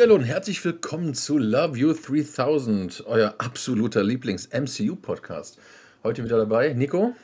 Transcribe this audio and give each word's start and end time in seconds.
Hallihallo 0.00 0.18
und 0.18 0.24
herzlich 0.24 0.64
willkommen 0.64 1.12
zu 1.12 1.36
Love 1.36 1.76
You 1.76 1.92
3000, 1.92 3.04
euer 3.04 3.34
absoluter 3.36 4.02
Lieblings-MCU-Podcast. 4.02 5.58
Heute 6.02 6.24
wieder 6.24 6.38
dabei, 6.38 6.72
Nico. 6.72 7.14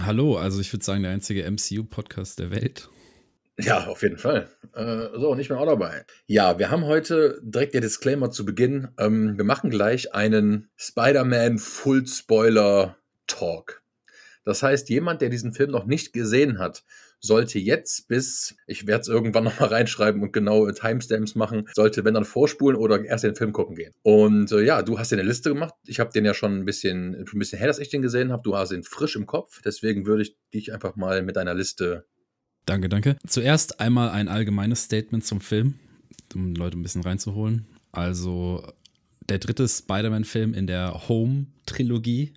Hallo, 0.00 0.36
also 0.36 0.60
ich 0.60 0.72
würde 0.72 0.84
sagen, 0.84 1.02
der 1.02 1.10
einzige 1.10 1.42
MCU-Podcast 1.50 2.38
der 2.38 2.52
Welt. 2.52 2.88
Ja, 3.58 3.88
auf 3.88 4.02
jeden 4.02 4.18
Fall. 4.18 4.48
Äh, 4.72 5.18
so, 5.18 5.34
nicht 5.34 5.50
mehr 5.50 5.58
auch 5.58 5.66
dabei. 5.66 6.04
Ja, 6.28 6.60
wir 6.60 6.70
haben 6.70 6.84
heute 6.84 7.40
direkt 7.42 7.74
der 7.74 7.80
Disclaimer 7.80 8.30
zu 8.30 8.44
Beginn. 8.44 8.86
Ähm, 8.98 9.36
wir 9.36 9.44
machen 9.44 9.68
gleich 9.68 10.14
einen 10.14 10.68
Spider-Man 10.76 11.58
Full 11.58 12.06
Spoiler 12.06 12.96
Talk. 13.26 13.82
Das 14.44 14.62
heißt, 14.62 14.90
jemand, 14.90 15.22
der 15.22 15.28
diesen 15.28 15.52
Film 15.52 15.72
noch 15.72 15.86
nicht 15.86 16.12
gesehen 16.12 16.60
hat, 16.60 16.84
sollte 17.20 17.58
jetzt 17.58 18.08
bis, 18.08 18.56
ich 18.66 18.86
werde 18.86 19.02
es 19.02 19.08
irgendwann 19.08 19.44
nochmal 19.44 19.70
reinschreiben 19.70 20.22
und 20.22 20.32
genau 20.32 20.70
Timestamps 20.70 21.34
machen, 21.34 21.68
sollte, 21.74 22.04
wenn 22.04 22.14
dann 22.14 22.24
vorspulen 22.24 22.76
oder 22.76 23.04
erst 23.04 23.24
den 23.24 23.36
Film 23.36 23.52
gucken 23.52 23.76
gehen. 23.76 23.92
Und 24.02 24.52
äh, 24.52 24.62
ja, 24.62 24.82
du 24.82 24.98
hast 24.98 25.12
dir 25.12 25.16
eine 25.16 25.28
Liste 25.28 25.50
gemacht. 25.50 25.74
Ich 25.86 26.00
habe 26.00 26.12
den 26.12 26.24
ja 26.24 26.34
schon 26.34 26.58
ein 26.58 26.64
bisschen, 26.64 27.14
ein 27.14 27.38
bisschen 27.38 27.58
her, 27.58 27.68
dass 27.68 27.78
ich 27.78 27.88
den 27.88 28.02
gesehen 28.02 28.32
habe. 28.32 28.42
Du 28.42 28.56
hast 28.56 28.72
ihn 28.72 28.82
frisch 28.82 29.16
im 29.16 29.26
Kopf. 29.26 29.60
Deswegen 29.64 30.06
würde 30.06 30.22
ich 30.22 30.36
dich 30.52 30.72
einfach 30.72 30.96
mal 30.96 31.22
mit 31.22 31.36
deiner 31.36 31.54
Liste. 31.54 32.06
Danke, 32.66 32.88
danke. 32.88 33.16
Zuerst 33.26 33.80
einmal 33.80 34.10
ein 34.10 34.28
allgemeines 34.28 34.82
Statement 34.82 35.24
zum 35.24 35.40
Film, 35.40 35.74
um 36.34 36.54
Leute 36.54 36.76
ein 36.78 36.82
bisschen 36.82 37.02
reinzuholen. 37.02 37.66
Also 37.92 38.66
der 39.28 39.38
dritte 39.38 39.68
Spider-Man-Film 39.68 40.54
in 40.54 40.66
der 40.66 41.08
Home-Trilogie 41.08 42.34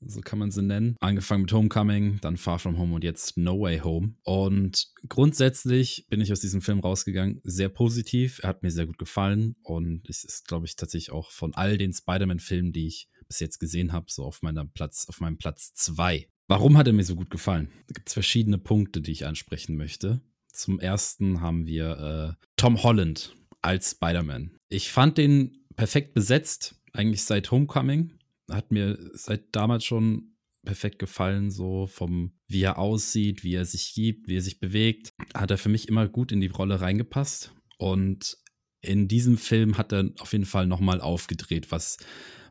so 0.00 0.20
kann 0.20 0.38
man 0.38 0.50
sie 0.50 0.62
nennen. 0.62 0.96
Angefangen 1.00 1.42
mit 1.42 1.52
Homecoming, 1.52 2.18
dann 2.20 2.36
Far 2.36 2.58
From 2.58 2.78
Home 2.78 2.94
und 2.94 3.04
jetzt 3.04 3.36
No 3.36 3.60
Way 3.60 3.80
Home. 3.80 4.14
Und 4.22 4.88
grundsätzlich 5.08 6.06
bin 6.08 6.20
ich 6.20 6.32
aus 6.32 6.40
diesem 6.40 6.62
Film 6.62 6.80
rausgegangen 6.80 7.40
sehr 7.44 7.68
positiv. 7.68 8.40
Er 8.42 8.50
hat 8.50 8.62
mir 8.62 8.70
sehr 8.70 8.86
gut 8.86 8.98
gefallen 8.98 9.56
und 9.62 10.08
es 10.08 10.24
ist, 10.24 10.48
glaube 10.48 10.66
ich, 10.66 10.76
tatsächlich 10.76 11.12
auch 11.12 11.30
von 11.30 11.54
all 11.54 11.78
den 11.78 11.92
Spider-Man-Filmen, 11.92 12.72
die 12.72 12.86
ich 12.86 13.08
bis 13.28 13.40
jetzt 13.40 13.58
gesehen 13.58 13.92
habe, 13.92 14.06
so 14.08 14.24
auf 14.24 14.42
meinem 14.42 14.70
Platz, 14.72 15.06
auf 15.08 15.20
meinem 15.20 15.38
Platz 15.38 15.72
zwei. 15.74 16.28
Warum 16.48 16.76
hat 16.76 16.88
er 16.88 16.92
mir 16.92 17.04
so 17.04 17.14
gut 17.14 17.30
gefallen? 17.30 17.70
Da 17.86 17.92
gibt 17.94 18.08
es 18.08 18.14
verschiedene 18.14 18.58
Punkte, 18.58 19.00
die 19.00 19.12
ich 19.12 19.26
ansprechen 19.26 19.76
möchte. 19.76 20.20
Zum 20.52 20.80
ersten 20.80 21.40
haben 21.40 21.64
wir 21.66 22.36
äh, 22.40 22.46
Tom 22.56 22.82
Holland 22.82 23.36
als 23.62 23.92
Spider-Man. 23.92 24.56
Ich 24.68 24.90
fand 24.90 25.16
den 25.18 25.64
perfekt 25.76 26.12
besetzt, 26.12 26.74
eigentlich 26.92 27.22
seit 27.22 27.50
Homecoming 27.52 28.18
hat 28.50 28.72
mir 28.72 28.98
seit 29.12 29.54
damals 29.54 29.84
schon 29.84 30.36
perfekt 30.64 30.98
gefallen, 30.98 31.50
so 31.50 31.86
vom, 31.86 32.32
wie 32.46 32.62
er 32.62 32.78
aussieht, 32.78 33.44
wie 33.44 33.54
er 33.54 33.64
sich 33.64 33.94
gibt, 33.94 34.28
wie 34.28 34.36
er 34.36 34.42
sich 34.42 34.60
bewegt. 34.60 35.12
Hat 35.34 35.50
er 35.50 35.58
für 35.58 35.68
mich 35.68 35.88
immer 35.88 36.08
gut 36.08 36.32
in 36.32 36.40
die 36.40 36.48
Rolle 36.48 36.80
reingepasst. 36.80 37.52
Und 37.78 38.36
in 38.82 39.08
diesem 39.08 39.38
Film 39.38 39.78
hat 39.78 39.92
er 39.92 40.10
auf 40.20 40.32
jeden 40.32 40.44
Fall 40.44 40.66
nochmal 40.66 41.00
aufgedreht, 41.00 41.70
was, 41.70 41.96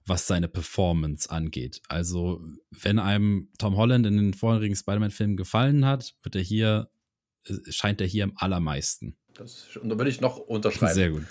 was 0.05 0.27
seine 0.27 0.47
Performance 0.47 1.29
angeht. 1.29 1.81
Also, 1.87 2.43
wenn 2.71 2.99
einem 2.99 3.49
Tom 3.57 3.77
Holland 3.77 4.05
in 4.05 4.17
den 4.17 4.33
vorherigen 4.33 4.75
Spider-Man-Filmen 4.75 5.37
gefallen 5.37 5.85
hat, 5.85 6.15
wird 6.23 6.35
er 6.35 6.41
hier, 6.41 6.89
äh, 7.45 7.53
scheint 7.71 8.01
er 8.01 8.07
hier 8.07 8.23
am 8.23 8.33
allermeisten. 8.35 9.17
Das, 9.35 9.77
und 9.77 9.89
da 9.89 9.97
würde 9.97 10.09
ich 10.09 10.21
noch 10.21 10.37
unterschreiben. 10.37 10.95
Sehr 10.95 11.11
gut. 11.11 11.23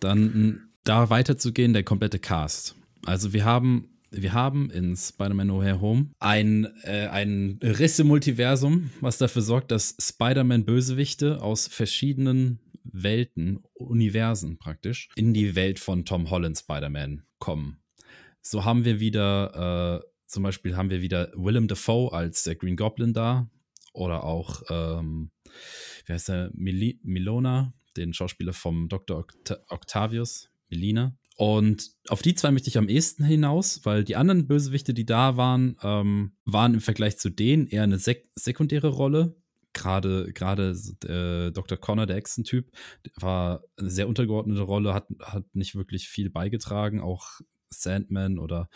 Dann 0.00 0.70
da 0.84 1.10
weiterzugehen, 1.10 1.72
der 1.74 1.84
komplette 1.84 2.18
Cast. 2.18 2.74
Also 3.04 3.32
wir 3.32 3.44
haben 3.44 3.88
wir 4.10 4.32
haben 4.32 4.70
in 4.70 4.96
Spider-Man 4.96 5.48
No 5.48 5.60
Way 5.60 5.80
Home 5.80 6.10
ein, 6.18 6.66
äh, 6.84 7.08
ein 7.08 7.58
Riss 7.62 7.98
im 7.98 8.06
Multiversum, 8.06 8.90
was 9.00 9.18
dafür 9.18 9.42
sorgt, 9.42 9.70
dass 9.70 9.96
Spider-Man-Bösewichte 10.00 11.42
aus 11.42 11.66
verschiedenen 11.66 12.58
Welten, 12.84 13.62
Universen 13.74 14.58
praktisch, 14.58 15.10
in 15.14 15.34
die 15.34 15.54
Welt 15.54 15.78
von 15.78 16.06
Tom 16.06 16.30
Holland 16.30 16.56
Spider-Man 16.56 17.24
kommen. 17.38 17.80
So 18.40 18.64
haben 18.64 18.84
wir 18.86 18.98
wieder, 18.98 20.00
äh, 20.02 20.08
zum 20.26 20.42
Beispiel 20.42 20.76
haben 20.76 20.90
wir 20.90 21.02
wieder 21.02 21.30
Willem 21.34 21.68
Dafoe 21.68 22.12
als 22.12 22.44
der 22.44 22.54
Green 22.54 22.76
Goblin 22.76 23.12
da. 23.12 23.50
Oder 23.92 24.24
auch, 24.24 24.62
ähm, 24.70 25.30
wie 26.06 26.12
heißt 26.12 26.28
der, 26.28 26.50
Mil 26.54 26.98
Milona, 27.02 27.74
den 27.96 28.14
Schauspieler 28.14 28.52
vom 28.52 28.88
Dr. 28.88 29.18
Oct 29.18 29.60
Octavius, 29.68 30.50
Melina. 30.70 31.16
Und 31.38 31.92
auf 32.08 32.20
die 32.20 32.34
zwei 32.34 32.50
möchte 32.50 32.68
ich 32.68 32.78
am 32.78 32.88
ehesten 32.88 33.22
hinaus, 33.22 33.84
weil 33.84 34.02
die 34.02 34.16
anderen 34.16 34.48
Bösewichte, 34.48 34.92
die 34.92 35.06
da 35.06 35.36
waren, 35.36 35.76
ähm, 35.84 36.32
waren 36.44 36.74
im 36.74 36.80
Vergleich 36.80 37.16
zu 37.16 37.30
denen 37.30 37.68
eher 37.68 37.84
eine 37.84 38.00
sek 38.00 38.28
sekundäre 38.34 38.88
Rolle. 38.88 39.36
Gerade, 39.72 40.32
gerade 40.32 40.70
äh, 41.06 41.52
Dr. 41.52 41.78
Connor, 41.78 42.06
der 42.06 42.16
Echsen-Typ, 42.16 42.72
war 43.14 43.62
eine 43.76 43.88
sehr 43.88 44.08
untergeordnete 44.08 44.62
Rolle, 44.62 44.92
hat, 44.94 45.06
hat 45.20 45.44
nicht 45.54 45.76
wirklich 45.76 46.08
viel 46.08 46.28
beigetragen. 46.28 46.98
Auch 46.98 47.40
Sandman 47.68 48.40
oder 48.40 48.68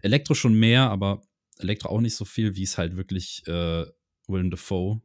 Elektro 0.00 0.34
schon 0.34 0.54
mehr, 0.54 0.90
aber 0.90 1.20
Elektro 1.58 1.88
auch 1.88 2.00
nicht 2.00 2.14
so 2.14 2.24
viel, 2.24 2.54
wie 2.54 2.62
es 2.62 2.78
halt 2.78 2.96
wirklich 2.96 3.42
äh, 3.48 3.86
Willem 4.28 4.52
Dafoe 4.52 5.02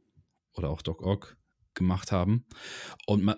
oder 0.52 0.70
auch 0.70 0.82
Doc 0.82 1.02
Ock 1.02 1.36
gemacht 1.74 2.12
haben. 2.12 2.46
Und 3.06 3.34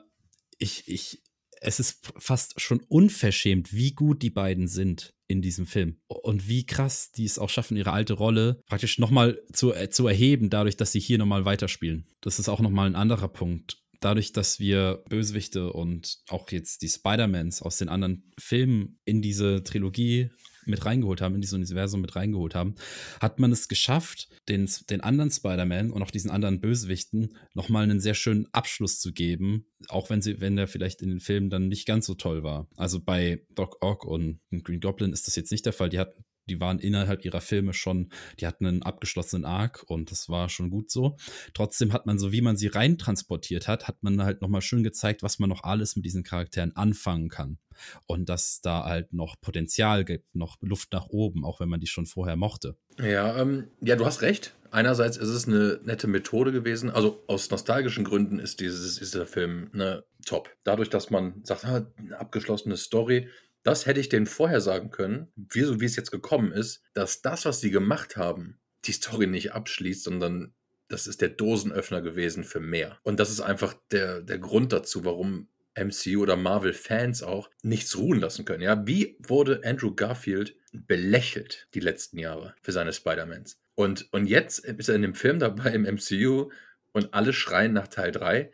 ich, 0.58 0.86
ich, 0.88 1.22
es 1.62 1.78
ist 1.80 2.12
fast 2.18 2.60
schon 2.60 2.80
unverschämt, 2.88 3.72
wie 3.72 3.92
gut 3.92 4.22
die 4.22 4.30
beiden 4.30 4.66
sind 4.66 5.14
in 5.28 5.42
diesem 5.42 5.66
Film. 5.66 5.96
Und 6.08 6.48
wie 6.48 6.66
krass 6.66 7.12
die 7.12 7.24
es 7.24 7.38
auch 7.38 7.48
schaffen, 7.48 7.76
ihre 7.76 7.92
alte 7.92 8.14
Rolle 8.14 8.60
praktisch 8.66 8.98
nochmal 8.98 9.40
zu, 9.52 9.72
äh, 9.72 9.88
zu 9.88 10.06
erheben, 10.06 10.50
dadurch, 10.50 10.76
dass 10.76 10.92
sie 10.92 11.00
hier 11.00 11.18
nochmal 11.18 11.44
weiterspielen. 11.44 12.06
Das 12.20 12.38
ist 12.38 12.48
auch 12.48 12.60
nochmal 12.60 12.86
ein 12.86 12.96
anderer 12.96 13.28
Punkt. 13.28 13.78
Dadurch, 14.00 14.32
dass 14.32 14.58
wir 14.58 15.04
Bösewichte 15.08 15.72
und 15.72 16.18
auch 16.28 16.50
jetzt 16.50 16.82
die 16.82 16.88
Spider-Mans 16.88 17.62
aus 17.62 17.78
den 17.78 17.88
anderen 17.88 18.32
Filmen 18.38 18.98
in 19.04 19.22
diese 19.22 19.62
Trilogie 19.62 20.30
mit 20.66 20.84
reingeholt 20.84 21.20
haben, 21.20 21.34
in 21.34 21.40
dieses 21.40 21.54
Universum 21.54 22.00
mit 22.00 22.16
reingeholt 22.16 22.54
haben, 22.54 22.74
hat 23.20 23.38
man 23.38 23.52
es 23.52 23.68
geschafft, 23.68 24.28
den, 24.48 24.68
den 24.90 25.00
anderen 25.00 25.30
Spider-Man 25.30 25.90
und 25.90 26.02
auch 26.02 26.10
diesen 26.10 26.30
anderen 26.30 26.60
Bösewichten 26.60 27.36
nochmal 27.54 27.84
einen 27.84 28.00
sehr 28.00 28.14
schönen 28.14 28.46
Abschluss 28.52 29.00
zu 29.00 29.12
geben, 29.12 29.66
auch 29.88 30.10
wenn 30.10 30.22
sie, 30.22 30.40
wenn 30.40 30.56
der 30.56 30.68
vielleicht 30.68 31.02
in 31.02 31.08
den 31.08 31.20
Filmen 31.20 31.50
dann 31.50 31.68
nicht 31.68 31.86
ganz 31.86 32.06
so 32.06 32.14
toll 32.14 32.42
war. 32.42 32.68
Also 32.76 33.00
bei 33.00 33.44
Doc 33.54 33.78
Ock 33.80 34.04
und 34.04 34.40
Green 34.62 34.80
Goblin 34.80 35.12
ist 35.12 35.26
das 35.26 35.36
jetzt 35.36 35.52
nicht 35.52 35.66
der 35.66 35.72
Fall. 35.72 35.88
Die 35.88 35.98
hatten 35.98 36.24
die 36.48 36.60
waren 36.60 36.78
innerhalb 36.78 37.24
ihrer 37.24 37.40
Filme 37.40 37.72
schon, 37.72 38.10
die 38.40 38.46
hatten 38.46 38.66
einen 38.66 38.82
abgeschlossenen 38.82 39.44
Arc 39.44 39.84
und 39.86 40.10
das 40.10 40.28
war 40.28 40.48
schon 40.48 40.70
gut 40.70 40.90
so. 40.90 41.16
Trotzdem 41.54 41.92
hat 41.92 42.06
man 42.06 42.18
so, 42.18 42.32
wie 42.32 42.40
man 42.40 42.56
sie 42.56 42.68
reintransportiert 42.68 43.68
hat, 43.68 43.88
hat 43.88 44.02
man 44.02 44.22
halt 44.22 44.42
nochmal 44.42 44.62
schön 44.62 44.82
gezeigt, 44.82 45.22
was 45.22 45.38
man 45.38 45.48
noch 45.48 45.64
alles 45.64 45.96
mit 45.96 46.04
diesen 46.04 46.24
Charakteren 46.24 46.74
anfangen 46.76 47.28
kann. 47.28 47.58
Und 48.06 48.28
dass 48.28 48.60
da 48.60 48.84
halt 48.84 49.12
noch 49.12 49.36
Potenzial 49.40 50.04
gibt, 50.04 50.34
noch 50.34 50.58
Luft 50.60 50.92
nach 50.92 51.06
oben, 51.08 51.44
auch 51.44 51.60
wenn 51.60 51.68
man 51.68 51.80
die 51.80 51.86
schon 51.86 52.06
vorher 52.06 52.36
mochte. 52.36 52.76
Ja, 52.98 53.40
ähm, 53.40 53.68
ja, 53.80 53.96
du 53.96 54.04
hast 54.04 54.22
recht. 54.22 54.54
Einerseits 54.70 55.18
ist 55.18 55.28
es 55.28 55.46
eine 55.46 55.80
nette 55.84 56.06
Methode 56.06 56.50
gewesen. 56.50 56.90
Also 56.90 57.22
aus 57.26 57.50
nostalgischen 57.50 58.04
Gründen 58.04 58.38
ist 58.38 58.60
dieses, 58.60 58.98
dieser 58.98 59.26
Film 59.26 59.70
ne, 59.72 60.04
top. 60.24 60.50
Dadurch, 60.64 60.88
dass 60.88 61.10
man 61.10 61.40
sagt, 61.44 61.64
ah, 61.64 61.86
eine 61.96 62.18
abgeschlossene 62.18 62.76
Story, 62.76 63.28
das 63.62 63.86
hätte 63.86 64.00
ich 64.00 64.08
denen 64.08 64.26
vorher 64.26 64.60
sagen 64.60 64.90
können, 64.90 65.32
wie, 65.36 65.62
so 65.62 65.80
wie 65.80 65.84
es 65.84 65.96
jetzt 65.96 66.10
gekommen 66.10 66.52
ist, 66.52 66.82
dass 66.94 67.22
das, 67.22 67.44
was 67.44 67.60
sie 67.60 67.70
gemacht 67.70 68.16
haben, 68.16 68.58
die 68.84 68.92
Story 68.92 69.26
nicht 69.26 69.52
abschließt, 69.52 70.02
sondern 70.02 70.54
das 70.88 71.06
ist 71.06 71.20
der 71.20 71.30
Dosenöffner 71.30 72.02
gewesen 72.02 72.44
für 72.44 72.60
mehr. 72.60 72.98
Und 73.02 73.18
das 73.18 73.30
ist 73.30 73.40
einfach 73.40 73.74
der, 73.90 74.20
der 74.20 74.38
Grund 74.38 74.72
dazu, 74.72 75.04
warum 75.04 75.48
MCU 75.74 76.22
oder 76.22 76.36
Marvel-Fans 76.36 77.22
auch 77.22 77.50
nichts 77.62 77.96
ruhen 77.96 78.20
lassen 78.20 78.44
können. 78.44 78.62
Ja, 78.62 78.86
wie 78.86 79.16
wurde 79.20 79.62
Andrew 79.64 79.94
Garfield 79.94 80.54
belächelt 80.72 81.68
die 81.74 81.80
letzten 81.80 82.18
Jahre 82.18 82.54
für 82.60 82.72
seine 82.72 82.92
Spider-Mans? 82.92 83.58
Und, 83.74 84.12
und 84.12 84.26
jetzt 84.26 84.58
ist 84.58 84.88
er 84.88 84.96
in 84.96 85.02
dem 85.02 85.14
Film 85.14 85.38
dabei 85.38 85.70
im 85.72 85.82
MCU 85.82 86.50
und 86.92 87.14
alle 87.14 87.32
schreien 87.32 87.72
nach 87.72 87.88
Teil 87.88 88.12
3. 88.12 88.52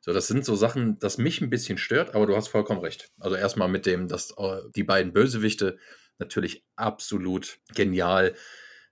So, 0.00 0.12
das 0.12 0.28
sind 0.28 0.44
so 0.44 0.54
Sachen, 0.54 0.98
das 0.98 1.18
mich 1.18 1.40
ein 1.40 1.50
bisschen 1.50 1.78
stört, 1.78 2.14
aber 2.14 2.26
du 2.26 2.36
hast 2.36 2.48
vollkommen 2.48 2.80
recht. 2.80 3.10
Also 3.18 3.36
erstmal 3.36 3.68
mit 3.68 3.86
dem, 3.86 4.08
dass 4.08 4.32
äh, 4.38 4.62
die 4.74 4.84
beiden 4.84 5.12
Bösewichte 5.12 5.78
natürlich 6.18 6.64
absolut 6.76 7.58
genial 7.74 8.34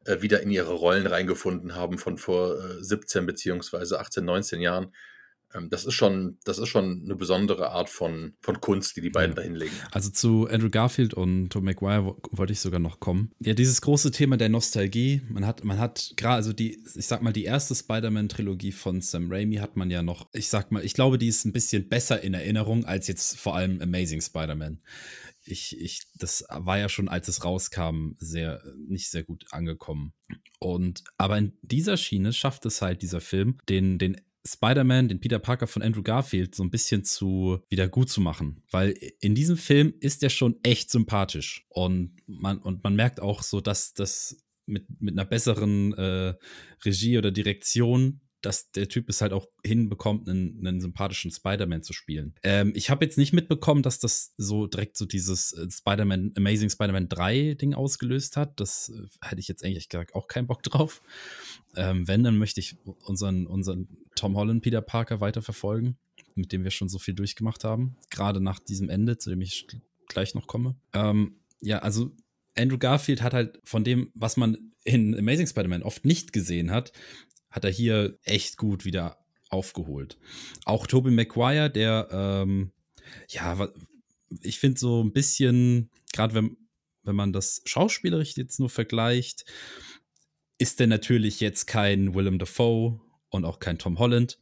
äh, 0.05 0.21
wieder 0.23 0.41
in 0.41 0.51
ihre 0.51 0.73
Rollen 0.73 1.07
reingefunden 1.07 1.75
haben 1.75 1.99
von 1.99 2.19
vor 2.19 2.59
äh, 2.59 2.83
17 2.83 3.27
beziehungsweise 3.27 4.01
18, 4.01 4.25
19 4.25 4.61
Jahren. 4.61 4.95
Ähm, 5.55 5.71
das 5.71 5.85
ist 5.85 5.95
schon, 5.95 6.39
das 6.45 6.59
ist 6.59 6.69
schon 6.69 7.03
eine 7.05 7.17
besondere 7.17 7.71
Art 7.71 7.89
von, 7.89 8.35
von 8.41 8.61
Kunst, 8.61 8.97
die 8.97 9.01
die 9.01 9.11
beiden 9.11 9.37
ja. 9.37 9.37
da 9.37 9.43
hinlegen. 9.43 9.75
Also 9.93 10.11
zu 10.11 10.49
Andrew 10.49 10.71
Garfield 10.71 11.15
und 11.15 11.51
Tom 11.51 11.65
McGuire 11.65 12.17
wollte 12.31 12.53
ich 12.53 12.61
sogar 12.61 12.81
noch 12.81 13.01
kommen. 13.01 13.33
Ja, 13.41 13.55
dieses 13.55 13.81
große 13.81 14.11
Thema 14.11 14.37
der 14.37 14.49
Nostalgie. 14.49 15.23
Man 15.29 15.47
hat, 15.47 15.65
man 15.65 15.79
hat 15.79 16.13
gerade, 16.17 16.37
also 16.37 16.53
die, 16.53 16.83
ich 16.95 17.07
sag 17.07 17.23
mal, 17.23 17.33
die 17.33 17.45
erste 17.45 17.75
Spider-Man-Trilogie 17.75 18.73
von 18.73 19.01
Sam 19.01 19.31
Raimi 19.31 19.57
hat 19.57 19.77
man 19.77 19.91
ja 19.91 20.03
noch, 20.03 20.29
ich 20.33 20.49
sag 20.49 20.73
mal, 20.73 20.85
ich 20.85 20.95
glaube, 20.95 21.19
die 21.19 21.29
ist 21.29 21.45
ein 21.45 21.53
bisschen 21.53 21.89
besser 21.89 22.23
in 22.23 22.35
Erinnerung 22.35 22.85
als 22.85 23.09
jetzt 23.09 23.39
vor 23.39 23.55
allem 23.55 23.81
Amazing 23.81 24.21
Spider-Man. 24.21 24.81
Ich, 25.49 25.81
ich, 25.81 26.03
das 26.17 26.45
war 26.51 26.77
ja 26.77 26.89
schon, 26.89 27.09
als 27.09 27.29
es 27.29 27.45
rauskam, 27.45 28.15
sehr, 28.17 28.63
nicht 28.89 29.11
sehr 29.11 29.23
gut 29.23 29.45
angekommen. 29.53 30.13
Und, 30.59 31.05
aber 31.19 31.39
in 31.39 31.53
dieser 31.63 31.97
Schiene 31.97 32.33
schafft 32.33 32.67
es 32.67 32.83
halt 32.83 33.03
dieser 33.03 33.21
Film, 33.21 33.59
den, 33.69 33.99
den 33.99 34.21
Spider-Man, 34.47 35.09
den 35.09 35.21
Peter 35.21 35.39
Parker 35.39 35.67
von 35.67 35.83
Andrew 35.83 36.03
Garfield, 36.03 36.55
so 36.55 36.63
ein 36.63 36.71
bisschen 36.71 37.05
zu 37.05 37.59
wieder 37.69 37.89
gut 37.89 38.09
zu 38.09 38.21
machen. 38.21 38.63
Weil 38.71 38.95
in 39.21 39.35
diesem 39.35 39.57
Film 39.57 39.95
ist 40.01 40.23
er 40.23 40.31
schon 40.31 40.59
echt 40.63 40.91
sympathisch. 40.91 41.67
Und 41.69 42.17
man, 42.27 42.59
und 42.59 42.83
man 42.85 42.95
merkt 42.95 43.21
auch 43.21 43.43
so, 43.43 43.61
dass 43.61 43.95
das 43.95 44.37
mit, 44.67 44.87
mit 45.01 45.15
einer 45.15 45.25
besseren 45.25 45.95
äh, 45.95 46.35
Regie 46.85 47.19
oder 47.19 47.31
Direktion 47.31 48.21
dass 48.47 48.71
der 48.71 48.89
Typ 48.89 49.09
es 49.09 49.21
halt 49.21 49.33
auch 49.33 49.49
hinbekommt, 49.65 50.29
einen, 50.29 50.65
einen 50.65 50.81
sympathischen 50.81 51.33
Spider-Man 51.33 51.83
zu 51.83 51.93
spielen. 51.93 52.35
Ähm, 52.45 52.73
ich 52.77 52.91
habe 52.91 53.05
jetzt 53.05 53.19
nicht 53.19 53.33
mitbekommen, 53.33 53.83
dass 53.83 53.99
das 53.99 54.35
so 54.37 54.69
direkt 54.69 54.97
so 54.97 55.05
dieses 55.05 55.53
äh, 55.53 55.69
Spider-Man, 55.69 56.33
Amazing 56.37 56.71
Spider-Man 56.71 57.09
3 57.09 57.55
Ding 57.55 57.75
ausgelöst 57.75 58.37
hat. 58.37 58.61
Das 58.61 58.91
äh, 58.91 59.09
hätte 59.21 59.41
ich 59.41 59.49
jetzt 59.49 59.65
eigentlich 59.65 59.89
gesagt 59.89 60.15
auch 60.15 60.29
keinen 60.29 60.47
Bock 60.47 60.63
drauf. 60.63 61.03
Ähm, 61.75 62.07
wenn, 62.07 62.23
dann 62.23 62.39
möchte 62.39 62.61
ich 62.61 62.77
unseren, 63.03 63.49
unseren 63.49 63.89
Tom 64.15 64.37
Holland 64.37 64.63
Peter 64.63 64.81
Parker 64.81 65.21
weiterverfolgen, 65.21 65.97
mit 66.37 66.53
dem 66.53 66.63
wir 66.63 66.71
schon 66.71 66.89
so 66.89 67.01
viel 67.01 67.15
durchgemacht 67.15 67.65
haben. 67.65 67.97
Gerade 68.11 68.41
nach 68.41 68.61
diesem 68.61 68.89
Ende, 68.89 69.19
zu 69.19 69.29
dem 69.29 69.41
ich 69.41 69.67
gleich 70.07 70.37
noch 70.37 70.47
komme. 70.47 70.77
Ähm, 70.93 71.41
ja, 71.61 71.81
also 71.81 72.13
Andrew 72.57 72.79
Garfield 72.79 73.23
hat 73.23 73.35
halt 73.35 73.61
von 73.65 73.83
dem, 73.83 74.13
was 74.15 74.37
man 74.37 74.73
in 74.85 75.19
Amazing 75.19 75.49
Spider-Man 75.49 75.83
oft 75.83 76.05
nicht 76.05 76.33
gesehen 76.33 76.71
hat, 76.71 76.93
hat 77.51 77.65
er 77.65 77.71
hier 77.71 78.19
echt 78.23 78.57
gut 78.57 78.85
wieder 78.85 79.19
aufgeholt. 79.49 80.19
Auch 80.65 80.87
Tobey 80.87 81.11
Maguire, 81.11 81.71
der, 81.71 82.09
ähm, 82.11 82.73
ja, 83.29 83.69
ich 84.43 84.59
finde 84.59 84.79
so 84.79 85.03
ein 85.03 85.13
bisschen, 85.13 85.91
gerade 86.13 86.35
wenn, 86.35 86.57
wenn 87.03 87.17
man 87.17 87.33
das 87.33 87.63
schauspielerisch 87.65 88.37
jetzt 88.37 88.59
nur 88.59 88.71
vergleicht, 88.71 89.45
ist 90.59 90.81
der 90.81 90.87
natürlich 90.87 91.41
jetzt 91.41 91.67
kein 91.67 92.15
Willem 92.15 92.39
Dafoe 92.39 93.01
und 93.31 93.45
auch 93.45 93.59
kein 93.59 93.79
Tom 93.79 93.99
Holland. 93.99 94.39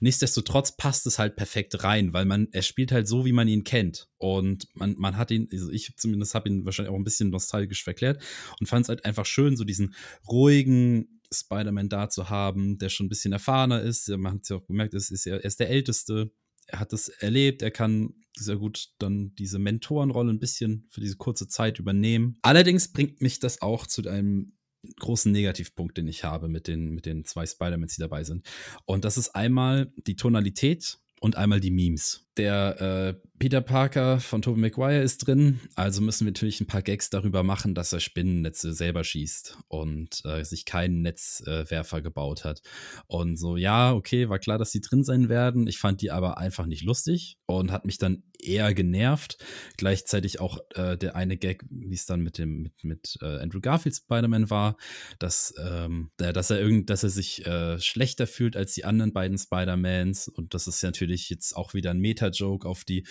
Nichtsdestotrotz 0.00 0.76
passt 0.76 1.06
es 1.06 1.18
halt 1.18 1.36
perfekt 1.36 1.82
rein, 1.82 2.12
weil 2.12 2.26
man, 2.26 2.48
er 2.52 2.62
spielt 2.62 2.92
halt 2.92 3.08
so, 3.08 3.24
wie 3.24 3.32
man 3.32 3.48
ihn 3.48 3.64
kennt. 3.64 4.08
Und 4.18 4.68
man, 4.74 4.94
man 4.98 5.16
hat 5.16 5.30
ihn, 5.30 5.48
also 5.50 5.70
ich 5.70 5.94
zumindest 5.96 6.34
habe 6.34 6.48
ihn 6.48 6.64
wahrscheinlich 6.64 6.92
auch 6.92 6.98
ein 6.98 7.04
bisschen 7.04 7.30
nostalgisch 7.30 7.82
verklärt 7.82 8.22
und 8.60 8.66
fand 8.66 8.84
es 8.84 8.88
halt 8.88 9.04
einfach 9.04 9.26
schön, 9.26 9.56
so 9.56 9.64
diesen 9.64 9.94
ruhigen, 10.28 11.13
Spider-Man 11.40 11.88
da 11.88 12.08
zu 12.08 12.30
haben, 12.30 12.78
der 12.78 12.88
schon 12.88 13.06
ein 13.06 13.08
bisschen 13.10 13.32
erfahrener 13.32 13.82
ist. 13.82 14.08
Man 14.08 14.34
hat 14.34 14.42
es 14.42 14.48
ja 14.48 14.56
auch 14.56 14.66
gemerkt, 14.66 14.94
ist, 14.94 15.10
ist, 15.10 15.26
er 15.26 15.44
ist 15.44 15.60
der 15.60 15.70
Älteste. 15.70 16.32
Er 16.66 16.80
hat 16.80 16.92
das 16.92 17.08
erlebt, 17.08 17.60
er 17.60 17.70
kann 17.70 18.14
sehr 18.36 18.56
gut 18.56 18.88
dann 18.98 19.34
diese 19.36 19.58
Mentorenrolle 19.58 20.32
ein 20.32 20.40
bisschen 20.40 20.86
für 20.90 21.00
diese 21.00 21.16
kurze 21.16 21.46
Zeit 21.46 21.78
übernehmen. 21.78 22.38
Allerdings 22.42 22.92
bringt 22.92 23.20
mich 23.20 23.38
das 23.38 23.60
auch 23.60 23.86
zu 23.86 24.08
einem 24.08 24.54
großen 24.98 25.30
Negativpunkt, 25.32 25.96
den 25.96 26.08
ich 26.08 26.24
habe 26.24 26.48
mit 26.48 26.66
den, 26.68 26.90
mit 26.90 27.06
den 27.06 27.24
zwei 27.24 27.46
Spider-Mans, 27.46 27.94
die 27.94 28.00
dabei 28.00 28.24
sind. 28.24 28.46
Und 28.86 29.04
das 29.04 29.16
ist 29.16 29.34
einmal 29.34 29.92
die 30.06 30.16
Tonalität 30.16 30.98
und 31.20 31.36
einmal 31.36 31.60
die 31.60 31.70
Memes. 31.70 32.23
Der 32.36 32.80
äh, 32.80 33.28
Peter 33.38 33.60
Parker 33.60 34.20
von 34.20 34.42
Tobey 34.42 34.60
Maguire 34.60 35.02
ist 35.02 35.26
drin, 35.26 35.60
also 35.74 36.00
müssen 36.00 36.24
wir 36.24 36.32
natürlich 36.32 36.60
ein 36.60 36.66
paar 36.66 36.82
Gags 36.82 37.10
darüber 37.10 37.42
machen, 37.42 37.74
dass 37.74 37.92
er 37.92 38.00
Spinnennetze 38.00 38.72
selber 38.72 39.04
schießt 39.04 39.58
und 39.68 40.24
äh, 40.24 40.44
sich 40.44 40.64
keinen 40.64 41.02
Netzwerfer 41.02 41.98
äh, 41.98 42.02
gebaut 42.02 42.44
hat. 42.44 42.62
Und 43.06 43.36
so, 43.36 43.56
ja, 43.56 43.92
okay, 43.92 44.28
war 44.28 44.38
klar, 44.38 44.56
dass 44.56 44.70
die 44.70 44.80
drin 44.80 45.04
sein 45.04 45.28
werden. 45.28 45.66
Ich 45.66 45.78
fand 45.78 46.00
die 46.00 46.10
aber 46.10 46.38
einfach 46.38 46.66
nicht 46.66 46.84
lustig 46.84 47.36
und 47.46 47.70
hat 47.70 47.84
mich 47.84 47.98
dann 47.98 48.22
eher 48.40 48.72
genervt. 48.72 49.38
Gleichzeitig 49.76 50.40
auch 50.40 50.58
äh, 50.74 50.96
der 50.96 51.16
eine 51.16 51.36
Gag, 51.36 51.64
wie 51.70 51.94
es 51.94 52.06
dann 52.06 52.20
mit 52.20 52.38
dem 52.38 52.62
mit, 52.62 52.84
mit 52.84 53.18
äh, 53.20 53.40
Andrew 53.40 53.60
Garfield 53.60 53.96
Spider-Man 53.96 54.48
war, 54.50 54.76
dass, 55.18 55.54
ähm, 55.58 56.10
dass 56.16 56.50
er 56.50 56.60
irgend, 56.60 56.88
dass 56.88 57.02
er 57.02 57.10
sich 57.10 57.44
äh, 57.46 57.80
schlechter 57.80 58.26
fühlt 58.26 58.56
als 58.56 58.74
die 58.74 58.84
anderen 58.84 59.12
beiden 59.12 59.38
Spider-Mans 59.38 60.28
und 60.28 60.54
das 60.54 60.66
ist 60.66 60.82
natürlich 60.82 61.30
jetzt 61.30 61.56
auch 61.56 61.74
wieder 61.74 61.90
ein 61.90 62.00
Meta-Joke 62.24 62.68
auf 62.68 62.84
die 62.84 63.06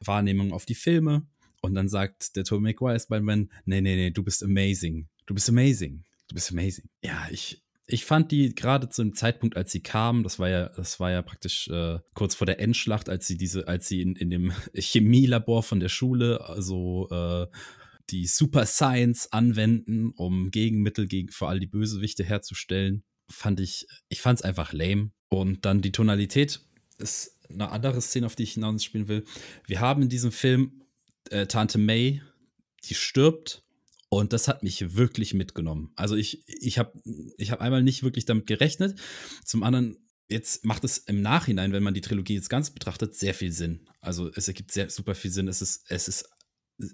Wahrnehmung 0.00 0.52
auf 0.52 0.66
die 0.66 0.74
Filme. 0.74 1.26
Und 1.60 1.74
dann 1.74 1.88
sagt 1.88 2.36
der 2.36 2.44
Tobey 2.44 2.62
Maguire 2.62 2.98
Spider-Man, 2.98 3.50
nee, 3.64 3.80
nee, 3.80 3.96
nee, 3.96 4.10
du 4.10 4.22
bist 4.22 4.42
amazing. 4.42 5.08
Du 5.26 5.34
bist 5.34 5.48
amazing. 5.48 6.04
Du 6.28 6.34
bist 6.34 6.50
amazing. 6.50 6.88
Ja, 7.04 7.28
ich, 7.30 7.62
ich 7.86 8.04
fand 8.04 8.32
die 8.32 8.54
gerade 8.54 8.88
zu 8.88 9.02
dem 9.02 9.14
Zeitpunkt, 9.14 9.56
als 9.56 9.70
sie 9.70 9.80
kamen, 9.80 10.24
das 10.24 10.38
war 10.38 10.48
ja, 10.48 10.68
das 10.70 10.98
war 10.98 11.12
ja 11.12 11.22
praktisch 11.22 11.68
äh, 11.68 11.98
kurz 12.14 12.34
vor 12.34 12.46
der 12.46 12.58
Endschlacht, 12.58 13.08
als 13.08 13.26
sie 13.28 13.36
diese, 13.36 13.68
als 13.68 13.86
sie 13.86 14.02
in, 14.02 14.16
in 14.16 14.30
dem 14.30 14.52
Chemielabor 14.74 15.62
von 15.62 15.78
der 15.78 15.88
Schule, 15.88 16.44
also 16.48 17.08
äh, 17.10 17.46
die 18.10 18.26
Super 18.26 18.66
Science 18.66 19.32
anwenden, 19.32 20.10
um 20.16 20.50
Gegenmittel 20.50 21.06
gegen 21.06 21.28
vor 21.28 21.48
allem 21.48 21.60
die 21.60 21.66
Bösewichte 21.66 22.24
herzustellen, 22.24 23.04
fand 23.30 23.60
ich, 23.60 23.86
ich 24.08 24.20
fand 24.20 24.40
es 24.40 24.44
einfach 24.44 24.72
lame. 24.72 25.12
Und 25.28 25.64
dann 25.64 25.80
die 25.80 25.92
Tonalität 25.92 26.60
ist 26.98 27.38
eine 27.52 27.70
andere 27.70 28.00
Szene, 28.00 28.26
auf 28.26 28.36
die 28.36 28.44
ich 28.44 28.54
hinaus 28.54 28.84
spielen 28.84 29.08
will. 29.08 29.24
Wir 29.66 29.80
haben 29.80 30.02
in 30.02 30.08
diesem 30.08 30.32
Film 30.32 30.82
äh, 31.30 31.46
Tante 31.46 31.78
May, 31.78 32.22
die 32.84 32.94
stirbt. 32.94 33.64
Und 34.08 34.34
das 34.34 34.46
hat 34.46 34.62
mich 34.62 34.94
wirklich 34.94 35.32
mitgenommen. 35.32 35.90
Also 35.96 36.16
ich, 36.16 36.46
ich 36.46 36.78
habe 36.78 36.92
ich 37.38 37.50
hab 37.50 37.62
einmal 37.62 37.82
nicht 37.82 38.02
wirklich 38.02 38.26
damit 38.26 38.46
gerechnet. 38.46 39.00
Zum 39.42 39.62
anderen, 39.62 39.96
jetzt 40.28 40.66
macht 40.66 40.84
es 40.84 40.98
im 40.98 41.22
Nachhinein, 41.22 41.72
wenn 41.72 41.82
man 41.82 41.94
die 41.94 42.02
Trilogie 42.02 42.34
jetzt 42.34 42.50
ganz 42.50 42.70
betrachtet, 42.70 43.14
sehr 43.14 43.32
viel 43.32 43.52
Sinn. 43.52 43.88
Also 44.02 44.30
es 44.34 44.48
ergibt 44.48 44.70
sehr 44.70 44.90
super 44.90 45.14
viel 45.14 45.30
Sinn. 45.30 45.48
Es 45.48 45.62
ist, 45.62 45.86
es 45.88 46.08
ist 46.08 46.28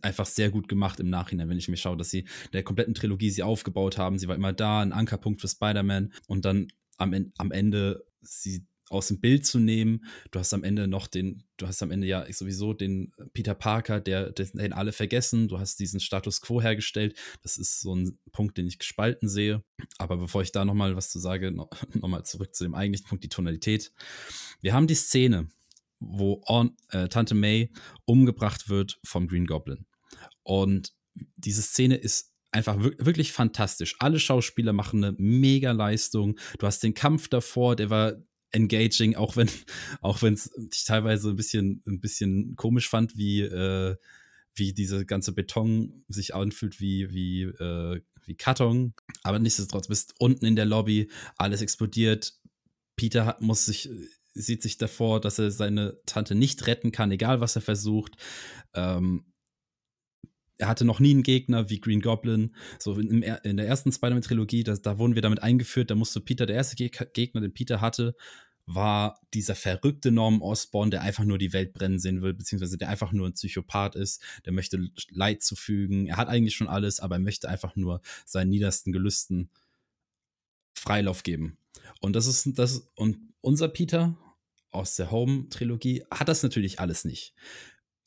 einfach 0.02 0.26
sehr 0.26 0.50
gut 0.50 0.69
gemacht 0.69 1.00
im 1.00 1.10
Nachhinein, 1.10 1.49
wenn 1.49 1.58
ich 1.58 1.66
mir 1.66 1.76
schaue, 1.76 1.96
dass 1.96 2.10
sie 2.10 2.25
der 2.52 2.62
kompletten 2.62 2.94
Trilogie 2.94 3.31
sie 3.31 3.43
aufgebaut 3.43 3.99
haben. 3.99 4.20
Sie 4.20 4.28
war 4.28 4.37
immer 4.37 4.52
da, 4.52 4.81
ein 4.81 4.93
Ankerpunkt 4.93 5.40
für 5.40 5.49
Spider-Man 5.49 6.12
und 6.28 6.44
dann 6.44 6.69
am, 6.99 7.32
am 7.37 7.50
Ende 7.50 8.05
sie 8.20 8.64
aus 8.90 9.08
dem 9.08 9.20
Bild 9.20 9.46
zu 9.46 9.58
nehmen. 9.58 10.05
Du 10.31 10.38
hast 10.38 10.52
am 10.55 10.64
Ende 10.64 10.88
noch 10.88 11.06
den, 11.06 11.44
du 11.56 11.67
hast 11.67 11.82
am 11.82 11.90
Ende 11.90 12.06
ja 12.06 12.31
sowieso 12.32 12.73
den 12.73 13.12
Peter 13.32 13.55
Parker, 13.55 14.00
der, 14.00 14.31
den 14.32 14.73
alle 14.73 14.93
vergessen. 14.93 15.49
Du 15.49 15.58
hast 15.58 15.79
diesen 15.79 16.00
Status 16.00 16.40
quo 16.40 16.61
hergestellt. 16.61 17.19
Das 17.43 17.58
ist 17.58 17.81
so 17.81 17.94
ein 17.94 18.19
Punkt, 18.32 18.58
den 18.58 18.67
ich 18.67 18.79
gespalten 18.79 19.29
sehe. 19.29 19.62
Aber 19.99 20.17
bevor 20.17 20.43
ich 20.43 20.52
da 20.52 20.64
nochmal 20.64 20.96
was 20.96 21.11
zu 21.11 21.19
sage, 21.19 21.52
nochmal 21.94 22.25
zurück 22.25 22.55
zu 22.55 22.64
dem 22.64 22.75
eigentlichen 22.75 23.08
Punkt, 23.08 23.25
die 23.25 23.29
Tonalität. 23.29 23.93
Wir 24.61 24.73
haben 24.73 24.87
die 24.87 24.94
Szene, 24.94 25.49
wo 26.00 26.43
On, 26.46 26.76
äh, 26.91 27.08
Tante 27.08 27.34
May 27.34 27.73
umgebracht 28.05 28.69
wird 28.69 28.99
vom 29.05 29.29
Green 29.29 29.46
Goblin. 29.46 29.87
Und 30.43 30.94
diese 31.37 31.62
Szene 31.62 31.96
ist 31.96 32.32
einfach 32.50 32.76
wirklich 32.79 33.32
fantastisch. 33.32 33.96
Alle 33.99 34.19
Schauspieler 34.19 34.72
machen 34.72 35.05
eine 35.05 35.17
mega 35.19 35.72
Leistung. 35.72 36.39
Du 36.58 36.67
hast 36.67 36.82
den 36.82 36.94
Kampf 36.94 37.29
davor, 37.29 37.77
der 37.77 37.91
war 37.91 38.15
engaging, 38.52 39.17
auch 39.17 39.36
wenn 39.36 39.48
auch 40.00 40.22
wenn 40.22 40.34
es 40.34 40.50
ich 40.72 40.84
teilweise 40.84 41.31
ein 41.31 41.36
bisschen 41.36 41.82
ein 41.86 42.00
bisschen 42.00 42.56
komisch 42.56 42.88
fand, 42.88 43.17
wie 43.17 43.43
äh, 43.43 43.96
wie 44.55 44.72
diese 44.72 45.06
ganze 45.06 45.32
Beton 45.32 46.05
sich 46.08 46.34
anfühlt 46.34 46.81
wie 46.81 47.12
wie 47.12 47.43
äh, 47.43 48.00
wie 48.24 48.34
Karton. 48.36 48.94
Aber 49.22 49.38
nichtsdestotrotz 49.38 49.88
bist 49.88 50.14
unten 50.19 50.44
in 50.44 50.56
der 50.56 50.67
Lobby, 50.67 51.10
alles 51.36 51.62
explodiert. 51.62 52.34
Peter 52.96 53.26
hat, 53.26 53.40
muss 53.40 53.67
sich 53.67 53.88
sieht 54.34 54.62
sich 54.62 54.78
davor, 54.78 55.20
dass 55.20 55.38
er 55.38 55.50
seine 55.50 55.98
Tante 56.06 56.34
nicht 56.34 56.67
retten 56.67 56.93
kann, 56.93 57.10
egal 57.10 57.40
was 57.40 57.56
er 57.56 57.62
versucht. 57.62 58.17
Ähm, 58.74 59.24
er 60.58 60.69
hatte 60.69 60.84
noch 60.84 61.00
nie 61.00 61.12
einen 61.12 61.22
Gegner 61.22 61.70
wie 61.70 61.81
Green 61.81 62.00
Goblin. 62.00 62.55
So 62.79 62.98
in, 62.98 63.22
in 63.22 63.56
der 63.56 63.67
ersten 63.67 63.93
Spider-Man-Trilogie, 63.93 64.65
da, 64.65 64.98
wurden 64.98 65.15
wir 65.15 65.22
damit 65.22 65.43
eingeführt, 65.43 65.91
da 65.91 65.94
musste 65.94 66.20
Peter, 66.20 66.46
der 66.46 66.56
erste 66.56 66.77
Gegner, 66.77 67.41
den 67.41 67.55
Peter 67.55 67.81
hatte, 67.81 68.15
war 68.67 69.19
dieser 69.32 69.55
verrückte 69.55 70.10
Norman 70.10 70.43
Osborn, 70.43 70.91
der 70.91 71.00
einfach 71.00 71.24
nur 71.24 71.38
die 71.38 71.55
Welt 71.55 71.72
brennen 71.72 71.98
sehen 71.98 72.20
will, 72.20 72.34
beziehungsweise 72.34 72.77
der 72.77 72.91
einfach 72.91 73.12
nur 73.12 73.27
ein 73.27 73.32
Psychopath 73.32 73.96
ist, 73.96 74.22
der 74.44 74.53
möchte 74.53 74.91
Leid 75.08 75.43
zufügen. 75.43 76.06
Er 76.06 76.19
hat 76.19 76.29
eigentlich 76.29 76.55
schon 76.55 76.69
alles, 76.69 77.00
aber 77.00 77.17
er 77.17 77.20
möchte 77.20 77.48
einfach 77.48 77.77
nur 77.77 78.03
seinen 78.27 78.50
niedersten 78.50 78.93
Gelüsten 78.93 79.48
Freilauf 80.74 81.22
geben. 81.22 81.56
Und 82.00 82.15
das 82.15 82.27
ist 82.27 82.58
das 82.58 82.91
und 82.94 83.19
unser 83.41 83.69
Peter 83.69 84.19
aus 84.70 84.96
der 84.96 85.10
Home-Trilogie 85.10 86.05
hat 86.10 86.29
das 86.29 86.43
natürlich 86.43 86.79
alles 86.79 87.05
nicht. 87.05 87.34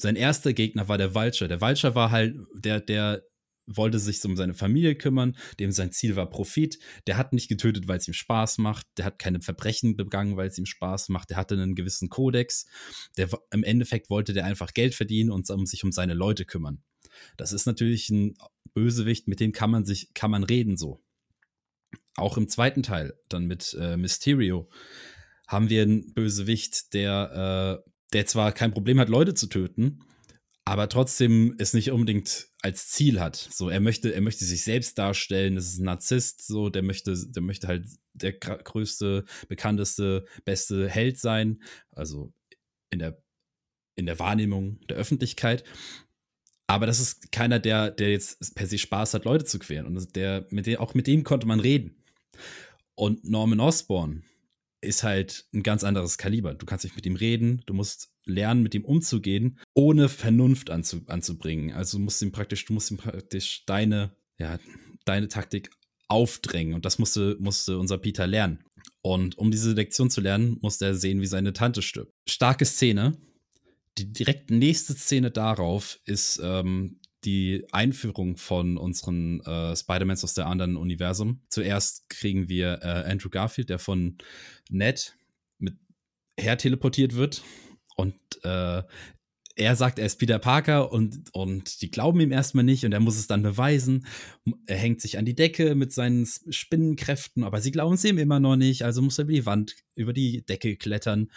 Sein 0.02 0.16
erster 0.16 0.54
Gegner 0.54 0.88
war 0.88 0.98
der 0.98 1.14
Vulture. 1.14 1.48
Der 1.48 1.62
Vulture 1.62 1.96
war 1.96 2.12
halt 2.12 2.36
der, 2.56 2.80
der 2.80 3.24
wollte 3.68 4.00
sich 4.00 4.24
um 4.26 4.36
seine 4.36 4.54
Familie 4.54 4.96
kümmern, 4.96 5.38
dem 5.60 5.72
sein 5.72 5.92
Ziel 5.92 6.16
war 6.16 6.30
Profit. 6.30 6.80
Der 7.08 7.18
hat 7.18 7.34
nicht 7.34 7.48
getötet, 7.48 7.88
weil 7.88 7.98
es 7.98 8.08
ihm 8.08 8.14
Spaß 8.14 8.58
macht. 8.58 8.88
Der 8.98 9.06
hat 9.06 9.20
keine 9.20 9.42
Verbrechen 9.42 9.96
begangen, 9.96 10.38
weil 10.38 10.48
es 10.48 10.58
ihm 10.58 10.66
Spaß 10.66 11.10
macht. 11.10 11.30
Der 11.30 11.38
hatte 11.38 11.56
einen 11.56 11.76
gewissen 11.76 12.10
Kodex. 12.10 12.66
Der, 13.18 13.30
Im 13.52 13.64
Endeffekt 13.64 14.10
wollte 14.10 14.34
der 14.34 14.46
einfach 14.46 14.74
Geld 14.74 14.96
verdienen 14.96 15.32
und 15.32 15.50
um 15.50 15.66
sich 15.66 15.84
um 15.84 15.92
seine 15.92 16.14
Leute 16.14 16.46
kümmern. 16.46 16.82
Das 17.38 17.54
ist 17.54 17.66
natürlich 17.66 18.10
ein 18.10 18.36
Bösewicht, 18.74 19.28
mit 19.28 19.40
dem 19.40 19.52
kann 19.52 19.70
man 19.70 19.86
sich, 19.86 20.14
kann 20.14 20.32
man 20.32 20.44
reden 20.44 20.78
so. 20.78 21.04
Auch 22.16 22.38
im 22.38 22.48
zweiten 22.48 22.84
Teil, 22.84 23.14
dann 23.30 23.46
mit 23.46 23.76
äh, 23.80 23.98
Mysterio, 23.98 24.70
haben 25.48 25.70
wir 25.70 25.84
einen 25.84 26.14
Bösewicht, 26.14 26.94
der 26.94 27.84
äh, 27.86 27.91
der 28.14 28.26
zwar 28.26 28.52
kein 28.52 28.72
Problem 28.72 29.00
hat, 29.00 29.10
Leute 29.10 29.34
zu 29.34 29.48
töten, 29.48 30.04
aber 30.66 30.90
trotzdem 30.90 31.56
es 31.58 31.74
nicht 31.74 31.92
unbedingt 31.92 32.50
als 32.62 32.90
Ziel 32.90 33.20
hat. 33.20 33.36
So, 33.36 33.70
er 33.70 33.80
möchte, 33.80 34.14
er 34.14 34.22
möchte 34.22 34.46
sich 34.46 34.64
selbst 34.64 34.98
darstellen, 34.98 35.56
das 35.56 35.66
ist 35.66 35.80
ein 35.80 35.86
Narzisst, 35.86 36.46
so, 36.46 36.70
der 36.70 36.84
möchte, 36.84 37.16
der 37.28 37.42
möchte 37.42 37.68
halt 37.68 37.88
der 38.14 38.34
größte, 38.34 39.26
bekannteste, 39.48 40.26
beste 40.46 40.88
Held 40.88 41.20
sein, 41.20 41.62
also 41.92 42.34
in 42.92 43.00
der, 43.00 43.22
in 43.96 44.06
der 44.06 44.20
Wahrnehmung 44.20 44.80
der 44.88 44.98
Öffentlichkeit. 44.98 45.64
Aber 46.68 46.86
das 46.86 47.00
ist 47.00 47.32
keiner, 47.32 47.60
der, 47.60 47.92
der 47.92 48.12
jetzt 48.12 48.56
per 48.56 48.68
se 48.68 48.78
Spaß 48.78 49.14
hat, 49.14 49.26
Leute 49.26 49.46
zu 49.46 49.60
quälen. 49.60 49.86
Und 49.86 50.16
der, 50.16 50.48
mit 50.52 50.68
dem, 50.68 50.78
auch 50.80 50.94
mit 50.94 51.08
dem 51.08 51.24
konnte 51.24 51.48
man 51.48 51.60
reden. 51.60 52.02
Und 52.96 53.26
Norman 53.26 53.60
Osborn 53.60 54.24
ist 54.82 55.04
halt 55.04 55.46
ein 55.54 55.64
ganz 55.64 55.84
anderes 55.84 56.18
Kaliber. 56.18 56.54
Du 56.54 56.66
kannst 56.66 56.84
nicht 56.84 56.96
mit 56.96 57.06
ihm 57.06 57.16
reden, 57.16 57.62
du 57.66 57.74
musst 57.74 58.10
lernen, 58.26 58.64
mit 58.64 58.76
ihm 58.76 58.86
umzugehen, 58.86 59.60
ohne 59.74 60.10
Vernunft 60.10 60.70
anzu, 60.70 61.02
anzubringen. 61.08 61.72
Also 61.72 61.98
du 61.98 62.04
musst 62.04 62.22
ihm 62.22 62.32
praktisch, 62.32 62.66
du 62.66 62.74
musst 62.74 62.92
ihm 62.92 62.98
praktisch 62.98 63.66
deine, 63.66 64.16
ja, 64.38 64.60
deine 65.06 65.28
Taktik 65.28 65.70
aufdrängen. 66.08 66.74
Und 66.74 66.86
das 66.86 67.00
musste, 67.00 67.38
musste 67.40 67.78
unser 67.78 67.98
Peter 67.98 68.28
lernen. 68.28 68.64
Und 69.02 69.38
um 69.38 69.52
diese 69.52 69.74
Lektion 69.74 70.10
zu 70.10 70.22
lernen, 70.22 70.58
musste 70.62 70.86
er 70.86 70.96
sehen, 70.96 71.22
wie 71.22 71.28
seine 71.28 71.54
Tante 71.54 71.82
stirbt. 71.82 72.14
Starke 72.28 72.66
Szene. 72.66 73.18
Die 73.98 74.12
direkt 74.12 74.52
nächste 74.52 74.94
Szene 74.94 75.32
darauf 75.32 76.00
ist 76.06 76.40
ähm, 76.42 77.01
die 77.24 77.66
Einführung 77.72 78.38
von 78.38 78.78
unseren 78.78 79.42
äh, 79.42 79.76
Spider-Mans 79.76 80.24
aus 80.24 80.34
der 80.34 80.48
anderen 80.48 80.78
Universum. 80.78 81.42
Zuerst 81.50 82.10
kriegen 82.10 82.50
wir 82.50 82.80
äh, 82.82 83.12
Andrew 83.12 83.30
Garfield, 83.30 83.70
der 83.70 83.80
von 83.80 84.18
Ned 84.70 85.16
mit 85.60 85.76
her 86.40 86.58
teleportiert 86.58 87.16
wird 87.16 87.44
und 87.96 88.16
äh, 88.44 88.84
er 89.56 89.76
sagt, 89.76 90.00
er 90.00 90.06
ist 90.06 90.18
Peter 90.18 90.40
Parker 90.40 90.92
und, 90.92 91.30
und 91.34 91.82
die 91.82 91.92
glauben 91.92 92.20
ihm 92.20 92.32
erstmal 92.32 92.64
nicht 92.64 92.86
und 92.86 92.94
er 92.94 93.00
muss 93.00 93.18
es 93.18 93.28
dann 93.28 93.44
beweisen. 93.44 94.06
Er 94.66 94.78
hängt 94.78 95.02
sich 95.02 95.18
an 95.18 95.26
die 95.26 95.36
Decke 95.36 95.76
mit 95.76 95.92
seinen 95.92 96.26
Spinnenkräften, 96.26 97.44
aber 97.44 97.62
sie 97.62 97.72
glauben 97.72 97.96
es 97.96 98.04
ihm 98.04 98.18
immer 98.18 98.40
noch 98.40 98.56
nicht, 98.56 98.84
also 98.84 99.02
muss 99.02 99.18
er 99.18 99.24
über 99.24 99.34
die 99.34 99.46
Wand, 99.46 99.76
über 99.96 100.14
die 100.14 100.46
Decke 100.46 100.78
klettern. 100.78 101.32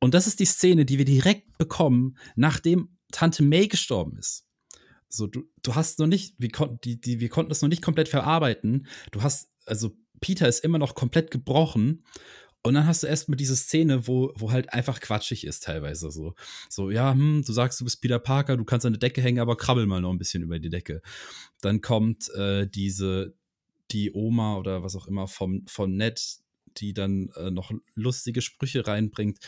Und 0.00 0.14
das 0.14 0.26
ist 0.26 0.40
die 0.40 0.44
Szene, 0.44 0.84
die 0.84 0.98
wir 0.98 1.04
direkt 1.04 1.58
bekommen, 1.58 2.18
nachdem 2.36 2.96
Tante 3.10 3.42
May 3.42 3.66
gestorben 3.66 4.16
ist. 4.18 4.47
So, 5.08 5.26
du, 5.26 5.44
du 5.62 5.74
hast 5.74 5.98
noch 5.98 6.06
nicht, 6.06 6.34
wir, 6.38 6.50
kon 6.50 6.78
die, 6.84 7.00
die, 7.00 7.20
wir 7.20 7.28
konnten 7.28 7.48
das 7.48 7.62
noch 7.62 7.68
nicht 7.68 7.82
komplett 7.82 8.08
verarbeiten. 8.08 8.86
Du 9.10 9.22
hast, 9.22 9.50
also 9.66 9.96
Peter 10.20 10.48
ist 10.48 10.64
immer 10.64 10.78
noch 10.78 10.94
komplett 10.94 11.30
gebrochen 11.30 12.04
und 12.62 12.74
dann 12.74 12.86
hast 12.86 13.02
du 13.02 13.06
erstmal 13.06 13.36
diese 13.36 13.56
Szene, 13.56 14.06
wo, 14.08 14.32
wo 14.36 14.50
halt 14.50 14.72
einfach 14.72 15.00
quatschig 15.00 15.46
ist, 15.46 15.62
teilweise 15.62 16.10
so. 16.10 16.34
So, 16.68 16.90
ja, 16.90 17.12
hm, 17.12 17.44
du 17.46 17.52
sagst, 17.52 17.80
du 17.80 17.84
bist 17.84 18.00
Peter 18.00 18.18
Parker, 18.18 18.56
du 18.56 18.64
kannst 18.64 18.84
an 18.84 18.92
der 18.92 19.00
Decke 19.00 19.22
hängen, 19.22 19.38
aber 19.38 19.56
krabbel 19.56 19.86
mal 19.86 20.00
noch 20.00 20.10
ein 20.10 20.18
bisschen 20.18 20.42
über 20.42 20.58
die 20.58 20.68
Decke. 20.68 21.00
Dann 21.60 21.80
kommt 21.80 22.28
äh, 22.34 22.66
diese, 22.66 23.34
die 23.90 24.12
Oma 24.12 24.56
oder 24.56 24.82
was 24.82 24.96
auch 24.96 25.06
immer 25.06 25.28
vom, 25.28 25.64
von 25.66 25.96
Ned, 25.96 26.20
die 26.76 26.92
dann 26.92 27.30
äh, 27.36 27.50
noch 27.50 27.70
lustige 27.94 28.42
Sprüche 28.42 28.86
reinbringt. 28.86 29.38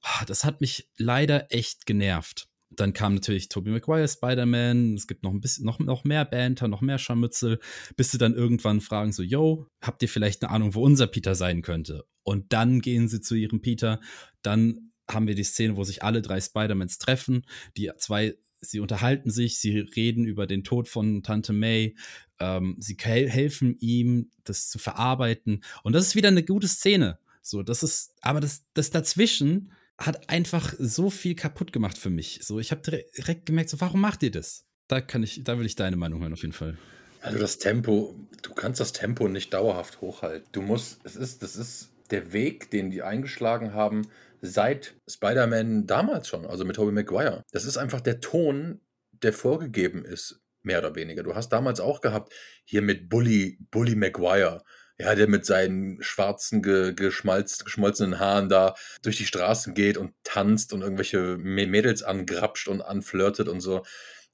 Ah, 0.00 0.24
das 0.24 0.44
hat 0.44 0.60
mich 0.60 0.88
leider 0.96 1.52
echt 1.52 1.86
genervt. 1.86 2.48
Dann 2.76 2.92
kam 2.92 3.14
natürlich 3.14 3.48
Tobey 3.48 3.70
Maguire, 3.70 4.08
Spider-Man, 4.08 4.94
es 4.94 5.06
gibt 5.06 5.22
noch 5.22 5.32
ein 5.32 5.40
bisschen, 5.40 5.64
noch, 5.64 5.78
noch 5.78 6.04
mehr 6.04 6.24
Banter, 6.24 6.68
noch 6.68 6.80
mehr 6.80 6.98
Scharmützel, 6.98 7.58
bis 7.96 8.10
sie 8.10 8.18
dann 8.18 8.34
irgendwann 8.34 8.80
fragen 8.80 9.12
so, 9.12 9.22
yo, 9.22 9.66
habt 9.80 10.02
ihr 10.02 10.08
vielleicht 10.08 10.42
eine 10.42 10.52
Ahnung, 10.52 10.74
wo 10.74 10.82
unser 10.82 11.06
Peter 11.06 11.34
sein 11.34 11.62
könnte? 11.62 12.04
Und 12.22 12.52
dann 12.52 12.80
gehen 12.80 13.08
sie 13.08 13.20
zu 13.20 13.34
ihrem 13.34 13.60
Peter, 13.60 14.00
dann 14.42 14.92
haben 15.10 15.26
wir 15.26 15.34
die 15.34 15.44
Szene, 15.44 15.76
wo 15.76 15.84
sich 15.84 16.02
alle 16.02 16.22
drei 16.22 16.40
Spider-Mans 16.40 16.98
treffen, 16.98 17.44
die 17.76 17.90
zwei, 17.98 18.36
sie 18.60 18.80
unterhalten 18.80 19.30
sich, 19.30 19.58
sie 19.58 19.78
reden 19.78 20.24
über 20.24 20.46
den 20.46 20.64
Tod 20.64 20.88
von 20.88 21.22
Tante 21.22 21.52
May, 21.52 21.96
ähm, 22.40 22.76
sie 22.78 22.96
helfen 22.98 23.76
ihm, 23.78 24.30
das 24.44 24.68
zu 24.68 24.78
verarbeiten 24.78 25.62
und 25.82 25.92
das 25.92 26.06
ist 26.06 26.16
wieder 26.16 26.28
eine 26.28 26.44
gute 26.44 26.68
Szene. 26.68 27.18
So, 27.42 27.62
das 27.62 27.82
ist, 27.82 28.14
aber 28.22 28.40
das, 28.40 28.64
das 28.72 28.90
dazwischen, 28.90 29.70
hat 29.98 30.28
einfach 30.28 30.74
so 30.78 31.10
viel 31.10 31.34
kaputt 31.34 31.72
gemacht 31.72 31.98
für 31.98 32.10
mich. 32.10 32.40
So, 32.42 32.58
ich 32.58 32.70
habe 32.70 32.82
direkt 32.82 33.46
gemerkt, 33.46 33.70
so, 33.70 33.80
warum 33.80 34.00
macht 34.00 34.22
ihr 34.22 34.30
das? 34.30 34.64
Da 34.88 35.00
kann 35.00 35.22
ich, 35.22 35.44
da 35.44 35.58
will 35.58 35.66
ich 35.66 35.76
deine 35.76 35.96
Meinung 35.96 36.20
hören, 36.20 36.32
auf 36.32 36.42
jeden 36.42 36.52
Fall. 36.52 36.76
Also 37.22 37.38
das 37.38 37.58
Tempo, 37.58 38.14
du 38.42 38.52
kannst 38.52 38.80
das 38.80 38.92
Tempo 38.92 39.28
nicht 39.28 39.54
dauerhaft 39.54 40.00
hochhalten. 40.00 40.46
Du 40.52 40.60
musst, 40.60 41.00
es 41.04 41.16
ist, 41.16 41.42
das 41.42 41.56
ist 41.56 41.90
der 42.10 42.32
Weg, 42.32 42.70
den 42.70 42.90
die 42.90 43.02
eingeschlagen 43.02 43.72
haben, 43.72 44.08
seit 44.42 44.94
Spider-Man 45.08 45.86
damals 45.86 46.28
schon, 46.28 46.44
also 46.44 46.66
mit 46.66 46.76
Tobey 46.76 46.92
Maguire. 46.92 47.42
Das 47.52 47.64
ist 47.64 47.78
einfach 47.78 48.02
der 48.02 48.20
Ton, 48.20 48.82
der 49.12 49.32
vorgegeben 49.32 50.04
ist, 50.04 50.42
mehr 50.62 50.80
oder 50.80 50.94
weniger. 50.96 51.22
Du 51.22 51.34
hast 51.34 51.48
damals 51.48 51.80
auch 51.80 52.02
gehabt, 52.02 52.34
hier 52.64 52.82
mit 52.82 53.08
Bully, 53.08 53.58
Bully 53.70 53.96
Maguire 53.96 54.62
ja, 54.98 55.14
der 55.14 55.28
mit 55.28 55.44
seinen 55.44 56.02
schwarzen, 56.02 56.62
ge, 56.62 56.94
geschmalz, 56.94 57.64
geschmolzenen 57.64 58.18
Haaren 58.20 58.48
da 58.48 58.74
durch 59.02 59.16
die 59.16 59.26
Straßen 59.26 59.74
geht 59.74 59.98
und 59.98 60.14
tanzt 60.22 60.72
und 60.72 60.82
irgendwelche 60.82 61.36
Mädels 61.36 62.02
angrapscht 62.02 62.68
und 62.68 62.82
anflirtet 62.82 63.48
und 63.48 63.60
so. 63.60 63.84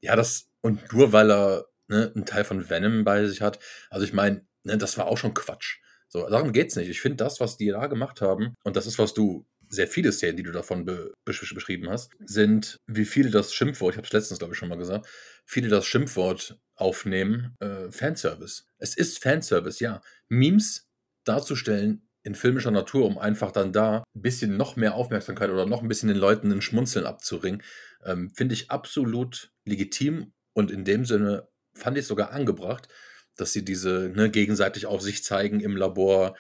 Ja, 0.01 0.17
das, 0.17 0.51
und 0.61 0.93
nur 0.93 1.13
weil 1.13 1.31
er 1.31 1.67
ne, 1.89 2.13
einen 2.15 2.27
Teil 2.27 2.45
von 2.45 2.69
Venom 2.69 3.05
bei 3.05 3.27
sich 3.27 3.41
hat. 3.41 3.59
Also 3.89 4.05
ich 4.05 4.13
meine, 4.13 4.47
ne, 4.65 4.77
das 4.79 4.99
war 4.99 5.07
auch 5.07 5.19
schon 5.19 5.35
Quatsch. 5.35 5.79
So, 6.09 6.29
darum 6.29 6.53
geht's 6.53 6.77
nicht. 6.77 6.89
Ich 6.89 7.01
finde 7.01 7.17
das, 7.17 7.41
was 7.41 7.57
die 7.57 7.69
da 7.69 7.87
gemacht 7.87 8.21
haben, 8.21 8.57
und 8.65 8.77
das 8.77 8.87
ist, 8.87 8.99
was 8.99 9.15
du 9.15 9.47
sehr 9.71 9.87
viele 9.87 10.13
Szenen, 10.13 10.37
die 10.37 10.43
du 10.43 10.53
davon 10.53 10.85
be 10.85 11.15
beschrieben 11.25 11.89
hast, 11.89 12.11
sind, 12.25 12.77
wie 12.87 13.05
viele 13.05 13.31
das 13.31 13.55
Schimpfwort, 13.55 13.95
ich 13.95 13.99
habe 13.99 14.07
es 14.07 14.13
letztens, 14.13 14.41
glaube 14.41 14.53
ich, 14.53 14.59
schon 14.59 14.69
mal 14.69 14.77
gesagt, 14.77 15.07
viele 15.47 15.69
das 15.69 15.87
Schimpfwort 15.87 16.59
aufnehmen, 16.75 17.57
äh, 17.61 17.91
Fanservice. 17.91 18.65
Es 18.79 18.97
ist 18.97 19.23
Fanservice, 19.23 19.81
ja. 19.81 20.01
Memes 20.29 20.89
darzustellen 21.25 22.09
in 22.23 22.35
filmischer 22.35 22.73
Natur, 22.73 23.07
um 23.07 23.17
einfach 23.17 23.53
dann 23.53 23.73
da 23.73 24.05
ein 24.15 24.23
bisschen 24.23 24.57
noch 24.57 24.77
mehr 24.77 24.95
Aufmerksamkeit 24.95 25.51
oder 25.51 25.67
noch 25.67 25.83
ein 25.83 25.89
bisschen 25.89 26.09
den 26.09 26.19
Leuten 26.19 26.51
ein 26.53 26.63
Schmunzeln 26.63 27.07
abzuringen, 27.07 27.63
ähm, 28.05 28.31
finde 28.31 28.55
ich 28.55 28.71
absolut 28.71 29.53
legitim 29.65 30.33
und 30.53 30.71
in 30.71 30.85
dem 30.85 31.05
Sinne 31.05 31.49
fand 31.75 31.97
ich 31.97 32.03
es 32.03 32.09
sogar 32.09 32.33
angebracht, 32.33 32.89
dass 33.37 33.53
sie 33.53 33.65
diese 33.65 34.11
ne, 34.15 34.31
gegenseitig 34.31 34.87
auf 34.87 35.01
sich 35.01 35.25
zeigen 35.25 35.61
im 35.61 35.77
Labor, 35.77 36.37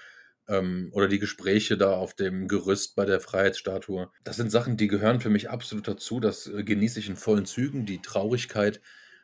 ähm, 0.50 0.90
oder 0.92 1.08
die 1.08 1.18
Gespräche 1.18 1.78
da 1.78 1.94
auf 1.94 2.14
dem 2.14 2.48
Gerüst 2.48 2.96
bei 2.96 3.04
der 3.04 3.20
Freiheitsstatue. 3.20 4.10
Das 4.24 4.36
sind 4.36 4.50
Sachen, 4.50 4.76
die 4.76 4.88
gehören 4.88 5.20
für 5.20 5.30
mich 5.30 5.48
absolut 5.48 5.88
dazu. 5.88 6.20
Das 6.20 6.46
äh, 6.46 6.64
genieße 6.64 6.98
ich 6.98 7.08
in 7.08 7.16
vollen 7.16 7.46
Zügen. 7.46 7.86
Die 7.86 8.02
Traurigkeit 8.02 8.80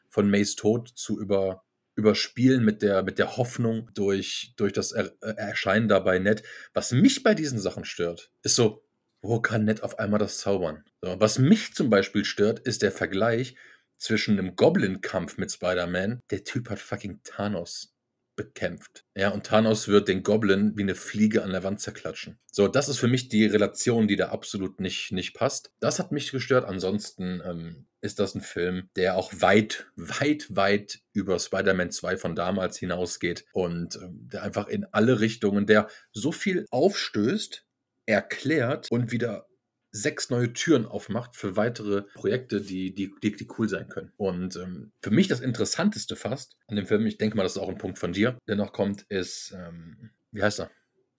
von 0.08 0.30
Mays 0.30 0.54
Tod 0.56 0.88
zu 0.88 1.20
über, 1.20 1.64
überspielen 1.96 2.64
mit 2.64 2.80
der, 2.80 3.02
mit 3.02 3.18
der 3.18 3.36
Hoffnung 3.36 3.90
durch, 3.94 4.54
durch 4.56 4.72
das 4.72 4.92
er 4.92 5.12
äh, 5.20 5.34
Erscheinen 5.36 5.88
dabei 5.88 6.18
nett. 6.18 6.42
Was 6.72 6.92
mich 6.92 7.22
bei 7.22 7.34
diesen 7.34 7.58
Sachen 7.58 7.84
stört, 7.84 8.30
ist 8.42 8.56
so, 8.56 8.84
wo 9.20 9.40
kann 9.40 9.64
Ned 9.64 9.82
auf 9.82 9.98
einmal 9.98 10.20
das 10.20 10.38
zaubern? 10.38 10.84
Was 11.00 11.38
mich 11.38 11.74
zum 11.74 11.90
Beispiel 11.90 12.24
stört, 12.24 12.60
ist 12.60 12.82
der 12.82 12.92
Vergleich 12.92 13.56
zwischen 13.98 14.38
einem 14.38 14.54
Goblin-Kampf 14.54 15.36
mit 15.38 15.50
Spider-Man. 15.50 16.20
Der 16.30 16.44
Typ 16.44 16.70
hat 16.70 16.78
fucking 16.78 17.20
Thanos 17.24 17.95
bekämpft. 18.36 19.04
Ja, 19.16 19.30
und 19.30 19.46
Thanos 19.46 19.88
wird 19.88 20.08
den 20.08 20.22
Goblin 20.22 20.76
wie 20.76 20.82
eine 20.82 20.94
Fliege 20.94 21.42
an 21.42 21.52
der 21.52 21.64
Wand 21.64 21.80
zerklatschen. 21.80 22.38
So, 22.52 22.68
das 22.68 22.88
ist 22.88 22.98
für 22.98 23.08
mich 23.08 23.28
die 23.28 23.46
Relation, 23.46 24.06
die 24.06 24.16
da 24.16 24.28
absolut 24.28 24.78
nicht, 24.78 25.10
nicht 25.12 25.34
passt. 25.34 25.72
Das 25.80 25.98
hat 25.98 26.12
mich 26.12 26.30
gestört. 26.30 26.64
Ansonsten 26.66 27.42
ähm, 27.44 27.86
ist 28.00 28.20
das 28.20 28.34
ein 28.34 28.42
Film, 28.42 28.88
der 28.96 29.16
auch 29.16 29.32
weit, 29.40 29.86
weit, 29.96 30.46
weit 30.54 31.00
über 31.12 31.38
Spider-Man 31.38 31.90
2 31.90 32.16
von 32.16 32.36
damals 32.36 32.78
hinausgeht 32.78 33.44
und 33.52 33.96
ähm, 33.96 34.28
der 34.32 34.42
einfach 34.42 34.68
in 34.68 34.86
alle 34.92 35.20
Richtungen, 35.20 35.66
der 35.66 35.88
so 36.12 36.30
viel 36.30 36.66
aufstößt, 36.70 37.64
erklärt 38.06 38.90
und 38.90 39.10
wieder 39.10 39.48
sechs 39.96 40.30
neue 40.30 40.52
Türen 40.52 40.86
aufmacht 40.86 41.36
für 41.36 41.56
weitere 41.56 42.02
Projekte, 42.14 42.60
die, 42.60 42.94
die, 42.94 43.12
die, 43.22 43.32
die 43.32 43.48
cool 43.58 43.68
sein 43.68 43.88
können. 43.88 44.12
Und 44.16 44.56
ähm, 44.56 44.92
für 45.02 45.10
mich 45.10 45.28
das 45.28 45.40
Interessanteste 45.40 46.16
fast 46.16 46.56
an 46.68 46.76
dem 46.76 46.86
Film, 46.86 47.06
ich 47.06 47.18
denke 47.18 47.36
mal, 47.36 47.42
das 47.42 47.52
ist 47.52 47.62
auch 47.62 47.68
ein 47.68 47.78
Punkt 47.78 47.98
von 47.98 48.12
dir, 48.12 48.38
der 48.46 48.56
noch 48.56 48.72
kommt, 48.72 49.02
ist, 49.08 49.54
ähm, 49.56 50.10
wie 50.32 50.42
heißt 50.42 50.60
er? 50.60 50.70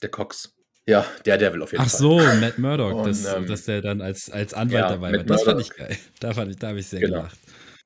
Der 0.01 0.10
Cox. 0.10 0.53
Ja, 0.86 1.05
der 1.25 1.38
Devil 1.38 1.63
auf 1.63 1.72
jeden 1.74 1.84
Ach 1.84 1.89
Fall. 1.89 1.98
Ach 1.98 2.34
so, 2.34 2.39
Matt 2.39 2.60
Murdock, 2.60 3.03
dass, 3.03 3.25
ähm, 3.25 3.46
dass 3.46 3.65
der 3.65 3.81
dann 3.81 4.01
als, 4.01 4.29
als 4.29 4.53
Anwalt 4.53 4.84
ja, 4.84 4.89
dabei 4.89 5.12
war. 5.12 5.24
Das 5.24 5.43
fand 5.43 5.62
ich 5.62 5.69
geil. 5.72 5.98
Da, 6.19 6.34
fand 6.34 6.51
ich, 6.51 6.57
da 6.57 6.69
habe 6.69 6.79
ich 6.79 6.88
sehr 6.88 7.01
genau. 7.01 7.17
gelacht. 7.17 7.38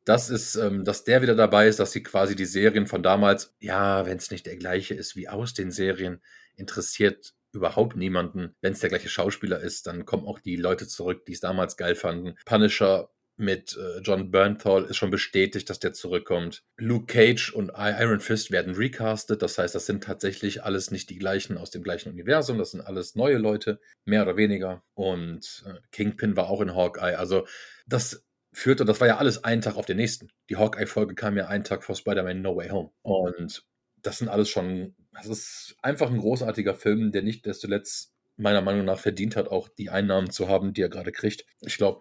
Das 0.05 0.29
ist, 0.29 0.55
ähm, 0.55 0.83
dass 0.83 1.03
der 1.03 1.21
wieder 1.21 1.35
dabei 1.35 1.67
ist, 1.67 1.79
dass 1.79 1.91
sie 1.91 2.03
quasi 2.03 2.35
die 2.35 2.45
Serien 2.45 2.87
von 2.87 3.01
damals, 3.01 3.55
ja, 3.59 4.05
wenn 4.05 4.17
es 4.17 4.31
nicht 4.31 4.45
der 4.45 4.57
gleiche 4.57 4.93
ist 4.93 5.15
wie 5.15 5.29
aus 5.29 5.53
den 5.53 5.71
Serien, 5.71 6.21
interessiert 6.55 7.33
überhaupt 7.53 7.95
niemanden. 7.95 8.55
Wenn 8.61 8.73
es 8.73 8.79
der 8.79 8.89
gleiche 8.89 9.09
Schauspieler 9.09 9.59
ist, 9.59 9.87
dann 9.87 10.05
kommen 10.05 10.25
auch 10.25 10.39
die 10.39 10.55
Leute 10.55 10.87
zurück, 10.87 11.25
die 11.25 11.33
es 11.33 11.39
damals 11.39 11.77
geil 11.77 11.95
fanden. 11.95 12.35
Punisher 12.45 13.09
mit 13.37 13.75
äh, 13.77 13.99
John 14.01 14.31
Bernthal 14.31 14.85
ist 14.85 14.97
schon 14.97 15.09
bestätigt, 15.09 15.69
dass 15.69 15.79
der 15.79 15.93
zurückkommt. 15.93 16.63
Luke 16.77 17.07
Cage 17.07 17.51
und 17.51 17.71
Iron 17.75 18.19
Fist 18.19 18.51
werden 18.51 18.75
recastet. 18.75 19.41
Das 19.41 19.57
heißt, 19.57 19.73
das 19.73 19.85
sind 19.85 20.03
tatsächlich 20.03 20.63
alles 20.63 20.91
nicht 20.91 21.09
die 21.09 21.17
gleichen 21.17 21.57
aus 21.57 21.71
dem 21.71 21.83
gleichen 21.83 22.11
Universum. 22.11 22.57
Das 22.57 22.71
sind 22.71 22.81
alles 22.81 23.15
neue 23.15 23.37
Leute, 23.37 23.79
mehr 24.05 24.21
oder 24.21 24.37
weniger. 24.37 24.83
Und 24.93 25.63
äh, 25.65 25.79
Kingpin 25.91 26.37
war 26.37 26.49
auch 26.49 26.61
in 26.61 26.75
Hawkeye. 26.75 27.15
Also 27.15 27.47
das 27.87 28.23
führte, 28.53 28.85
das 28.85 28.99
war 28.99 29.07
ja 29.07 29.17
alles 29.17 29.43
einen 29.43 29.61
Tag 29.61 29.75
auf 29.75 29.85
den 29.85 29.97
nächsten. 29.97 30.29
Die 30.49 30.57
Hawkeye-Folge 30.57 31.15
kam 31.15 31.37
ja 31.37 31.47
einen 31.47 31.63
Tag 31.63 31.83
vor 31.83 31.95
Spider-Man 31.95 32.41
No 32.41 32.55
Way 32.55 32.69
Home. 32.69 32.91
Und 33.01 33.65
das 34.03 34.19
sind 34.19 34.29
alles 34.29 34.49
schon, 34.49 34.95
das 35.13 35.27
ist 35.27 35.75
einfach 35.81 36.09
ein 36.09 36.19
großartiger 36.19 36.75
Film, 36.75 37.11
der 37.11 37.21
nicht 37.21 37.45
desto 37.45 37.67
letzt 37.67 38.13
meiner 38.37 38.61
Meinung 38.61 38.85
nach 38.85 38.99
verdient 38.99 39.35
hat, 39.35 39.49
auch 39.49 39.69
die 39.69 39.89
Einnahmen 39.89 40.29
zu 40.31 40.47
haben, 40.47 40.73
die 40.73 40.81
er 40.81 40.89
gerade 40.89 41.11
kriegt. 41.11 41.45
Ich 41.61 41.77
glaube, 41.77 41.99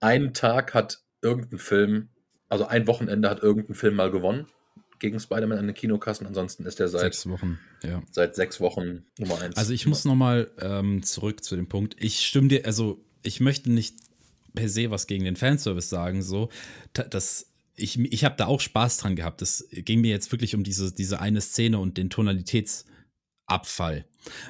einen 0.00 0.32
Tag 0.34 0.74
hat 0.74 1.00
irgendein 1.20 1.58
Film, 1.58 2.08
also 2.48 2.66
ein 2.66 2.86
Wochenende 2.86 3.28
hat 3.28 3.42
irgendein 3.42 3.74
Film 3.74 3.96
mal 3.96 4.10
gewonnen 4.10 4.46
gegen 4.98 5.18
Spider-Man 5.18 5.58
an 5.58 5.66
den 5.66 5.74
Kinokassen. 5.74 6.26
Ansonsten 6.26 6.64
ist 6.64 6.80
er 6.80 6.88
seit 6.88 7.00
sechs 7.02 7.28
Wochen, 7.28 7.58
ja. 7.82 8.02
seit 8.10 8.34
sechs 8.36 8.60
Wochen 8.60 9.04
Nummer 9.18 9.40
eins. 9.40 9.56
Also 9.56 9.72
ich 9.72 9.86
muss 9.86 10.04
nochmal 10.04 10.50
ähm, 10.60 11.02
zurück 11.02 11.44
zu 11.44 11.56
dem 11.56 11.68
Punkt. 11.68 11.96
Ich 11.98 12.20
stimme 12.20 12.48
dir, 12.48 12.64
also 12.64 13.04
ich 13.22 13.40
möchte 13.40 13.70
nicht 13.70 13.96
per 14.54 14.68
se 14.68 14.90
was 14.90 15.06
gegen 15.06 15.24
den 15.24 15.36
Fanservice 15.36 15.88
sagen, 15.88 16.22
so, 16.22 16.50
das 16.92 17.51
ich, 17.82 17.98
ich 17.98 18.24
habe 18.24 18.36
da 18.36 18.46
auch 18.46 18.60
Spaß 18.60 18.98
dran 18.98 19.16
gehabt. 19.16 19.42
Es 19.42 19.68
ging 19.70 20.00
mir 20.00 20.10
jetzt 20.10 20.30
wirklich 20.32 20.54
um 20.54 20.64
diese, 20.64 20.92
diese 20.92 21.20
eine 21.20 21.40
Szene 21.40 21.78
und 21.78 21.98
den 21.98 22.10
Tonalitätsabfall. 22.10 24.06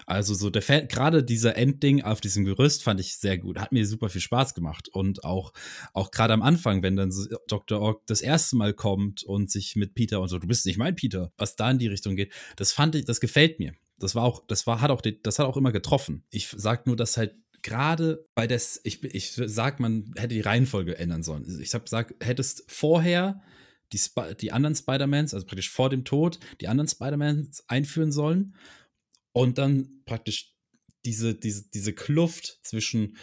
Also 0.06 0.34
so 0.34 0.50
der 0.50 0.62
gerade 0.86 1.24
dieser 1.24 1.56
Endding 1.56 2.02
auf 2.02 2.20
diesem 2.20 2.44
Gerüst 2.44 2.82
fand 2.82 3.00
ich 3.00 3.16
sehr 3.16 3.38
gut, 3.38 3.58
hat 3.58 3.72
mir 3.72 3.86
super 3.86 4.10
viel 4.10 4.20
Spaß 4.20 4.54
gemacht 4.54 4.90
und 4.90 5.24
auch 5.24 5.54
auch 5.94 6.10
gerade 6.10 6.34
am 6.34 6.42
Anfang, 6.42 6.82
wenn 6.82 6.96
dann 6.96 7.10
Dr. 7.48 7.80
Ock 7.80 8.06
das 8.06 8.20
erste 8.20 8.56
Mal 8.56 8.74
kommt 8.74 9.22
und 9.22 9.50
sich 9.50 9.74
mit 9.74 9.94
Peter 9.94 10.20
und 10.20 10.28
so, 10.28 10.38
du 10.38 10.46
bist 10.46 10.66
nicht 10.66 10.76
mein 10.76 10.94
Peter, 10.94 11.32
was 11.38 11.56
da 11.56 11.70
in 11.70 11.78
die 11.78 11.86
Richtung 11.86 12.16
geht, 12.16 12.34
das 12.56 12.72
fand 12.72 12.94
ich, 12.94 13.06
das 13.06 13.20
gefällt 13.20 13.58
mir. 13.60 13.72
Das 13.98 14.14
war 14.14 14.24
auch, 14.24 14.44
das 14.46 14.66
war 14.66 14.80
hat 14.80 14.90
auch, 14.90 15.00
das 15.00 15.38
hat 15.38 15.46
auch 15.46 15.56
immer 15.56 15.72
getroffen. 15.72 16.24
Ich 16.30 16.48
sag 16.54 16.86
nur, 16.86 16.96
dass 16.96 17.16
halt 17.16 17.36
gerade 17.62 18.26
bei 18.34 18.46
des, 18.46 18.80
ich, 18.84 19.02
ich 19.04 19.32
sag, 19.32 19.80
man 19.80 20.12
hätte 20.16 20.34
die 20.34 20.40
Reihenfolge 20.40 20.98
ändern 20.98 21.22
sollen. 21.22 21.60
Ich 21.60 21.74
hab 21.74 21.88
sag, 21.88 22.14
hättest 22.20 22.64
vorher 22.68 23.42
die, 23.92 24.00
die 24.40 24.52
anderen 24.52 24.74
Spider-Mans, 24.74 25.34
also 25.34 25.46
praktisch 25.46 25.70
vor 25.70 25.90
dem 25.90 26.04
Tod, 26.04 26.38
die 26.60 26.68
anderen 26.68 26.88
Spider-Mans 26.88 27.64
einführen 27.68 28.12
sollen 28.12 28.56
und 29.32 29.58
dann 29.58 30.02
praktisch 30.04 30.54
diese, 31.04 31.34
diese, 31.34 31.68
diese 31.70 31.92
Kluft 31.92 32.60
zwischen 32.62 33.16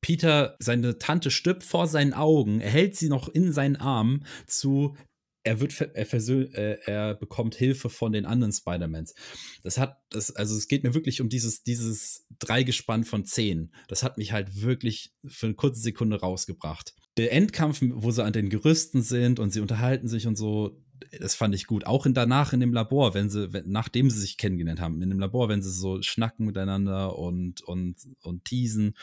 Peter, 0.00 0.56
seine 0.58 0.98
Tante 0.98 1.30
stirbt 1.30 1.62
vor 1.62 1.86
seinen 1.86 2.12
Augen, 2.12 2.60
er 2.60 2.70
hält 2.70 2.96
sie 2.96 3.08
noch 3.08 3.28
in 3.28 3.52
seinen 3.52 3.76
Armen, 3.76 4.26
zu 4.46 4.96
er 5.44 5.60
wird 5.60 5.80
er, 5.80 6.14
äh, 6.54 6.78
er 6.86 7.14
bekommt 7.14 7.54
Hilfe 7.54 7.90
von 7.90 8.12
den 8.12 8.24
anderen 8.24 8.52
Spider-Mans. 8.52 9.14
Das 9.62 9.78
hat 9.78 10.02
das 10.10 10.34
also 10.34 10.56
es 10.56 10.68
geht 10.68 10.82
mir 10.82 10.94
wirklich 10.94 11.20
um 11.20 11.28
dieses 11.28 11.62
dieses 11.62 12.26
Dreigespann 12.38 13.04
von 13.04 13.24
zehn. 13.24 13.72
Das 13.88 14.02
hat 14.02 14.18
mich 14.18 14.32
halt 14.32 14.62
wirklich 14.62 15.14
für 15.26 15.46
eine 15.46 15.54
kurze 15.54 15.80
Sekunde 15.80 16.18
rausgebracht. 16.18 16.94
Der 17.16 17.32
Endkampf, 17.32 17.80
wo 17.82 18.10
sie 18.10 18.24
an 18.24 18.32
den 18.32 18.48
Gerüsten 18.48 19.02
sind 19.02 19.38
und 19.38 19.52
sie 19.52 19.60
unterhalten 19.60 20.08
sich 20.08 20.26
und 20.26 20.36
so, 20.36 20.82
das 21.20 21.34
fand 21.34 21.54
ich 21.54 21.66
gut. 21.66 21.86
Auch 21.86 22.06
in, 22.06 22.14
danach 22.14 22.52
in 22.52 22.60
dem 22.60 22.72
Labor, 22.72 23.14
wenn 23.14 23.30
sie, 23.30 23.52
wenn, 23.52 23.68
nachdem 23.68 24.10
sie 24.10 24.20
sich 24.20 24.36
kennengelernt 24.36 24.80
haben, 24.80 25.00
in 25.02 25.10
dem 25.10 25.20
Labor, 25.20 25.48
wenn 25.48 25.62
sie 25.62 25.70
so 25.70 26.02
schnacken 26.02 26.46
miteinander 26.46 27.16
und, 27.16 27.62
und, 27.62 27.96
und 28.22 28.44
teasen, 28.44 28.96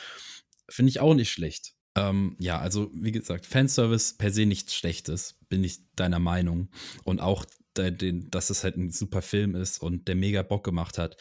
finde 0.67 0.89
ich 0.89 0.99
auch 0.99 1.13
nicht 1.13 1.31
schlecht. 1.31 1.73
Ähm, 1.95 2.35
ja, 2.39 2.59
also 2.59 2.89
wie 2.93 3.11
gesagt, 3.11 3.45
Fanservice 3.45 4.15
per 4.17 4.31
se 4.31 4.45
nichts 4.45 4.75
Schlechtes, 4.75 5.37
bin 5.49 5.63
ich 5.63 5.79
deiner 5.95 6.19
Meinung. 6.19 6.69
Und 7.03 7.19
auch, 7.19 7.45
der, 7.75 7.91
den, 7.91 8.29
dass 8.29 8.49
es 8.49 8.63
halt 8.63 8.77
ein 8.77 8.91
super 8.91 9.21
Film 9.21 9.55
ist 9.55 9.81
und 9.81 10.07
der 10.07 10.15
mega 10.15 10.43
Bock 10.43 10.63
gemacht 10.63 10.97
hat. 10.97 11.17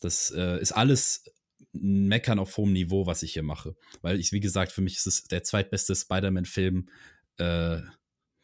Das 0.00 0.30
äh, 0.30 0.60
ist 0.60 0.72
alles 0.72 1.24
Meckern 1.72 2.38
auf 2.38 2.56
hohem 2.56 2.72
Niveau, 2.72 3.06
was 3.06 3.22
ich 3.22 3.32
hier 3.32 3.42
mache. 3.42 3.76
Weil 4.02 4.20
ich, 4.20 4.32
wie 4.32 4.40
gesagt, 4.40 4.72
für 4.72 4.80
mich 4.80 4.96
ist 4.96 5.06
es 5.06 5.24
der 5.24 5.42
zweitbeste 5.42 5.94
Spider-Man-Film, 5.94 6.88
äh, 7.38 7.78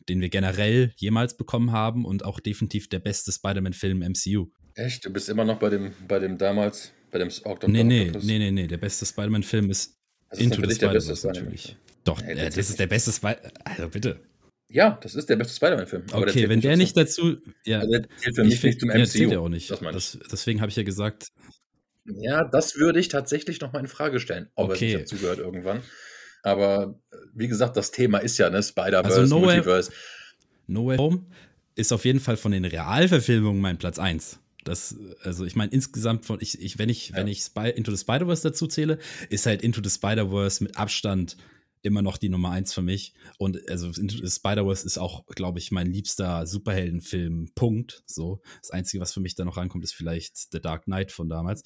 den 0.09 0.21
wir 0.21 0.29
generell 0.29 0.93
jemals 0.97 1.37
bekommen 1.37 1.73
haben 1.73 2.05
und 2.05 2.25
auch 2.25 2.41
definitiv 2.41 2.89
der 2.89 2.99
beste 2.99 3.31
Spider-Man-Film 3.31 4.03
im 4.03 4.13
MCU. 4.13 4.51
Echt? 4.75 5.05
Du 5.05 5.13
bist 5.13 5.29
immer 5.29 5.45
noch 5.45 5.59
bei 5.59 5.71
dem, 5.71 5.93
bei 6.09 6.19
dem 6.19 6.39
damals, 6.39 6.93
bei 7.11 7.19
dem 7.19 7.29
Octopus? 7.29 7.69
Nee, 7.69 7.85
nee, 7.85 8.11
nee, 8.11 8.39
nee, 8.39 8.51
nee. 8.51 8.67
Der 8.67 8.79
beste 8.79 9.07
Spider-Man-Film 9.07 9.71
ist, 9.71 10.00
ist 10.31 10.41
Into 10.41 10.67
the 10.67 10.75
Spider-Verse 10.75 11.27
natürlich. 11.27 11.77
Doch, 12.05 12.23
hey, 12.23 12.37
äh, 12.37 12.45
das 12.51 12.71
ist 12.71 12.79
der 12.79 12.87
beste 12.87 13.13
Spider... 13.13 13.41
Also 13.65 13.89
bitte. 13.89 14.21
Ja, 14.69 14.99
das 15.03 15.15
ist 15.15 15.29
der 15.29 15.37
beste 15.37 15.55
Spider-Man-Film. 15.55 16.05
Okay, 16.13 16.49
wenn 16.49 16.61
der 16.61 16.77
nicht 16.77 16.97
dazu... 16.97 17.39
Ja, 17.65 17.81
also 17.81 17.91
der 17.91 18.09
zählt 18.17 18.37
für 18.37 18.45
mich 18.45 18.55
ich 18.55 18.63
nicht 18.63 18.81
zum 18.81 18.89
MCU. 18.89 19.07
Zählt 19.07 19.33
er 19.33 19.41
auch 19.41 19.49
nicht. 19.49 19.71
Das 19.71 19.81
das, 19.81 20.19
deswegen 20.31 20.61
habe 20.61 20.71
ich 20.71 20.77
ja 20.77 20.83
gesagt... 20.83 21.29
Ja, 22.05 22.45
das 22.45 22.77
würde 22.77 22.99
ich 22.99 23.09
tatsächlich 23.09 23.61
noch 23.61 23.73
mal 23.73 23.81
in 23.81 23.87
Frage 23.87 24.21
stellen, 24.21 24.49
ob 24.55 24.71
okay. 24.71 24.93
er 24.93 24.99
dazugehört 25.01 25.39
irgendwann. 25.39 25.83
Aber 26.43 26.99
wie 27.35 27.49
gesagt, 27.49 27.77
das 27.77 27.91
Thema 27.91 28.19
ist 28.19 28.39
ja, 28.39 28.49
ne, 28.51 28.63
Spider-Verse, 28.63 29.21
also 29.21 29.35
no 29.39 29.45
Multiverse. 29.45 29.93
no 30.67 30.87
Way 30.87 30.97
Home 30.97 31.27
ist 31.77 31.93
auf 31.93 32.05
jeden 32.05 32.21
Fall 32.21 32.37
von 32.37 32.53
den 32.53 32.65
Realverfilmungen 32.65 33.61
mein 33.61 33.79
Platz 33.79 33.99
1. 33.99 34.40
Das, 34.65 34.97
also 35.23 35.45
ich 35.45 35.57
meine, 35.57 35.73
insgesamt 35.73 36.27
von, 36.27 36.39
ich, 36.41 36.61
ich, 36.61 36.79
wenn 36.79 36.89
ich, 36.89 37.11
ja. 37.11 37.17
wenn 37.17 37.29
ich 37.29 37.41
Spy 37.41 37.71
Into 37.71 37.91
the 37.91 37.99
Spider-Verse 37.99 38.43
dazu 38.43 38.67
zähle, 38.67 38.99
ist 39.29 39.47
halt 39.47 39.63
Into 39.63 39.81
the 39.83 39.91
Spider-Verse 39.91 40.63
mit 40.63 40.77
Abstand 40.77 41.37
immer 41.83 42.03
noch 42.03 42.19
die 42.19 42.29
Nummer 42.29 42.51
eins 42.51 42.73
für 42.75 42.83
mich. 42.83 43.15
Und 43.39 43.69
also 43.71 43.87
Into 43.89 44.17
the 44.17 44.31
Spider-Verse 44.31 44.87
ist 44.87 44.99
auch, 44.99 45.27
glaube 45.27 45.59
ich, 45.59 45.71
mein 45.71 45.91
liebster 45.91 46.47
Superheldenfilm. 46.47 47.53
Punkt. 47.55 48.03
So. 48.07 48.41
Das 48.61 48.71
Einzige, 48.71 49.01
was 49.01 49.13
für 49.13 49.21
mich 49.21 49.35
da 49.35 49.45
noch 49.45 49.57
rankommt, 49.57 49.85
ist 49.85 49.95
vielleicht 49.95 50.53
The 50.53 50.61
Dark 50.61 50.85
Knight 50.85 51.13
von 51.13 51.29
damals. 51.29 51.65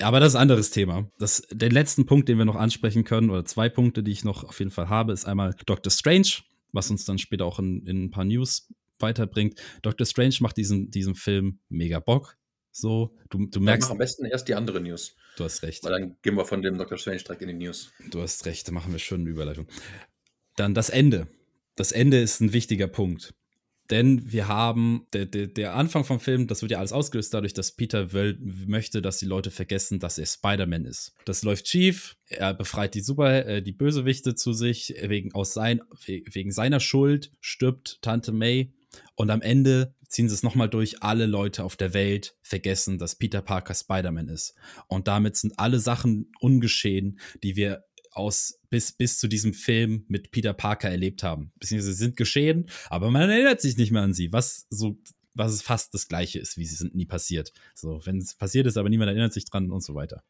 Aber 0.00 0.20
das 0.20 0.32
ist 0.32 0.36
ein 0.36 0.42
anderes 0.42 0.70
Thema. 0.70 1.10
Das, 1.18 1.42
den 1.50 1.72
letzten 1.72 2.06
Punkt, 2.06 2.28
den 2.28 2.38
wir 2.38 2.44
noch 2.44 2.56
ansprechen 2.56 3.04
können, 3.04 3.30
oder 3.30 3.44
zwei 3.44 3.68
Punkte, 3.68 4.02
die 4.02 4.12
ich 4.12 4.24
noch 4.24 4.44
auf 4.44 4.58
jeden 4.58 4.70
Fall 4.70 4.88
habe, 4.88 5.12
ist 5.12 5.26
einmal 5.26 5.54
Doctor 5.66 5.90
Strange, 5.90 6.28
was 6.72 6.90
uns 6.90 7.04
dann 7.04 7.18
später 7.18 7.44
auch 7.44 7.58
in, 7.58 7.86
in 7.86 8.04
ein 8.04 8.10
paar 8.10 8.24
News 8.24 8.68
weiterbringt. 9.00 9.60
Doctor 9.82 10.06
Strange 10.06 10.36
macht 10.40 10.56
diesen, 10.56 10.90
diesen 10.90 11.14
Film 11.14 11.60
mega 11.68 12.00
Bock. 12.00 12.36
So, 12.72 13.16
du, 13.30 13.46
du 13.46 13.60
merkst. 13.60 13.88
Mach 13.88 13.92
am 13.92 13.98
besten 13.98 14.24
erst 14.24 14.48
die 14.48 14.54
andere 14.54 14.80
News. 14.80 15.16
Du 15.36 15.44
hast 15.44 15.62
recht. 15.62 15.82
Weil 15.84 15.92
dann 15.92 16.16
gehen 16.22 16.36
wir 16.36 16.44
von 16.44 16.62
dem 16.62 16.78
Doctor 16.78 16.98
Strange 16.98 17.18
direkt 17.18 17.42
in 17.42 17.48
die 17.48 17.66
News. 17.66 17.92
Du 18.10 18.20
hast 18.20 18.46
recht, 18.46 18.68
da 18.68 18.72
machen 18.72 18.92
wir 18.92 18.98
schon 18.98 19.20
eine 19.20 19.30
Überleitung. 19.30 19.66
Dann 20.56 20.74
das 20.74 20.90
Ende. 20.90 21.26
Das 21.76 21.92
Ende 21.92 22.20
ist 22.20 22.40
ein 22.40 22.52
wichtiger 22.52 22.88
Punkt. 22.88 23.34
Denn 23.90 24.30
wir 24.30 24.46
haben, 24.46 25.06
der, 25.12 25.26
der, 25.26 25.48
der, 25.48 25.74
Anfang 25.74 26.04
vom 26.04 26.20
Film, 26.20 26.46
das 26.46 26.62
wird 26.62 26.70
ja 26.70 26.78
alles 26.78 26.92
ausgelöst 26.92 27.34
dadurch, 27.34 27.54
dass 27.54 27.72
Peter 27.72 28.12
will, 28.12 28.38
möchte, 28.40 29.02
dass 29.02 29.18
die 29.18 29.26
Leute 29.26 29.50
vergessen, 29.50 29.98
dass 29.98 30.16
er 30.16 30.26
Spider-Man 30.26 30.84
ist. 30.84 31.12
Das 31.24 31.42
läuft 31.42 31.66
schief, 31.66 32.16
er 32.28 32.54
befreit 32.54 32.94
die 32.94 33.00
Super, 33.00 33.46
äh, 33.46 33.62
die 33.62 33.72
Bösewichte 33.72 34.36
zu 34.36 34.52
sich, 34.52 34.94
wegen, 35.02 35.34
aus 35.34 35.54
sein, 35.54 35.80
wegen 36.06 36.52
seiner 36.52 36.78
Schuld 36.78 37.32
stirbt 37.40 38.00
Tante 38.00 38.30
May. 38.30 38.72
Und 39.14 39.30
am 39.30 39.42
Ende 39.42 39.94
ziehen 40.08 40.28
sie 40.28 40.34
es 40.34 40.42
nochmal 40.42 40.68
durch, 40.68 41.02
alle 41.02 41.26
Leute 41.26 41.64
auf 41.64 41.76
der 41.76 41.94
Welt 41.94 42.36
vergessen, 42.42 42.98
dass 42.98 43.14
Peter 43.14 43.42
Parker 43.42 43.74
Spider-Man 43.74 44.28
ist. 44.28 44.54
Und 44.88 45.08
damit 45.08 45.36
sind 45.36 45.58
alle 45.58 45.78
Sachen 45.78 46.32
ungeschehen, 46.40 47.20
die 47.42 47.56
wir 47.56 47.84
aus 48.12 48.58
bis, 48.70 48.92
bis 48.92 49.18
zu 49.18 49.28
diesem 49.28 49.54
Film 49.54 50.04
mit 50.08 50.30
Peter 50.32 50.52
Parker 50.52 50.90
erlebt 50.90 51.22
haben. 51.22 51.52
Beziehungsweise 51.58 51.94
sind 51.94 52.16
geschehen, 52.16 52.68
aber 52.88 53.10
man 53.10 53.30
erinnert 53.30 53.60
sich 53.60 53.76
nicht 53.76 53.92
mehr 53.92 54.02
an 54.02 54.14
sie, 54.14 54.32
was 54.32 54.66
so, 54.68 54.98
was 55.34 55.62
fast 55.62 55.94
das 55.94 56.08
Gleiche 56.08 56.40
ist, 56.40 56.56
wie 56.56 56.66
sie 56.66 56.74
sind 56.74 56.94
nie 56.94 57.06
passiert. 57.06 57.52
So, 57.74 58.00
wenn 58.04 58.18
es 58.18 58.34
passiert 58.34 58.66
ist, 58.66 58.76
aber 58.76 58.88
niemand 58.88 59.10
erinnert 59.10 59.32
sich 59.32 59.44
dran 59.44 59.70
und 59.70 59.82
so 59.82 59.94
weiter. 59.94 60.24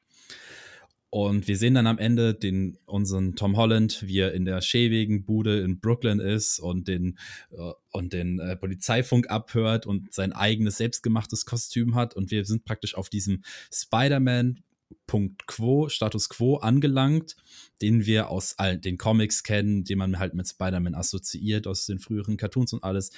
Und 1.11 1.49
wir 1.49 1.57
sehen 1.57 1.75
dann 1.75 1.89
am 1.89 1.99
Ende 1.99 2.35
den, 2.35 2.79
unseren 2.87 3.35
Tom 3.35 3.57
Holland, 3.57 4.07
wie 4.07 4.21
er 4.21 4.33
in 4.33 4.45
der 4.45 4.61
schäbigen 4.61 5.25
Bude 5.25 5.61
in 5.61 5.81
Brooklyn 5.81 6.21
ist 6.21 6.61
und 6.61 6.87
den, 6.87 7.19
äh, 7.51 7.73
und 7.91 8.13
den 8.13 8.39
äh, 8.39 8.57
Polizeifunk 8.57 9.29
abhört 9.29 9.87
und 9.87 10.15
sein 10.15 10.33
eigenes 10.33 10.77
selbstgemachtes 10.77 11.47
Kostüm 11.47 11.97
hat. 11.97 12.15
Und 12.15 12.31
wir 12.31 12.45
sind 12.45 12.65
praktisch 12.65 12.95
auf 12.95 13.09
diesem 13.09 13.43
Spider-Man 13.73 14.63
Punkt 15.09 15.49
Quo, 15.49 15.89
Status 15.89 16.29
Quo 16.29 16.57
angelangt, 16.59 17.35
den 17.83 18.07
wir 18.07 18.31
aus 18.31 18.59
all 18.59 18.79
den 18.79 18.97
Comics 18.97 19.43
kennen, 19.43 19.83
den 19.83 19.99
man 19.99 20.21
halt 20.21 20.35
mit 20.35 20.47
Spider-Man 20.47 20.95
assoziiert, 20.95 21.67
aus 21.67 21.87
den 21.87 21.99
früheren 21.99 22.37
Cartoons 22.37 22.73
und 22.73 22.85
alles. 22.85 23.11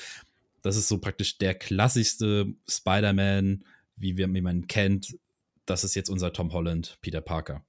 Das 0.62 0.76
ist 0.76 0.88
so 0.88 0.98
praktisch 0.98 1.37
der 1.37 1.55
klassischste 1.55 2.55
Spider-Man, 2.66 3.64
wie, 3.96 4.16
wir, 4.16 4.33
wie 4.33 4.40
man 4.40 4.66
kennt. 4.66 5.18
Das 5.66 5.85
ist 5.85 5.94
jetzt 5.94 6.09
unser 6.09 6.33
Tom 6.33 6.55
Holland, 6.55 6.98
Peter 7.02 7.20
Parker. 7.20 7.62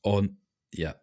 Und 0.00 0.38
ja, 0.72 0.94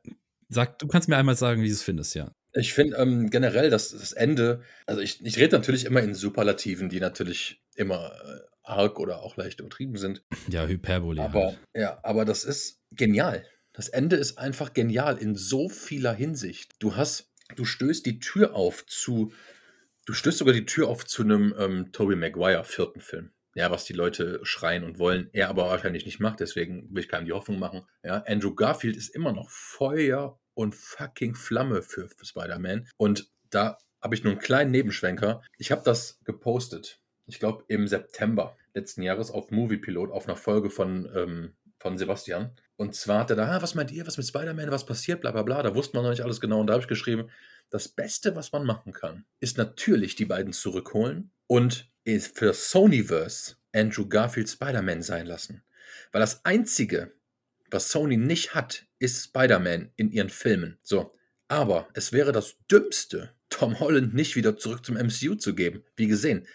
sag, 0.50 0.80
du 0.80 0.88
kannst 0.88 1.10
mir 1.10 1.18
einmal 1.18 1.36
sagen, 1.36 1.62
wie 1.62 1.68
du 1.68 1.74
es 1.74 1.84
findest, 1.84 2.16
ja. 2.16 2.34
Ich 2.54 2.74
finde 2.74 2.98
ähm, 2.98 3.30
generell, 3.30 3.70
dass 3.70 3.90
das 3.90 4.14
Ende, 4.14 4.62
also 4.86 5.02
ich, 5.02 5.26
ich 5.26 5.38
rede 5.38 5.56
natürlich 5.56 5.86
immer 5.86 6.02
in 6.02 6.14
Superlativen, 6.14 6.88
die 6.88 7.00
natürlich 7.00 7.64
immer 7.76 8.12
äh, 8.24 8.40
arg 8.62 9.00
oder 9.00 9.24
auch 9.24 9.38
leicht 9.38 9.60
übertrieben 9.60 9.98
sind. 9.98 10.24
Ja, 10.48 10.68
Hyperbole. 10.68 11.22
Aber 11.22 11.48
halt. 11.48 11.60
ja, 11.76 12.00
aber 12.04 12.26
das 12.26 12.44
ist 12.44 12.80
genial. 12.92 13.46
Das 13.74 13.90
Ende 13.90 14.18
ist 14.18 14.38
einfach 14.38 14.74
genial 14.74 15.18
in 15.18 15.36
so 15.36 15.68
vieler 15.68 16.14
Hinsicht. 16.14 16.74
Du 16.78 16.96
hast, 16.96 17.32
du 17.56 17.66
stößt 17.66 18.06
die 18.06 18.20
Tür 18.20 18.54
auf 18.54 18.86
zu, 18.86 19.34
du 20.06 20.14
stößt 20.14 20.38
sogar 20.38 20.54
die 20.54 20.66
Tür 20.66 20.90
auf 20.90 21.06
zu 21.06 21.24
einem 21.24 21.56
ähm, 21.58 21.92
Tobey 21.92 22.16
Maguire 22.16 22.64
vierten 22.64 23.02
Film. 23.02 23.32
Ja, 23.56 23.70
was 23.70 23.86
die 23.86 23.94
Leute 23.94 24.40
schreien 24.44 24.84
und 24.84 25.00
wollen, 25.00 25.30
er 25.32 25.50
aber 25.50 25.66
wahrscheinlich 25.68 26.06
nicht 26.06 26.20
macht, 26.20 26.40
deswegen 26.40 26.94
will 26.94 27.04
ich 27.04 27.10
keinem 27.10 27.26
die 27.26 27.34
Hoffnung 27.34 27.60
machen. 27.60 27.86
Ja, 28.04 28.24
Andrew 28.28 28.56
Garfield 28.56 28.98
ist 28.98 29.10
immer 29.10 29.32
noch 29.32 29.50
Feuer 29.50 30.40
und 30.54 30.76
fucking 30.76 31.36
Flamme 31.36 31.82
für, 31.82 32.10
Spider-Man. 32.22 32.88
Und 32.98 33.30
da 33.50 33.78
habe 34.02 34.16
ich 34.16 34.24
nur 34.24 34.34
einen 34.34 34.42
kleinen 34.42 34.72
Nebenschwenker. 34.72 35.42
Ich 35.58 35.72
habe 35.72 35.84
das 35.86 36.20
gepostet, 36.24 37.00
ich 37.26 37.40
glaube 37.40 37.64
im 37.68 37.88
September 37.88 38.58
letzten 38.74 39.04
Jahres 39.04 39.32
auf 39.32 39.52
Moviepilot, 39.52 40.12
auf 40.12 40.28
einer 40.28 40.36
Folge 40.36 40.70
von, 40.70 41.10
ähm, 41.16 41.54
von 41.80 41.98
Sebastian. 41.98 42.56
Und 42.76 42.96
zwar 42.96 43.20
hat 43.20 43.30
er 43.30 43.36
da, 43.36 43.48
ah, 43.48 43.62
was 43.62 43.76
meint 43.76 43.92
ihr, 43.92 44.06
was 44.08 44.18
mit 44.18 44.26
Spider-Man, 44.26 44.72
was 44.72 44.86
passiert, 44.86 45.22
bla 45.22 45.32
bla 45.32 45.44
bla. 45.44 45.62
Da 45.62 45.76
wusste 45.76 45.96
man 45.96 46.04
noch 46.04 46.10
nicht 46.10 46.24
alles 46.24 46.42
genau. 46.42 46.60
Und 46.60 46.68
da 46.68 46.74
habe 46.74 46.82
ich 46.82 46.88
geschrieben, 46.88 47.30
das 47.70 47.88
Beste, 47.88 48.36
was 48.36 48.52
man 48.52 48.66
machen 48.66 48.94
kann, 48.94 49.26
ist 49.40 49.58
natürlich 49.58 50.16
die 50.16 50.26
beiden 50.26 50.54
zurückholen 50.54 51.32
und 51.54 51.88
für 52.34 52.52
Sonyverse 52.52 53.58
Andrew 53.74 54.08
Garfield 54.08 54.50
Spider-Man 54.50 55.04
sein 55.04 55.28
lassen. 55.28 55.64
Weil 56.12 56.22
das 56.22 56.44
Einzige, 56.46 57.14
was 57.70 57.90
Sony 57.90 58.18
nicht 58.18 58.56
hat, 58.56 58.88
ist 58.98 59.24
Spider-Man 59.24 59.92
in 59.96 60.10
ihren 60.10 60.32
Filmen. 60.32 60.80
So. 60.82 61.16
Aber 61.48 61.90
es 61.94 62.12
wäre 62.12 62.32
das 62.32 62.56
Dümmste, 62.72 63.36
Tom 63.50 63.80
Holland 63.80 64.16
nicht 64.16 64.36
wieder 64.36 64.58
zurück 64.58 64.84
zum 64.84 64.96
MCU 64.96 65.36
zu 65.36 65.54
geben. 65.54 65.84
Wie 65.96 66.08
gesehen, 66.08 66.48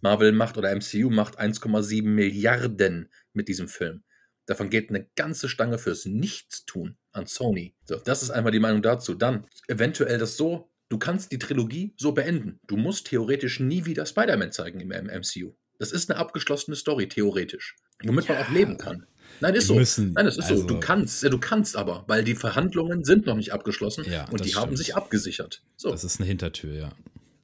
Marvel 0.00 0.32
macht 0.32 0.56
oder 0.56 0.74
MCU 0.74 1.10
macht 1.10 1.38
1,7 1.38 2.04
Milliarden 2.04 3.10
mit 3.34 3.48
diesem 3.48 3.68
Film. 3.68 4.04
Davon 4.46 4.70
geht 4.70 4.88
eine 4.88 5.06
ganze 5.16 5.50
Stange 5.50 5.76
fürs 5.76 6.06
Nichtstun 6.06 6.96
an 7.12 7.26
Sony. 7.26 7.76
So, 7.84 7.96
das 7.96 8.22
ist 8.22 8.30
einmal 8.30 8.52
die 8.52 8.60
Meinung 8.60 8.80
dazu. 8.80 9.12
Dann 9.12 9.46
eventuell 9.68 10.16
das 10.16 10.38
so, 10.38 10.70
du 10.88 10.98
kannst 10.98 11.32
die 11.32 11.38
Trilogie 11.38 11.94
so 11.96 12.12
beenden. 12.12 12.60
Du 12.66 12.76
musst 12.76 13.06
theoretisch 13.08 13.60
nie 13.60 13.84
wieder 13.84 14.06
Spider-Man 14.06 14.52
zeigen 14.52 14.80
im 14.80 14.88
MCU. 14.88 15.54
Das 15.78 15.92
ist 15.92 16.10
eine 16.10 16.18
abgeschlossene 16.18 16.76
Story, 16.76 17.08
theoretisch. 17.08 17.76
Womit 18.02 18.26
ja. 18.26 18.34
man 18.34 18.44
auch 18.44 18.50
leben 18.50 18.78
kann. 18.78 19.06
Nein, 19.40 19.54
ist 19.54 19.66
so. 19.66 19.74
Müssen, 19.74 20.12
Nein, 20.12 20.24
das 20.24 20.38
ist 20.38 20.50
also, 20.50 20.62
so. 20.62 20.68
Du 20.68 20.80
kannst, 20.80 21.22
du 21.22 21.38
kannst 21.38 21.76
aber, 21.76 22.04
weil 22.06 22.24
die 22.24 22.34
Verhandlungen 22.34 23.04
sind 23.04 23.26
noch 23.26 23.36
nicht 23.36 23.52
abgeschlossen 23.52 24.04
ja, 24.10 24.24
und 24.30 24.44
die 24.44 24.50
stimmt. 24.50 24.66
haben 24.66 24.76
sich 24.76 24.96
abgesichert. 24.96 25.62
So. 25.76 25.90
Das 25.90 26.04
ist 26.04 26.20
eine 26.20 26.26
Hintertür, 26.26 26.74
ja. 26.74 26.92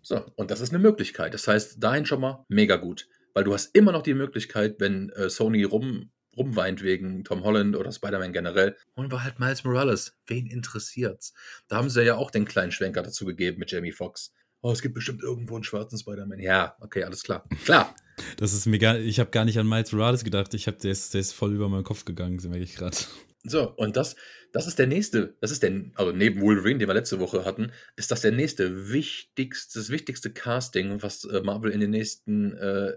So, 0.02 0.24
und 0.36 0.50
das 0.50 0.60
ist 0.60 0.70
eine 0.70 0.78
Möglichkeit. 0.78 1.34
Das 1.34 1.46
heißt, 1.46 1.82
dahin 1.82 2.06
schon 2.06 2.20
mal 2.20 2.44
mega 2.48 2.76
gut. 2.76 3.08
Weil 3.34 3.44
du 3.44 3.54
hast 3.54 3.74
immer 3.74 3.92
noch 3.92 4.02
die 4.02 4.14
Möglichkeit, 4.14 4.76
wenn 4.78 5.10
äh, 5.10 5.30
Sony 5.30 5.64
rum, 5.64 6.10
rumweint 6.36 6.82
wegen 6.82 7.24
Tom 7.24 7.44
Holland 7.44 7.76
oder 7.76 7.92
Spider-Man 7.92 8.32
generell, 8.32 8.76
holen 8.96 9.10
wir 9.10 9.24
halt 9.24 9.38
Miles 9.38 9.64
Morales. 9.64 10.16
Wen 10.26 10.46
interessiert's? 10.46 11.34
Da 11.68 11.76
haben 11.76 11.90
sie 11.90 12.02
ja 12.02 12.16
auch 12.16 12.30
den 12.30 12.44
kleinen 12.44 12.72
Schwenker 12.72 13.02
dazu 13.02 13.24
gegeben 13.24 13.58
mit 13.58 13.70
Jamie 13.70 13.92
Foxx. 13.92 14.32
Oh, 14.60 14.70
es 14.70 14.80
gibt 14.80 14.94
bestimmt 14.94 15.22
irgendwo 15.22 15.56
einen 15.56 15.64
schwarzen 15.64 15.98
Spider-Man. 15.98 16.38
Ja, 16.38 16.76
okay, 16.80 17.02
alles 17.02 17.22
klar. 17.24 17.48
Klar. 17.64 17.94
Das 18.36 18.52
ist 18.52 18.66
mir 18.66 18.78
gar, 18.78 18.98
ich 18.98 19.18
habe 19.18 19.30
gar 19.30 19.44
nicht 19.44 19.58
an 19.58 19.68
Miles 19.68 19.90
Morales 19.92 20.22
gedacht. 20.22 20.54
Ich 20.54 20.66
habe, 20.68 20.76
der 20.76 20.92
ist, 20.92 21.14
der 21.14 21.20
ist 21.20 21.32
voll 21.32 21.54
über 21.54 21.68
meinen 21.68 21.82
Kopf 21.82 22.04
gegangen, 22.04 22.38
so 22.38 22.48
merke 22.48 22.64
ich 22.64 22.76
gerade. 22.76 22.96
So, 23.44 23.70
und 23.70 23.96
das, 23.96 24.14
das 24.52 24.68
ist 24.68 24.78
der 24.78 24.86
nächste, 24.86 25.36
das 25.40 25.50
ist 25.50 25.64
der, 25.64 25.72
also 25.96 26.12
neben 26.12 26.40
Wolverine, 26.40 26.78
den 26.78 26.88
wir 26.88 26.94
letzte 26.94 27.18
Woche 27.18 27.44
hatten, 27.44 27.72
ist 27.96 28.12
das 28.12 28.20
der 28.20 28.30
nächste 28.30 28.92
wichtigste, 28.92 29.80
das 29.80 29.90
wichtigste 29.90 30.32
Casting, 30.32 31.02
was 31.02 31.24
äh, 31.24 31.40
Marvel 31.40 31.72
in 31.72 31.80
den 31.80 31.90
nächsten 31.90 32.52
äh, 32.56 32.92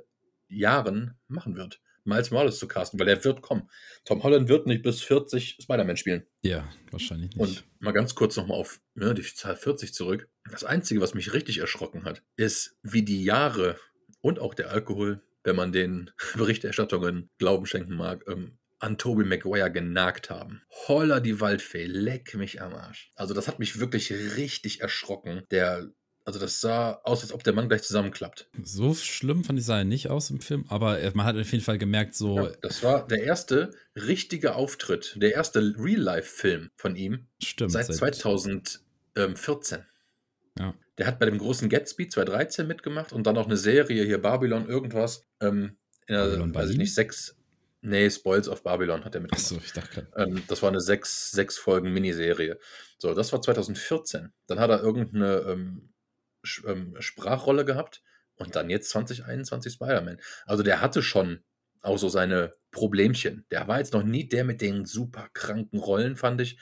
Jahren 0.48 1.17
machen 1.28 1.56
wird. 1.56 1.82
Miles 2.06 2.32
Morales 2.32 2.60
zu 2.60 2.68
casten, 2.68 3.00
weil 3.00 3.08
er 3.08 3.24
wird 3.24 3.41
kommen. 3.41 3.70
Tom 4.06 4.24
Holland 4.24 4.48
wird 4.48 4.68
nicht 4.68 4.84
bis 4.84 5.02
40 5.02 5.58
Spider-Man 5.62 5.98
spielen. 5.98 6.26
Ja, 6.41 6.70
wahrscheinlich 6.91 7.36
nicht. 7.36 7.39
Und 7.39 7.65
mal 7.80 7.91
ganz 7.91 8.15
kurz 8.15 8.38
nochmal 8.38 8.60
auf 8.60 8.80
ne, 8.94 9.13
die 9.13 9.24
Zahl 9.24 9.56
40 9.56 9.94
zurück. 9.94 10.30
Das 10.50 10.63
Einzige, 10.63 11.02
was 11.02 11.13
mich 11.13 11.34
richtig 11.34 11.58
erschrocken 11.58 12.06
hat, 12.06 12.22
ist, 12.38 12.78
wie 12.84 13.04
die 13.04 13.24
Jahre 13.24 13.78
und 14.22 14.39
auch 14.39 14.54
der 14.54 14.70
Alkohol, 14.70 15.22
wenn 15.44 15.56
man 15.56 15.72
den 15.72 16.12
Berichterstattungen 16.36 17.30
Glauben 17.39 17.65
schenken 17.65 17.96
mag, 17.96 18.24
ähm, 18.28 18.58
an 18.80 18.98
Tobey 18.98 19.24
Maguire 19.24 19.72
genagt 19.72 20.30
haben. 20.30 20.62
Holla 20.88 21.20
die 21.20 21.39
Waldfee, 21.39 21.86
leck 21.86 22.36
mich 22.36 22.62
am 22.62 22.74
Arsch. 22.74 23.12
Also 23.15 23.34
das 23.34 23.48
hat 23.48 23.58
mich 23.58 23.80
wirklich 23.80 24.12
richtig 24.12 24.82
erschrocken. 24.82 25.44
Der 25.50 25.89
also 26.25 26.39
das 26.39 26.59
sah 26.59 26.99
aus, 27.03 27.21
als 27.21 27.31
ob 27.31 27.43
der 27.43 27.53
Mann 27.53 27.69
gleich 27.69 27.83
zusammenklappt. 27.83 28.49
So 28.63 28.95
schlimm 28.95 29.43
fand 29.43 29.59
ich 29.59 29.65
sah 29.65 29.77
er 29.77 29.83
nicht 29.83 30.09
aus 30.09 30.31
im 30.31 30.41
Film, 30.41 30.65
aber 30.69 30.99
man 31.13 31.25
hat 31.25 31.38
auf 31.38 31.51
jeden 31.51 31.63
Fall 31.63 31.77
gemerkt, 31.77 32.15
so. 32.15 32.38
Ja, 32.38 32.51
das 32.61 32.81
war 32.81 33.07
der 33.07 33.23
erste 33.23 33.69
richtige 33.95 34.55
Auftritt, 34.55 35.15
der 35.17 35.33
erste 35.33 35.59
Real-Life-Film 35.77 36.71
von 36.75 36.95
ihm. 36.95 37.27
Stimmt. 37.43 37.71
Seit 37.71 37.93
2014. 37.93 39.85
Ja. 40.57 40.73
Der 40.97 41.07
hat 41.07 41.19
bei 41.19 41.25
dem 41.25 41.38
großen 41.38 41.69
Gatsby 41.69 42.07
2013 42.07 42.65
mitgemacht 42.65 43.13
und 43.13 43.27
dann 43.27 43.35
noch 43.35 43.45
eine 43.45 43.57
Serie 43.57 44.03
hier, 44.03 44.19
Babylon, 44.19 44.67
irgendwas. 44.67 45.27
Ähm, 45.39 45.77
in 46.07 46.15
der, 46.15 46.25
Babylon 46.25 46.55
weiß 46.55 46.71
ich 46.71 46.77
nicht, 46.77 46.95
sechs. 46.95 47.38
Nee, 47.81 48.09
Spoils 48.09 48.49
of 48.49 48.63
Babylon 48.63 49.05
hat 49.05 49.13
er 49.13 49.21
mitgemacht. 49.21 49.45
Achso, 49.45 49.61
ich 49.63 49.73
dachte 49.73 50.07
ähm, 50.15 50.41
Das 50.47 50.63
war 50.63 50.69
eine 50.69 50.81
sechs, 50.81 51.29
sechs 51.29 51.59
Folgen 51.59 51.93
Miniserie. 51.93 52.57
So, 52.97 53.13
das 53.13 53.31
war 53.31 53.43
2014. 53.43 54.31
Dann 54.47 54.59
hat 54.59 54.71
er 54.71 54.81
irgendeine 54.81 55.35
ähm, 55.47 55.89
ähm, 56.65 56.95
Sprachrolle 56.99 57.65
gehabt 57.65 58.01
und 58.38 58.55
dann 58.55 58.69
jetzt 58.69 58.89
2021 58.89 59.73
Spider-Man. 59.73 60.19
Also 60.45 60.63
der 60.63 60.81
hatte 60.81 61.01
schon 61.01 61.43
auch 61.81 61.97
so 61.97 62.10
seine 62.10 62.55
Problemchen. 62.71 63.45
Der 63.51 63.67
war 63.67 63.79
jetzt 63.79 63.93
noch 63.93 64.03
nie 64.03 64.27
der 64.27 64.43
mit 64.43 64.62
den 64.62 64.86
super 64.86 65.29
kranken 65.34 65.79
Rollen, 65.79 66.15
fand 66.15 66.41
ich. 66.41 66.58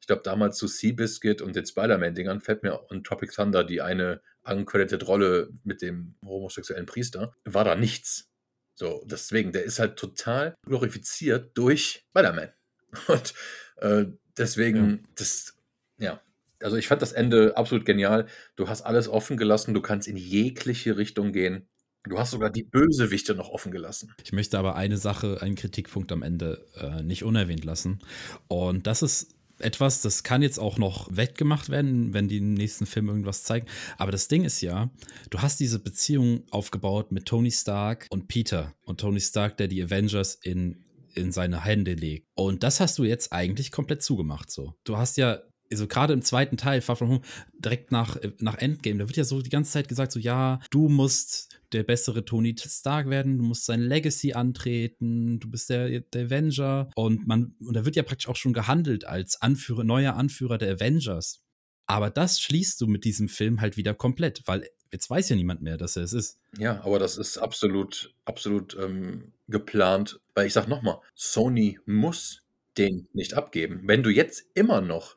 Ich 0.00 0.06
glaube, 0.06 0.22
damals 0.22 0.58
zu 0.58 0.68
Seabiscuit 0.68 1.42
und 1.42 1.56
den 1.56 1.66
Spider-Man-Dingern 1.66 2.40
fällt 2.40 2.62
mir 2.62 2.90
on 2.90 3.02
Tropic 3.02 3.32
Thunder 3.32 3.64
die 3.64 3.80
eine 3.80 4.20
uncredited 4.44 5.06
Rolle 5.08 5.50
mit 5.64 5.82
dem 5.82 6.16
homosexuellen 6.24 6.86
Priester. 6.86 7.34
War 7.44 7.64
da 7.64 7.74
nichts. 7.74 8.30
So, 8.74 9.02
deswegen, 9.06 9.52
der 9.52 9.64
ist 9.64 9.78
halt 9.78 9.96
total 9.96 10.54
glorifiziert 10.64 11.56
durch 11.56 12.04
Spider-Man. 12.10 12.52
Und 13.08 13.34
äh, 13.78 14.04
deswegen, 14.36 14.90
ja. 14.90 15.08
das, 15.16 15.56
ja, 15.98 16.22
also 16.62 16.76
ich 16.76 16.88
fand 16.88 17.02
das 17.02 17.12
Ende 17.12 17.56
absolut 17.56 17.84
genial. 17.84 18.26
Du 18.56 18.68
hast 18.68 18.82
alles 18.82 19.08
offen 19.08 19.36
gelassen, 19.36 19.74
du 19.74 19.80
kannst 19.80 20.08
in 20.08 20.16
jegliche 20.16 20.96
Richtung 20.96 21.32
gehen. 21.32 21.68
Du 22.08 22.18
hast 22.18 22.30
sogar 22.30 22.50
die 22.50 22.62
Bösewichte 22.62 23.34
noch 23.34 23.48
offen 23.48 23.72
gelassen. 23.72 24.12
Ich 24.22 24.32
möchte 24.32 24.58
aber 24.58 24.76
eine 24.76 24.96
Sache, 24.96 25.42
einen 25.42 25.56
Kritikpunkt 25.56 26.12
am 26.12 26.22
Ende 26.22 26.64
äh, 26.76 27.02
nicht 27.02 27.24
unerwähnt 27.24 27.64
lassen. 27.64 27.98
Und 28.46 28.86
das 28.86 29.02
ist 29.02 29.34
etwas, 29.58 30.02
das 30.02 30.22
kann 30.22 30.42
jetzt 30.42 30.58
auch 30.58 30.78
noch 30.78 31.08
weggemacht 31.10 31.68
werden, 31.68 32.14
wenn 32.14 32.28
die 32.28 32.36
im 32.36 32.54
nächsten 32.54 32.86
Film 32.86 33.08
irgendwas 33.08 33.42
zeigen. 33.42 33.66
Aber 33.98 34.12
das 34.12 34.28
Ding 34.28 34.44
ist 34.44 34.60
ja, 34.60 34.90
du 35.30 35.40
hast 35.40 35.58
diese 35.58 35.80
Beziehung 35.80 36.44
aufgebaut 36.50 37.10
mit 37.10 37.26
Tony 37.26 37.50
Stark 37.50 38.06
und 38.10 38.28
Peter. 38.28 38.74
Und 38.84 39.00
Tony 39.00 39.20
Stark, 39.20 39.56
der 39.56 39.66
die 39.66 39.82
Avengers 39.82 40.36
in 40.36 40.82
in 41.16 41.32
seine 41.32 41.64
Hände 41.64 41.94
legt. 41.94 42.26
Und 42.34 42.62
das 42.62 42.78
hast 42.78 42.98
du 42.98 43.04
jetzt 43.04 43.32
eigentlich 43.32 43.72
komplett 43.72 44.02
zugemacht 44.02 44.50
so. 44.50 44.74
Du 44.84 44.96
hast 44.98 45.16
ja 45.16 45.40
also 45.70 45.86
gerade 45.86 46.12
im 46.12 46.22
zweiten 46.22 46.56
Teil, 46.56 46.80
Far 46.80 46.96
From 46.96 47.08
Home, 47.08 47.20
direkt 47.58 47.92
nach, 47.92 48.16
äh, 48.16 48.32
nach 48.40 48.58
Endgame, 48.58 48.98
da 48.98 49.08
wird 49.08 49.16
ja 49.16 49.24
so 49.24 49.42
die 49.42 49.50
ganze 49.50 49.72
Zeit 49.72 49.88
gesagt, 49.88 50.12
so 50.12 50.18
ja, 50.18 50.60
du 50.70 50.88
musst 50.88 51.56
der 51.72 51.82
bessere 51.82 52.24
Tony 52.24 52.54
Stark 52.58 53.10
werden, 53.10 53.38
du 53.38 53.44
musst 53.44 53.66
sein 53.66 53.80
Legacy 53.80 54.32
antreten, 54.32 55.40
du 55.40 55.50
bist 55.50 55.68
der, 55.70 56.00
der 56.00 56.26
Avenger 56.26 56.90
und 56.94 57.26
man, 57.26 57.54
und 57.60 57.74
da 57.74 57.84
wird 57.84 57.96
ja 57.96 58.02
praktisch 58.02 58.28
auch 58.28 58.36
schon 58.36 58.52
gehandelt 58.52 59.04
als 59.04 59.42
Anführer, 59.42 59.84
neuer 59.84 60.14
Anführer 60.14 60.58
der 60.58 60.74
Avengers. 60.74 61.42
Aber 61.86 62.10
das 62.10 62.40
schließt 62.40 62.80
du 62.80 62.86
mit 62.86 63.04
diesem 63.04 63.28
Film 63.28 63.60
halt 63.60 63.76
wieder 63.76 63.94
komplett, 63.94 64.42
weil 64.46 64.68
jetzt 64.92 65.08
weiß 65.08 65.28
ja 65.28 65.36
niemand 65.36 65.62
mehr, 65.62 65.76
dass 65.76 65.96
er 65.96 66.02
es 66.02 66.12
ist. 66.12 66.38
Ja, 66.58 66.82
aber 66.84 66.98
das 66.98 67.16
ist 67.16 67.38
absolut, 67.38 68.14
absolut 68.24 68.76
ähm, 68.80 69.32
geplant, 69.48 70.20
weil 70.34 70.46
ich 70.46 70.52
sag 70.52 70.68
nochmal, 70.68 71.00
Sony 71.14 71.78
muss 71.86 72.42
den 72.76 73.08
nicht 73.12 73.34
abgeben. 73.34 73.82
Wenn 73.84 74.02
du 74.02 74.10
jetzt 74.10 74.44
immer 74.54 74.80
noch 74.80 75.16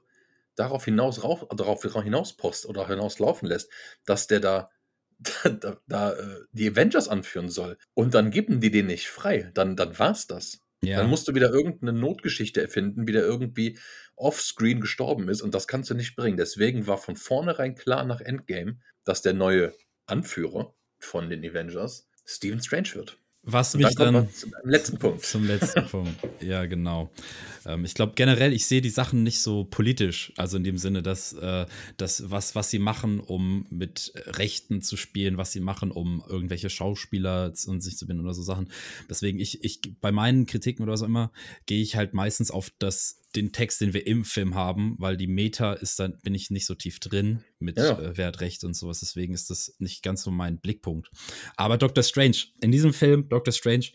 darauf 0.60 0.86
hinaus 0.86 1.24
rauf, 1.24 1.48
darauf 1.56 1.84
hinaus 1.84 2.36
post 2.36 2.66
oder 2.66 2.88
hinauslaufen 2.88 3.48
lässt, 3.48 3.72
dass 4.06 4.28
der 4.28 4.40
da, 4.40 4.70
da, 5.50 5.78
da 5.88 6.14
äh, 6.14 6.40
die 6.52 6.70
Avengers 6.70 7.08
anführen 7.08 7.50
soll 7.50 7.78
und 7.94 8.14
dann 8.14 8.32
geben 8.32 8.62
die 8.62 8.72
den 8.72 8.88
nicht 8.88 9.08
frei, 9.08 9.52
dann, 9.54 9.76
dann 9.76 9.98
war's 9.98 10.28
das. 10.28 10.62
Ja. 10.82 10.98
Dann 10.98 11.10
musst 11.10 11.28
du 11.28 11.36
wieder 11.36 11.50
irgendeine 11.50 11.92
Notgeschichte 11.92 12.62
erfinden, 12.62 13.06
wie 13.06 13.12
der 13.12 13.24
irgendwie 13.24 13.78
offscreen 14.16 14.80
gestorben 14.80 15.28
ist 15.28 15.42
und 15.42 15.54
das 15.54 15.68
kannst 15.68 15.90
du 15.90 15.94
nicht 15.94 16.16
bringen. 16.16 16.38
Deswegen 16.38 16.88
war 16.88 16.98
von 16.98 17.18
vornherein 17.18 17.76
klar 17.76 18.06
nach 18.06 18.22
Endgame, 18.22 18.80
dass 19.04 19.22
der 19.22 19.34
neue 19.34 19.74
Anführer 20.06 20.74
von 21.00 21.30
den 21.30 21.44
Avengers 21.44 22.10
Stephen 22.26 22.62
Strange 22.62 22.96
wird. 22.96 23.18
Was 23.52 23.76
mich 23.76 23.96
dann, 23.96 24.14
dann 24.14 24.34
zum 24.34 24.52
letzten 24.64 24.98
Punkt. 24.98 25.26
Zum 25.26 25.46
letzten 25.46 25.86
Punkt. 25.90 26.16
Ja, 26.42 26.66
genau. 26.66 27.12
Ähm, 27.66 27.86
ich 27.86 27.94
glaube 27.94 28.14
generell, 28.16 28.54
ich 28.54 28.66
sehe 28.66 28.82
die 28.82 28.90
Sachen 28.90 29.24
nicht 29.24 29.42
so 29.42 29.66
politisch, 29.66 30.34
also 30.38 30.58
in 30.58 30.64
dem 30.64 30.78
Sinne, 30.78 31.02
dass 31.02 31.34
äh, 31.34 31.66
das 31.98 32.30
was 32.30 32.56
was 32.56 32.70
sie 32.70 32.80
machen, 32.80 33.20
um 33.20 33.66
mit 33.70 34.14
Rechten 34.16 34.82
zu 34.82 34.98
spielen, 34.98 35.38
was 35.38 35.52
sie 35.52 35.60
machen, 35.60 35.92
um 35.92 36.24
irgendwelche 36.28 36.70
Schauspieler 36.70 37.54
und 37.68 37.82
sich 37.82 37.98
zu 37.98 38.08
binden 38.08 38.24
oder 38.24 38.34
so 38.34 38.42
Sachen. 38.42 38.70
Deswegen 39.10 39.40
ich 39.40 39.64
ich 39.64 39.82
bei 40.02 40.12
meinen 40.12 40.46
Kritiken 40.46 40.84
oder 40.84 40.98
so 40.98 41.06
immer 41.06 41.32
gehe 41.66 41.82
ich 41.82 41.96
halt 41.96 42.14
meistens 42.14 42.52
auf 42.52 42.72
das 42.80 43.20
den 43.36 43.52
Text, 43.52 43.82
den 43.82 43.94
wir 43.94 44.08
im 44.08 44.26
Film 44.26 44.56
haben, 44.56 44.96
weil 44.98 45.18
die 45.18 45.28
Meta 45.28 45.74
ist 45.74 46.00
dann, 46.00 46.18
bin 46.24 46.34
ich 46.34 46.50
nicht 46.50 46.66
so 46.66 46.76
tief 46.76 47.00
drin 47.00 47.44
mit 47.60 47.78
ja. 47.78 48.00
äh, 48.00 48.18
Wertrecht 48.18 48.64
und 48.64 48.76
sowas. 48.76 49.02
Deswegen 49.02 49.34
ist 49.34 49.50
das 49.50 49.76
nicht 49.80 50.04
ganz 50.04 50.24
so 50.24 50.32
mein 50.32 50.60
Blickpunkt. 50.60 51.10
Aber 51.56 51.78
Dr. 51.78 52.04
Strange, 52.04 52.38
in 52.62 52.72
diesem 52.72 52.94
Film, 52.94 53.30
Dr. 53.30 53.54
Strange, 53.54 53.86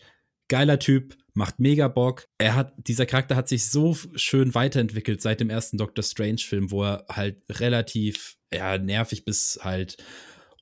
geiler 0.47 0.79
Typ, 0.79 1.17
macht 1.33 1.59
mega 1.59 1.87
Bock. 1.87 2.27
Er 2.37 2.55
hat, 2.55 2.73
dieser 2.77 3.05
Charakter 3.05 3.35
hat 3.35 3.49
sich 3.49 3.69
so 3.69 3.97
schön 4.15 4.55
weiterentwickelt 4.55 5.21
seit 5.21 5.41
dem 5.41 5.49
ersten 5.49 5.77
Doctor 5.77 6.03
Strange-Film, 6.03 6.71
wo 6.71 6.83
er 6.83 7.05
halt 7.09 7.41
relativ 7.49 8.37
ja, 8.53 8.77
nervig 8.77 9.25
bis 9.25 9.59
halt 9.61 9.97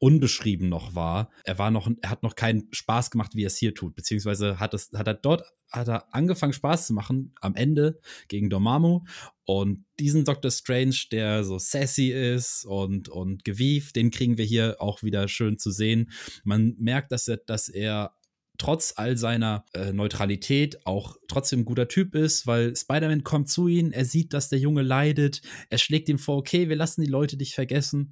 unbeschrieben 0.04 0.68
noch 0.68 0.96
war. 0.96 1.30
Er 1.46 1.58
war 1.58 1.72
noch, 1.72 1.89
er 2.02 2.10
hat 2.10 2.24
noch 2.24 2.36
keinen 2.36 2.68
Spaß 2.74 3.10
gemacht, 3.10 3.36
wie 3.36 3.46
er 3.46 3.48
es 3.48 3.56
hier 3.56 3.74
tut, 3.74 3.96
beziehungsweise 3.96 4.60
hat 4.60 4.74
es, 4.74 4.92
hat 4.94 5.08
er 5.08 5.13
dort, 5.13 5.46
hat 5.72 5.88
er 5.88 6.13
angefangen 6.13 6.52
Spaß 6.52 6.88
zu 6.88 6.94
machen 6.94 7.34
am 7.39 7.56
Ende 7.56 8.02
gegen 8.28 8.50
Dormammu 8.50 9.06
und 9.46 9.86
diesen 10.02 10.26
Doctor 10.26 10.52
Strange, 10.52 10.98
der 11.10 11.46
so 11.46 11.58
sassy 11.58 12.10
ist 12.10 12.66
und, 12.66 13.08
und 13.08 13.46
gewieft, 13.46 13.96
den 13.96 14.12
kriegen 14.12 14.38
wir 14.38 14.44
hier 14.44 14.76
auch 14.82 15.04
wieder 15.04 15.30
schön 15.30 15.58
zu 15.58 15.72
sehen. 15.72 16.12
Man 16.44 16.76
merkt, 16.80 17.13
dass 17.13 17.30
er, 17.30 17.38
dass 17.38 17.70
er 17.70 18.13
trotz 18.58 18.96
all 18.98 19.16
seiner 19.16 19.63
äh, 19.74 19.94
Neutralität 19.94 20.86
auch 20.86 21.16
trotzdem 21.30 21.62
ein 21.62 21.66
guter 21.66 21.88
Typ 21.88 22.13
ist, 22.13 22.46
weil 22.46 22.76
Spider-Man 22.76 23.24
kommt 23.24 23.48
zu 23.48 23.70
ihm, 23.70 23.94
er 23.94 24.04
sieht, 24.04 24.34
dass 24.34 24.50
der 24.50 24.60
Junge 24.60 24.82
leidet, 24.82 25.42
er 25.70 25.78
schlägt 25.78 26.10
ihm 26.10 26.20
vor, 26.20 26.36
okay, 26.36 26.68
wir 26.68 26.76
lassen 26.76 27.02
die 27.02 27.10
Leute 27.10 27.38
dich 27.38 27.56
vergessen. 27.56 28.12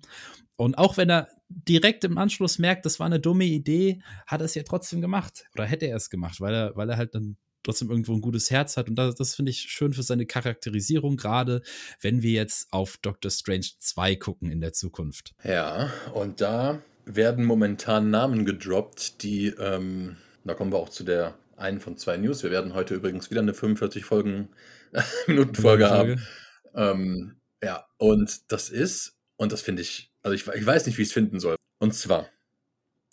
Und 0.56 0.78
auch 0.78 0.96
wenn 0.96 1.10
er 1.10 1.28
direkt 1.68 2.04
im 2.04 2.18
Anschluss 2.18 2.60
merkt, 2.60 2.86
das 2.86 3.00
war 3.00 3.08
eine 3.08 3.20
dumme 3.20 3.46
Idee, 3.46 4.02
hat 4.28 4.42
er 4.42 4.46
es 4.46 4.56
ja 4.56 4.64
trotzdem 4.64 5.02
gemacht. 5.02 5.46
Oder 5.54 5.66
hätte 5.66 5.88
er 5.88 5.98
es 5.98 6.10
gemacht, 6.10 6.42
weil 6.42 6.54
er, 6.54 6.76
weil 6.76 6.90
er 6.90 6.98
halt 6.98 7.16
dann 7.16 7.38
trotzdem 7.64 7.90
irgendwo 7.90 8.14
ein 8.14 8.22
gutes 8.22 8.50
Herz 8.50 8.78
hat. 8.78 8.90
Und 8.90 8.96
das, 8.96 9.16
das 9.16 9.36
finde 9.36 9.52
ich 9.52 9.60
schön 9.60 9.94
für 9.94 10.04
seine 10.04 10.26
Charakterisierung, 10.26 11.18
gerade 11.18 11.62
wenn 12.02 12.22
wir 12.22 12.32
jetzt 12.32 12.72
auf 12.74 12.98
Doctor 12.98 13.30
Strange 13.30 13.68
2 13.78 14.16
gucken 14.16 14.52
in 14.52 14.62
der 14.62 14.74
Zukunft. 14.74 15.34
Ja, 15.44 15.92
und 16.14 16.42
da 16.42 16.82
werden 17.06 17.46
momentan 17.46 18.10
Namen 18.10 18.46
gedroppt, 18.46 19.22
die 19.24 19.48
ähm, 19.48 20.18
da 20.44 20.54
kommen 20.54 20.72
wir 20.72 20.78
auch 20.78 20.90
zu 20.90 21.04
der 21.04 21.38
einen 21.58 21.80
von 21.80 21.98
zwei 21.98 22.18
News. 22.18 22.44
Wir 22.44 22.52
werden 22.52 22.74
heute 22.74 22.96
übrigens 22.96 23.30
wieder 23.30 23.42
eine 23.42 23.54
45 23.54 24.04
Folgen 24.06 24.50
Minuten 25.28 25.56
Folge 25.56 25.90
haben. 25.90 26.26
Ähm, 26.74 27.36
ja, 27.64 27.86
und 27.98 28.52
das 28.52 28.70
ist, 28.70 29.20
und 29.36 29.52
das 29.52 29.62
finde 29.62 29.84
ich, 29.84 30.11
also 30.24 30.36
ich, 30.36 30.48
ich 30.48 30.66
weiß 30.66 30.86
nicht, 30.86 30.98
wie 30.98 31.04
ich 31.04 31.10
es 31.10 31.14
finden 31.14 31.40
soll. 31.40 31.56
Und 31.80 31.94
zwar 31.94 32.30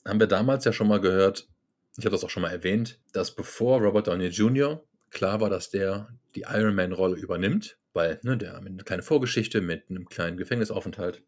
haben 0.05 0.21
wir 0.21 0.27
damals 0.27 0.65
ja 0.65 0.73
schon 0.73 0.89
mal 0.89 1.01
gehört, 1.01 1.49
ich 1.97 2.05
habe 2.05 2.15
das 2.15 2.25
auch 2.25 2.31
schon 2.31 2.43
mal 2.43 2.51
erwähnt, 2.53 3.01
dass 3.13 3.35
bevor 3.35 3.81
Robert 3.81 4.07
Downey 4.07 4.29
Jr. 4.29 4.85
klar 5.11 5.41
war, 5.41 5.51
dass 5.51 5.71
der 5.71 6.09
die 6.35 6.45
Iron 6.49 6.75
Man-Rolle 6.75 7.17
übernimmt, 7.17 7.79
weil 7.93 8.21
ne, 8.23 8.37
der 8.37 8.61
mit 8.61 8.73
einer 8.73 8.85
kleinen 8.85 9.03
Vorgeschichte, 9.03 9.61
mit 9.61 9.91
einem 9.91 10.09
kleinen 10.09 10.37
Gefängnisaufenthalt 10.37 11.23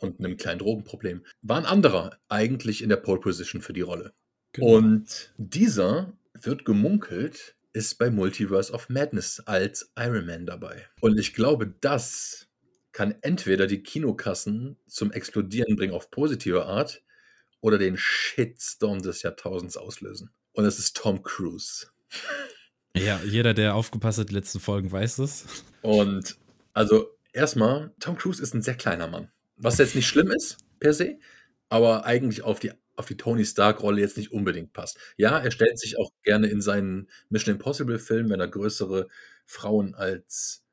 und 0.00 0.20
einem 0.20 0.36
kleinen 0.36 0.60
Drogenproblem, 0.60 1.24
war 1.42 1.58
ein 1.58 1.66
anderer 1.66 2.18
eigentlich 2.28 2.82
in 2.82 2.88
der 2.88 2.96
Pole 2.96 3.20
Position 3.20 3.62
für 3.62 3.72
die 3.72 3.80
Rolle. 3.80 4.12
Genau. 4.52 4.76
Und 4.76 5.32
dieser 5.36 6.12
wird 6.34 6.64
gemunkelt, 6.64 7.56
ist 7.72 7.98
bei 7.98 8.10
Multiverse 8.10 8.72
of 8.72 8.88
Madness 8.88 9.40
als 9.46 9.92
Iron 9.96 10.26
Man 10.26 10.46
dabei. 10.46 10.86
Und 11.00 11.18
ich 11.18 11.34
glaube, 11.34 11.72
das 11.80 12.48
kann 12.92 13.14
entweder 13.22 13.66
die 13.66 13.82
Kinokassen 13.82 14.76
zum 14.86 15.12
Explodieren 15.12 15.76
bringen 15.76 15.94
auf 15.94 16.10
positive 16.10 16.66
Art 16.66 17.02
oder 17.60 17.78
den 17.78 17.96
Shitstorm 17.96 19.02
des 19.02 19.22
Jahrtausends 19.22 19.76
auslösen. 19.76 20.30
Und 20.52 20.64
es 20.64 20.78
ist 20.78 20.96
Tom 20.96 21.22
Cruise. 21.22 21.86
Ja, 22.96 23.20
jeder, 23.24 23.54
der 23.54 23.74
aufgepasst 23.74 24.18
hat, 24.18 24.30
die 24.30 24.34
letzten 24.34 24.60
Folgen 24.60 24.90
weiß 24.90 25.18
es. 25.18 25.64
Und 25.82 26.36
also 26.72 27.16
erstmal, 27.32 27.92
Tom 28.00 28.16
Cruise 28.16 28.42
ist 28.42 28.54
ein 28.54 28.62
sehr 28.62 28.74
kleiner 28.74 29.06
Mann. 29.06 29.30
Was 29.56 29.78
jetzt 29.78 29.94
nicht 29.94 30.08
schlimm 30.08 30.30
ist, 30.30 30.58
per 30.80 30.94
se, 30.94 31.18
aber 31.68 32.04
eigentlich 32.04 32.42
auf 32.42 32.58
die 32.58 32.72
auf 33.00 33.06
die 33.06 33.16
Tony 33.16 33.46
Stark-Rolle 33.46 34.00
jetzt 34.00 34.18
nicht 34.18 34.30
unbedingt 34.30 34.74
passt. 34.74 34.98
Ja, 35.16 35.38
er 35.38 35.50
stellt 35.50 35.78
sich 35.78 35.98
auch 35.98 36.10
gerne 36.22 36.48
in 36.48 36.60
seinen 36.60 37.08
Mission 37.30 37.56
Impossible-Filmen, 37.56 38.30
wenn 38.30 38.40
er 38.40 38.48
größere 38.48 39.08
Frauen 39.46 39.94
als 39.94 40.64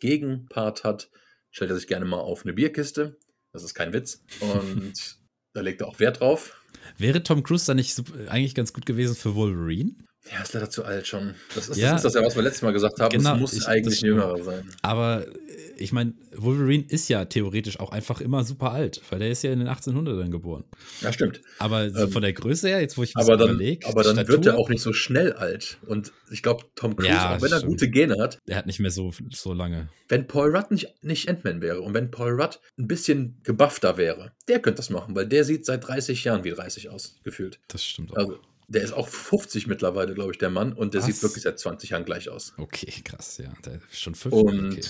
Gegenpart 0.00 0.82
hat, 0.82 1.10
stellt 1.54 1.70
er 1.70 1.76
sich 1.76 1.86
gerne 1.86 2.04
mal 2.04 2.18
auf 2.18 2.44
eine 2.44 2.52
Bierkiste. 2.52 3.16
Das 3.52 3.62
ist 3.62 3.74
kein 3.74 3.92
Witz. 3.92 4.24
Und 4.40 5.18
da 5.54 5.60
legt 5.60 5.80
er 5.80 5.88
auch 5.88 6.00
Wert 6.00 6.20
drauf. 6.20 6.60
Wäre 6.98 7.22
Tom 7.22 7.42
Cruise 7.42 7.66
da 7.66 7.74
nicht 7.74 8.02
eigentlich 8.28 8.54
ganz 8.54 8.72
gut 8.72 8.84
gewesen 8.84 9.14
für 9.14 9.34
Wolverine? 9.36 9.94
Ja, 10.32 10.40
ist 10.42 10.54
leider 10.54 10.70
zu 10.70 10.84
alt 10.84 11.06
schon. 11.06 11.34
Das 11.54 11.68
ist, 11.68 11.76
ja, 11.76 11.92
das, 11.92 11.98
ist 11.98 12.04
das 12.06 12.14
ja, 12.14 12.26
was 12.26 12.34
wir 12.34 12.42
letztes 12.42 12.62
Mal 12.62 12.72
gesagt 12.72 12.98
haben. 12.98 13.10
Genau, 13.10 13.34
es 13.34 13.40
muss 13.40 13.52
ich, 13.52 13.66
eigentlich 13.66 14.00
jüngerer 14.00 14.42
sein. 14.42 14.70
Aber 14.80 15.26
ich 15.76 15.92
meine, 15.92 16.14
Wolverine 16.34 16.84
ist 16.88 17.08
ja 17.08 17.26
theoretisch 17.26 17.78
auch 17.78 17.90
einfach 17.90 18.22
immer 18.22 18.42
super 18.42 18.72
alt, 18.72 19.02
weil 19.10 19.18
der 19.18 19.30
ist 19.30 19.42
ja 19.42 19.52
in 19.52 19.58
den 19.58 19.68
1800ern 19.68 20.30
geboren. 20.30 20.64
Ja, 21.02 21.12
stimmt. 21.12 21.42
Aber 21.58 21.84
ähm, 21.84 22.10
von 22.10 22.22
der 22.22 22.32
Größe 22.32 22.68
her, 22.68 22.80
jetzt 22.80 22.96
wo 22.96 23.02
ich 23.02 23.14
mir 23.14 23.20
aber 23.20 23.36
dann, 23.36 23.50
überlege. 23.50 23.86
Aber 23.86 24.02
dann 24.02 24.16
Statur, 24.16 24.36
wird 24.36 24.46
er 24.46 24.58
auch 24.58 24.70
nicht 24.70 24.80
so 24.80 24.94
schnell 24.94 25.34
alt. 25.34 25.78
Und 25.86 26.12
ich 26.30 26.42
glaube, 26.42 26.64
Tom 26.74 26.96
Cruise, 26.96 27.10
ja, 27.10 27.36
auch 27.36 27.42
wenn 27.42 27.52
er 27.52 27.60
gute 27.62 27.90
Gene 27.90 28.16
hat. 28.18 28.38
Der 28.48 28.56
hat 28.56 28.66
nicht 28.66 28.80
mehr 28.80 28.90
so, 28.90 29.12
so 29.30 29.52
lange. 29.52 29.88
Wenn 30.08 30.26
Paul 30.26 30.56
Rudd 30.56 30.70
nicht, 30.70 30.88
nicht 31.02 31.28
Ant-Man 31.28 31.60
wäre 31.60 31.82
und 31.82 31.92
wenn 31.92 32.10
Paul 32.10 32.40
Rudd 32.40 32.60
ein 32.78 32.88
bisschen 32.88 33.40
gebuffter 33.42 33.98
wäre, 33.98 34.32
der 34.48 34.60
könnte 34.60 34.78
das 34.78 34.88
machen, 34.88 35.14
weil 35.14 35.26
der 35.26 35.44
sieht 35.44 35.66
seit 35.66 35.86
30 35.86 36.24
Jahren 36.24 36.44
wie 36.44 36.50
30 36.50 36.88
aus, 36.88 37.16
gefühlt. 37.24 37.58
Das 37.68 37.84
stimmt 37.84 38.12
auch. 38.12 38.16
Also, 38.16 38.38
der 38.68 38.82
ist 38.82 38.92
auch 38.92 39.08
50 39.08 39.66
mittlerweile, 39.66 40.14
glaube 40.14 40.32
ich, 40.32 40.38
der 40.38 40.50
Mann. 40.50 40.72
Und 40.72 40.94
der 40.94 41.00
Was? 41.00 41.06
sieht 41.06 41.22
wirklich 41.22 41.42
seit 41.42 41.58
20 41.58 41.90
Jahren 41.90 42.04
gleich 42.04 42.28
aus. 42.28 42.54
Okay, 42.56 42.92
krass, 43.04 43.38
ja. 43.38 43.52
Der 43.64 43.74
ist 43.74 44.00
schon 44.00 44.14
50. 44.14 44.42
Und 44.42 44.72
okay. 44.72 44.82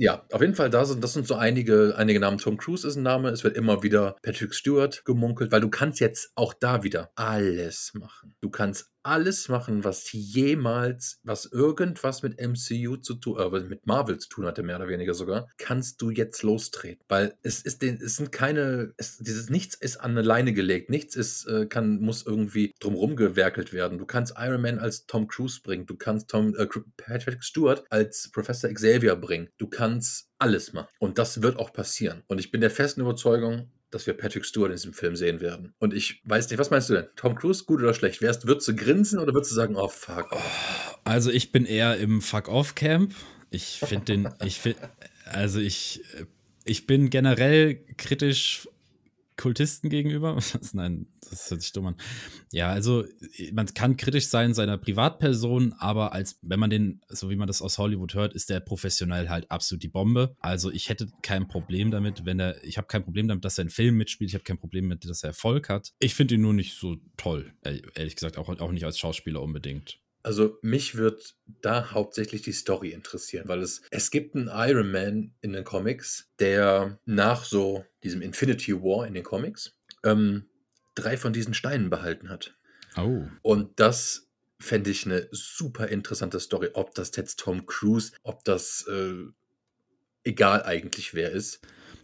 Ja, 0.00 0.24
auf 0.30 0.40
jeden 0.40 0.54
Fall, 0.54 0.70
da 0.70 0.84
sind, 0.84 1.02
das 1.02 1.12
sind 1.12 1.26
so 1.26 1.34
einige, 1.34 1.94
einige 1.96 2.20
Namen. 2.20 2.38
Tom 2.38 2.56
Cruise 2.56 2.86
ist 2.86 2.94
ein 2.94 3.02
Name. 3.02 3.30
Es 3.30 3.42
wird 3.42 3.56
immer 3.56 3.82
wieder 3.82 4.16
Patrick 4.22 4.54
Stewart 4.54 5.04
gemunkelt, 5.04 5.50
weil 5.50 5.60
du 5.60 5.68
kannst 5.68 5.98
jetzt 5.98 6.30
auch 6.36 6.54
da 6.54 6.84
wieder 6.84 7.10
alles 7.16 7.92
machen. 7.94 8.36
Du 8.40 8.48
kannst 8.48 8.92
alles 9.08 9.48
machen, 9.48 9.84
was 9.84 10.12
jemals, 10.12 11.18
was 11.22 11.46
irgendwas 11.46 12.22
mit 12.22 12.38
MCU 12.38 12.98
zu 12.98 13.14
tun, 13.14 13.38
äh, 13.38 13.60
mit 13.60 13.86
Marvel 13.86 14.18
zu 14.18 14.28
tun 14.28 14.44
hatte, 14.44 14.62
mehr 14.62 14.76
oder 14.76 14.88
weniger 14.88 15.14
sogar, 15.14 15.48
kannst 15.56 16.02
du 16.02 16.10
jetzt 16.10 16.42
lostreten. 16.42 17.02
Weil 17.08 17.34
es 17.42 17.62
ist, 17.62 17.82
es 17.82 18.16
sind 18.16 18.32
keine, 18.32 18.92
es, 18.98 19.16
dieses 19.16 19.48
Nichts 19.48 19.74
ist 19.74 19.96
an 19.96 20.10
eine 20.10 20.22
Leine 20.22 20.52
gelegt, 20.52 20.90
nichts 20.90 21.16
ist, 21.16 21.46
äh, 21.46 21.66
kann, 21.66 22.00
muss 22.00 22.26
irgendwie 22.26 22.74
drumherum 22.80 23.16
gewerkelt 23.16 23.72
werden. 23.72 23.96
Du 23.96 24.04
kannst 24.04 24.34
Iron 24.36 24.60
Man 24.60 24.78
als 24.78 25.06
Tom 25.06 25.26
Cruise 25.26 25.60
bringen, 25.62 25.86
du 25.86 25.96
kannst 25.96 26.28
Tom, 26.28 26.54
äh, 26.54 26.66
Patrick 26.98 27.42
Stewart 27.42 27.84
als 27.88 28.30
Professor 28.30 28.70
Xavier 28.70 29.16
bringen, 29.16 29.48
du 29.56 29.68
kannst 29.68 30.28
alles 30.38 30.74
machen. 30.74 30.88
Und 30.98 31.18
das 31.18 31.40
wird 31.42 31.58
auch 31.58 31.72
passieren. 31.72 32.22
Und 32.26 32.38
ich 32.38 32.50
bin 32.50 32.60
der 32.60 32.70
festen 32.70 33.00
Überzeugung, 33.00 33.70
dass 33.90 34.06
wir 34.06 34.14
Patrick 34.14 34.44
Stewart 34.44 34.70
in 34.70 34.76
diesem 34.76 34.92
Film 34.92 35.16
sehen 35.16 35.40
werden. 35.40 35.72
Und 35.78 35.94
ich 35.94 36.22
weiß 36.24 36.48
nicht, 36.50 36.58
was 36.58 36.70
meinst 36.70 36.90
du 36.90 36.94
denn? 36.94 37.06
Tom 37.16 37.34
Cruise, 37.34 37.64
gut 37.64 37.80
oder 37.80 37.94
schlecht? 37.94 38.20
Wärst, 38.20 38.46
würdest 38.46 38.68
du 38.68 38.76
grinsen 38.76 39.18
oder 39.18 39.32
würdest 39.32 39.52
du 39.52 39.56
sagen, 39.56 39.76
oh, 39.76 39.88
fuck 39.88 40.32
off? 40.32 40.98
Also 41.04 41.30
ich 41.30 41.52
bin 41.52 41.64
eher 41.64 41.96
im 41.96 42.20
Fuck-off-Camp. 42.20 43.14
Ich 43.50 43.80
finde 43.80 44.04
den, 44.04 44.28
ich 44.44 44.60
finde, 44.60 44.78
also 45.24 45.58
ich, 45.58 46.02
ich 46.64 46.86
bin 46.86 47.08
generell 47.08 47.76
kritisch 47.96 48.68
Kultisten 49.38 49.88
gegenüber. 49.88 50.38
Nein, 50.72 51.06
das 51.30 51.50
hört 51.50 51.62
sich 51.62 51.72
dumm 51.72 51.86
an. 51.86 51.96
Ja, 52.52 52.70
also 52.70 53.04
man 53.52 53.66
kann 53.72 53.96
kritisch 53.96 54.26
sein 54.26 54.52
seiner 54.52 54.76
Privatperson, 54.76 55.72
aber 55.78 56.12
als 56.12 56.38
wenn 56.42 56.60
man 56.60 56.68
den, 56.68 57.00
so 57.08 57.30
wie 57.30 57.36
man 57.36 57.46
das 57.46 57.62
aus 57.62 57.78
Hollywood 57.78 58.14
hört, 58.14 58.34
ist 58.34 58.50
der 58.50 58.60
professionell 58.60 59.30
halt 59.30 59.50
absolut 59.50 59.82
die 59.82 59.88
Bombe. 59.88 60.36
Also 60.40 60.70
ich 60.70 60.90
hätte 60.90 61.08
kein 61.22 61.48
Problem 61.48 61.90
damit, 61.90 62.26
wenn 62.26 62.40
er, 62.40 62.62
ich 62.64 62.76
habe 62.76 62.88
kein 62.88 63.04
Problem 63.04 63.28
damit, 63.28 63.44
dass 63.44 63.56
er 63.56 63.62
einen 63.62 63.70
Film 63.70 63.96
mitspielt. 63.96 64.30
Ich 64.30 64.34
habe 64.34 64.44
kein 64.44 64.58
Problem 64.58 64.88
mit, 64.88 65.08
dass 65.08 65.22
er 65.22 65.28
Erfolg 65.28 65.68
hat. 65.68 65.94
Ich 66.00 66.14
finde 66.14 66.34
ihn 66.34 66.42
nur 66.42 66.52
nicht 66.52 66.74
so 66.74 66.96
toll, 67.16 67.52
ehrlich 67.62 68.16
gesagt, 68.16 68.36
auch, 68.36 68.48
auch 68.48 68.72
nicht 68.72 68.84
als 68.84 68.98
Schauspieler 68.98 69.40
unbedingt. 69.40 70.00
Also 70.28 70.58
mich 70.60 70.98
wird 70.98 71.36
da 71.62 71.92
hauptsächlich 71.92 72.42
die 72.42 72.52
Story 72.52 72.90
interessieren, 72.90 73.48
weil 73.48 73.62
es, 73.62 73.80
es 73.90 74.10
gibt 74.10 74.36
einen 74.36 74.50
Iron 74.52 74.92
Man 74.92 75.32
in 75.40 75.54
den 75.54 75.64
Comics, 75.64 76.28
der 76.38 76.98
nach 77.06 77.46
so 77.46 77.86
diesem 78.04 78.20
Infinity 78.20 78.74
War 78.74 79.06
in 79.06 79.14
den 79.14 79.24
Comics 79.24 79.78
ähm, 80.04 80.44
drei 80.94 81.16
von 81.16 81.32
diesen 81.32 81.54
Steinen 81.54 81.88
behalten 81.88 82.28
hat. 82.28 82.54
Oh. 82.98 83.22
Und 83.40 83.80
das 83.80 84.28
fände 84.60 84.90
ich 84.90 85.06
eine 85.06 85.28
super 85.30 85.88
interessante 85.88 86.40
Story, 86.40 86.68
ob 86.74 86.94
das 86.94 87.16
jetzt 87.16 87.38
Tom 87.38 87.64
Cruise, 87.64 88.12
ob 88.22 88.44
das 88.44 88.86
äh, 88.86 89.14
egal 90.24 90.62
eigentlich 90.62 91.14
wer 91.14 91.32
ist. 91.32 91.60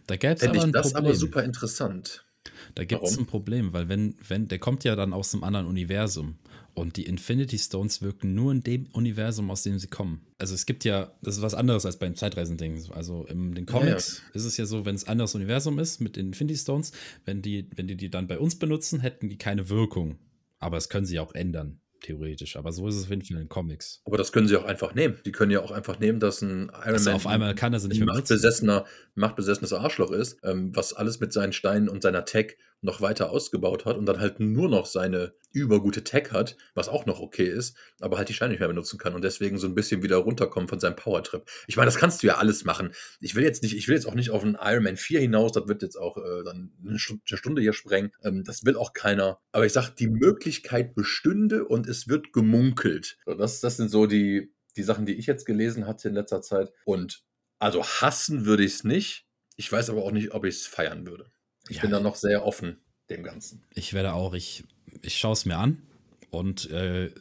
Da 0.07 0.15
gäbe 0.15 0.33
es 0.33 0.41
aber 0.41 0.63
ein 0.63 0.71
das 0.71 0.93
Problem. 0.93 1.05
aber 1.05 1.15
super 1.15 1.43
interessant. 1.43 2.25
Da 2.73 2.85
gibt 2.85 3.03
es 3.03 3.17
ein 3.17 3.25
Problem, 3.25 3.71
weil 3.73 3.87
wenn, 3.87 4.15
wenn, 4.27 4.47
der 4.47 4.59
kommt 4.59 4.83
ja 4.83 4.95
dann 4.95 5.13
aus 5.13 5.33
einem 5.33 5.43
anderen 5.43 5.67
Universum. 5.67 6.39
Und 6.75 6.97
die 6.97 7.05
Infinity 7.05 7.57
Stones 7.57 8.01
wirken 8.01 8.35
nur 8.35 8.51
in 8.51 8.61
dem 8.61 8.87
Universum, 8.91 9.49
aus 9.49 9.63
dem 9.63 9.79
sie 9.79 9.87
kommen. 9.87 10.27
Also 10.37 10.53
es 10.53 10.65
gibt 10.65 10.83
ja, 10.83 11.13
das 11.21 11.37
ist 11.37 11.41
was 11.41 11.53
anderes 11.53 11.85
als 11.85 11.97
beim 11.97 12.15
Zeitreisending. 12.15 12.91
Also 12.91 13.25
in 13.25 13.55
den 13.55 13.65
Comics 13.65 14.21
ja. 14.21 14.35
ist 14.35 14.43
es 14.43 14.57
ja 14.57 14.65
so, 14.65 14.85
wenn 14.85 14.93
es 14.93 15.05
ein 15.05 15.11
anderes 15.11 15.35
Universum 15.35 15.79
ist 15.79 16.01
mit 16.01 16.17
den 16.17 16.27
Infinity 16.27 16.59
Stones, 16.59 16.91
wenn 17.23 17.41
die, 17.41 17.69
wenn 17.75 17.87
die 17.87 17.95
die 17.95 18.09
dann 18.09 18.27
bei 18.27 18.37
uns 18.37 18.59
benutzen, 18.59 18.99
hätten 18.99 19.29
die 19.29 19.37
keine 19.37 19.69
Wirkung. 19.69 20.19
Aber 20.59 20.75
es 20.75 20.89
können 20.89 21.05
sie 21.05 21.19
auch 21.19 21.33
ändern 21.33 21.79
theoretisch. 22.01 22.55
Aber 22.55 22.71
so 22.71 22.87
ist 22.87 22.95
es 22.95 23.03
auf 23.05 23.09
jeden 23.09 23.23
Fall 23.23 23.37
in 23.37 23.43
den 23.43 23.49
Comics. 23.49 24.01
Aber 24.05 24.17
das 24.17 24.31
können 24.31 24.47
sie 24.47 24.57
auch 24.57 24.65
einfach 24.65 24.93
nehmen. 24.95 25.17
Die 25.25 25.31
können 25.31 25.51
ja 25.51 25.61
auch 25.61 25.71
einfach 25.71 25.99
nehmen, 25.99 26.19
dass 26.19 26.41
ein 26.41 26.69
Iron 26.69 26.93
also 26.93 27.09
Man 27.09 27.15
auf 27.15 27.27
einmal 27.27 27.55
kann 27.55 27.73
er 27.73 27.79
sie 27.79 27.87
nicht 27.87 27.99
mehr 27.99 28.13
machtbesessener, 28.13 28.85
machtbesessenes 29.15 29.73
Arschloch 29.73 30.11
ist, 30.11 30.39
ähm, 30.43 30.75
was 30.75 30.93
alles 30.93 31.19
mit 31.19 31.33
seinen 31.33 31.53
Steinen 31.53 31.89
und 31.89 32.03
seiner 32.03 32.25
Tech 32.25 32.57
noch 32.81 33.01
weiter 33.01 33.31
ausgebaut 33.31 33.85
hat 33.85 33.97
und 33.97 34.05
dann 34.05 34.19
halt 34.19 34.39
nur 34.39 34.69
noch 34.69 34.85
seine 34.85 35.33
übergute 35.51 36.03
Tech 36.03 36.31
hat, 36.31 36.57
was 36.73 36.89
auch 36.89 37.05
noch 37.05 37.19
okay 37.19 37.45
ist, 37.45 37.77
aber 38.01 38.17
halt 38.17 38.29
die 38.29 38.33
Scheine 38.33 38.51
nicht 38.51 38.59
mehr 38.59 38.67
benutzen 38.67 38.99
kann 38.99 39.15
und 39.15 39.23
deswegen 39.23 39.57
so 39.57 39.67
ein 39.67 39.73
bisschen 39.73 40.03
wieder 40.03 40.17
runterkommen 40.17 40.67
von 40.67 40.79
seinem 40.79 40.95
Powertrip. 40.95 41.49
Ich 41.67 41.77
meine, 41.77 41.87
das 41.87 41.97
kannst 41.97 42.21
du 42.21 42.27
ja 42.27 42.37
alles 42.37 42.65
machen. 42.65 42.93
Ich 43.21 43.35
will 43.35 43.43
jetzt 43.43 43.63
nicht, 43.63 43.75
ich 43.75 43.87
will 43.87 43.95
jetzt 43.95 44.05
auch 44.05 44.15
nicht 44.15 44.31
auf 44.31 44.43
einen 44.43 44.57
Iron 44.61 44.83
Man 44.83 44.97
4 44.97 45.21
hinaus, 45.21 45.53
das 45.53 45.67
wird 45.67 45.81
jetzt 45.81 45.95
auch 45.95 46.17
äh, 46.17 46.43
dann 46.43 46.73
eine 46.85 46.99
Stunde 46.99 47.61
hier 47.61 47.73
sprengen. 47.73 48.11
Ähm, 48.23 48.43
das 48.43 48.65
will 48.65 48.75
auch 48.75 48.93
keiner. 48.93 49.39
Aber 49.51 49.65
ich 49.65 49.73
sag, 49.73 49.91
die 49.95 50.09
Möglichkeit 50.09 50.93
bestünde 50.93 51.65
und 51.65 51.87
es 51.87 52.07
wird 52.07 52.33
gemunkelt. 52.33 53.17
So, 53.25 53.33
das, 53.33 53.61
das 53.61 53.77
sind 53.77 53.89
so 53.89 54.07
die, 54.07 54.53
die 54.75 54.83
Sachen, 54.83 55.05
die 55.05 55.15
ich 55.15 55.25
jetzt 55.25 55.45
gelesen 55.45 55.87
hatte 55.87 56.09
in 56.09 56.15
letzter 56.15 56.41
Zeit. 56.41 56.71
Und 56.83 57.23
also 57.59 57.83
hassen 57.83 58.45
würde 58.45 58.63
ich 58.63 58.73
es 58.73 58.83
nicht. 58.83 59.25
Ich 59.55 59.71
weiß 59.71 59.89
aber 59.89 60.03
auch 60.03 60.11
nicht, 60.11 60.33
ob 60.33 60.43
ich 60.43 60.55
es 60.55 60.67
feiern 60.67 61.07
würde. 61.07 61.31
Ich 61.69 61.77
ja, 61.77 61.81
bin 61.83 61.91
da 61.91 61.99
noch 61.99 62.15
sehr 62.15 62.45
offen 62.45 62.77
dem 63.09 63.23
Ganzen. 63.23 63.63
Ich 63.73 63.93
werde 63.93 64.13
auch, 64.13 64.33
ich, 64.33 64.63
ich 65.01 65.17
schaue 65.17 65.33
es 65.33 65.45
mir 65.45 65.57
an 65.57 65.81
und 66.29 66.69
äh, 66.71 67.11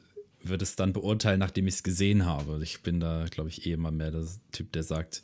würde 0.42 0.62
es 0.62 0.76
dann 0.76 0.92
beurteilen, 0.92 1.38
nachdem 1.38 1.66
ich 1.66 1.74
es 1.74 1.82
gesehen 1.82 2.26
habe. 2.26 2.60
Ich 2.62 2.82
bin 2.82 3.00
da, 3.00 3.26
glaube 3.30 3.48
ich, 3.48 3.66
eh 3.66 3.72
immer 3.72 3.90
mehr 3.90 4.10
der 4.10 4.26
Typ, 4.52 4.72
der 4.72 4.82
sagt, 4.82 5.22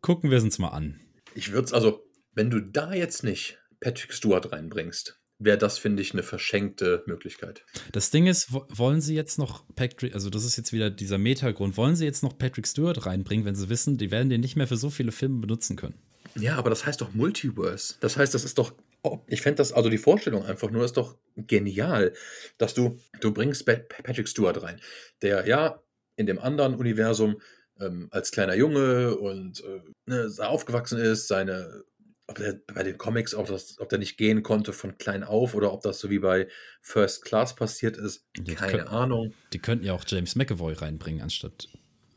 gucken 0.00 0.30
wir 0.30 0.38
es 0.38 0.44
uns 0.44 0.58
mal 0.58 0.68
an. 0.68 1.00
Ich 1.34 1.52
würde 1.52 1.66
es, 1.66 1.72
also, 1.72 2.04
wenn 2.32 2.50
du 2.50 2.60
da 2.60 2.92
jetzt 2.92 3.24
nicht 3.24 3.58
Patrick 3.80 4.12
Stewart 4.12 4.52
reinbringst, 4.52 5.20
wäre 5.38 5.58
das, 5.58 5.78
finde 5.78 6.02
ich, 6.02 6.12
eine 6.12 6.22
verschenkte 6.22 7.02
Möglichkeit. 7.06 7.64
Das 7.92 8.10
Ding 8.10 8.26
ist, 8.26 8.52
wollen 8.52 9.00
sie 9.00 9.14
jetzt 9.14 9.38
noch 9.38 9.64
Patrick, 9.74 10.14
also 10.14 10.30
das 10.30 10.44
ist 10.44 10.56
jetzt 10.56 10.72
wieder 10.72 10.90
dieser 10.90 11.18
Metagrund, 11.18 11.76
wollen 11.76 11.96
sie 11.96 12.04
jetzt 12.04 12.22
noch 12.22 12.38
Patrick 12.38 12.66
Stewart 12.66 13.04
reinbringen, 13.04 13.44
wenn 13.44 13.56
sie 13.56 13.68
wissen, 13.68 13.98
die 13.98 14.10
werden 14.10 14.30
den 14.30 14.40
nicht 14.40 14.56
mehr 14.56 14.68
für 14.68 14.76
so 14.76 14.90
viele 14.90 15.12
Filme 15.12 15.40
benutzen 15.40 15.76
können? 15.76 15.98
Ja, 16.36 16.56
aber 16.56 16.70
das 16.70 16.84
heißt 16.86 17.00
doch 17.00 17.14
Multiverse. 17.14 17.94
Das 18.00 18.16
heißt, 18.16 18.34
das 18.34 18.44
ist 18.44 18.58
doch, 18.58 18.74
oh, 19.02 19.20
ich 19.26 19.42
fände 19.42 19.56
das, 19.56 19.72
also 19.72 19.88
die 19.88 19.98
Vorstellung 19.98 20.44
einfach 20.44 20.70
nur 20.70 20.84
ist 20.84 20.96
doch 20.96 21.16
genial, 21.36 22.12
dass 22.58 22.74
du, 22.74 22.98
du 23.20 23.32
bringst 23.32 23.66
Patrick 23.66 24.28
Stewart 24.28 24.62
rein, 24.62 24.80
der 25.22 25.46
ja 25.46 25.82
in 26.16 26.26
dem 26.26 26.38
anderen 26.38 26.74
Universum 26.74 27.40
ähm, 27.80 28.08
als 28.10 28.30
kleiner 28.30 28.54
Junge 28.54 29.16
und 29.16 29.62
äh, 29.64 29.80
ne, 30.06 30.30
aufgewachsen 30.38 30.98
ist, 30.98 31.28
seine 31.28 31.84
ob 32.26 32.38
er 32.40 32.54
bei 32.72 32.82
den 32.82 32.96
Comics, 32.96 33.34
ob, 33.34 33.48
das, 33.48 33.78
ob 33.80 33.88
der 33.90 33.98
nicht 33.98 34.16
gehen 34.16 34.42
konnte 34.42 34.72
von 34.72 34.96
klein 34.96 35.24
auf 35.24 35.54
oder 35.54 35.72
ob 35.72 35.82
das 35.82 35.98
so 35.98 36.08
wie 36.10 36.18
bei 36.18 36.48
First 36.80 37.24
Class 37.24 37.54
passiert 37.54 37.96
ist. 37.96 38.26
Die 38.38 38.54
Keine 38.54 38.78
können, 38.78 38.88
Ahnung. 38.88 39.34
Die 39.52 39.58
könnten 39.58 39.84
ja 39.84 39.92
auch 39.92 40.04
James 40.06 40.34
McAvoy 40.34 40.72
reinbringen, 40.72 41.20
anstatt 41.20 41.68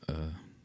äh, 0.08 0.13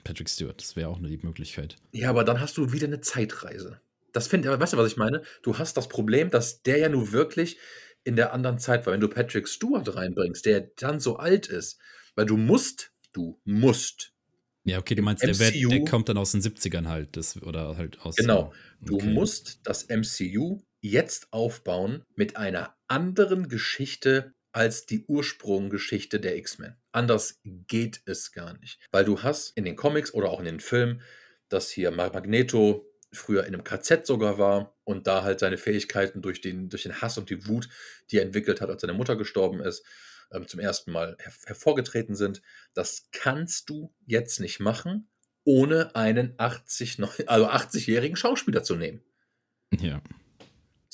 Patrick 0.05 0.29
Stewart. 0.29 0.61
Das 0.61 0.77
wäre 0.77 0.89
auch 0.89 0.99
eine 0.99 1.09
Möglichkeit. 1.09 1.77
Ja, 1.93 2.11
aber 2.11 2.25
dann 2.25 2.41
hast 2.41 2.57
du 2.57 2.73
wieder 2.73 2.87
eine 2.87 3.01
Zeitreise. 3.01 3.81
Das 4.13 4.29
finde 4.29 4.53
ich, 4.53 4.61
weißt 4.61 4.75
du, 4.75 4.77
was 4.77 4.91
ich 4.91 4.97
meine? 4.97 5.23
Du 5.43 5.59
hast 5.59 5.77
das 5.77 5.89
Problem, 5.89 6.31
dass 6.31 6.63
der 6.63 6.79
ja 6.79 6.89
nur 6.89 7.13
wirklich 7.13 7.59
in 8.05 8.17
der 8.17 8.33
anderen 8.33 8.59
Zeit 8.59 8.87
war. 8.87 8.93
Wenn 8.93 9.01
du 9.01 9.09
Patrick 9.09 9.49
Stewart 9.49 9.95
reinbringst, 9.95 10.45
der 10.45 10.73
dann 10.77 11.01
so 11.01 11.17
alt 11.17 11.47
ist, 11.47 11.79
weil 12.15 12.27
du 12.27 12.37
musst, 12.37 12.93
du 13.13 13.41
musst. 13.45 14.13
Ja, 14.65 14.79
okay, 14.79 14.95
du 14.95 15.03
meinst, 15.03 15.23
der, 15.23 15.31
MCU, 15.31 15.69
der, 15.69 15.85
kommt 15.85 16.09
dann 16.09 16.19
aus 16.19 16.33
den 16.33 16.41
70ern 16.41 16.87
halt, 16.87 17.17
das, 17.17 17.41
oder 17.43 17.77
halt 17.77 18.01
aus. 18.03 18.17
Genau. 18.17 18.53
Du 18.81 18.97
okay. 18.97 19.07
musst 19.07 19.61
das 19.65 19.89
MCU 19.89 20.61
jetzt 20.81 21.33
aufbauen 21.33 22.05
mit 22.15 22.37
einer 22.37 22.77
anderen 22.87 23.49
Geschichte 23.49 24.35
als 24.53 24.87
die 24.87 25.05
Ursprunggeschichte 25.07 26.21
der 26.21 26.37
X-Men. 26.37 26.77
Anders 26.93 27.41
geht 27.45 28.03
es 28.05 28.33
gar 28.33 28.59
nicht. 28.59 28.79
Weil 28.91 29.05
du 29.05 29.23
hast 29.23 29.57
in 29.57 29.65
den 29.65 29.77
Comics 29.77 30.13
oder 30.15 30.31
auch 30.31 30.39
in 30.39 30.45
den 30.45 30.61
Filmen, 30.61 31.03
dass 31.49 31.71
hier 31.71 31.91
Magneto 31.91 32.87
früher 33.13 33.45
in 33.45 33.55
einem 33.55 33.65
KZ 33.65 34.07
sogar 34.07 34.39
war 34.39 34.77
und 34.85 35.07
da 35.07 35.23
halt 35.23 35.41
seine 35.41 35.59
Fähigkeiten 35.59 36.23
durch 36.23 36.41
den, 36.41 36.69
durch 36.69 36.85
den 36.85 37.01
Hass 37.01 37.19
und 37.19 37.31
die 37.31 37.47
Wut, 37.47 37.69
die 38.11 38.19
er 38.19 38.23
entwickelt 38.23 38.61
hat, 38.61 38.71
als 38.71 38.81
seine 38.81 38.95
Mutter 38.95 39.17
gestorben 39.17 39.61
ist, 39.61 39.85
ähm, 40.31 40.47
zum 40.49 40.61
ersten 40.61 40.93
Mal 40.93 41.17
her 41.21 41.33
hervorgetreten 41.47 42.15
sind. 42.15 42.43
Das 42.75 43.09
kannst 43.13 43.69
du 43.69 43.95
jetzt 44.07 44.41
nicht 44.41 44.61
machen, 44.61 45.09
ohne 45.45 45.95
einen 45.95 46.35
80, 46.39 46.99
also 47.27 47.49
80-jährigen 47.49 48.17
Schauspieler 48.17 48.63
zu 48.63 48.77
nehmen. 48.77 49.03
Ja. 49.79 50.03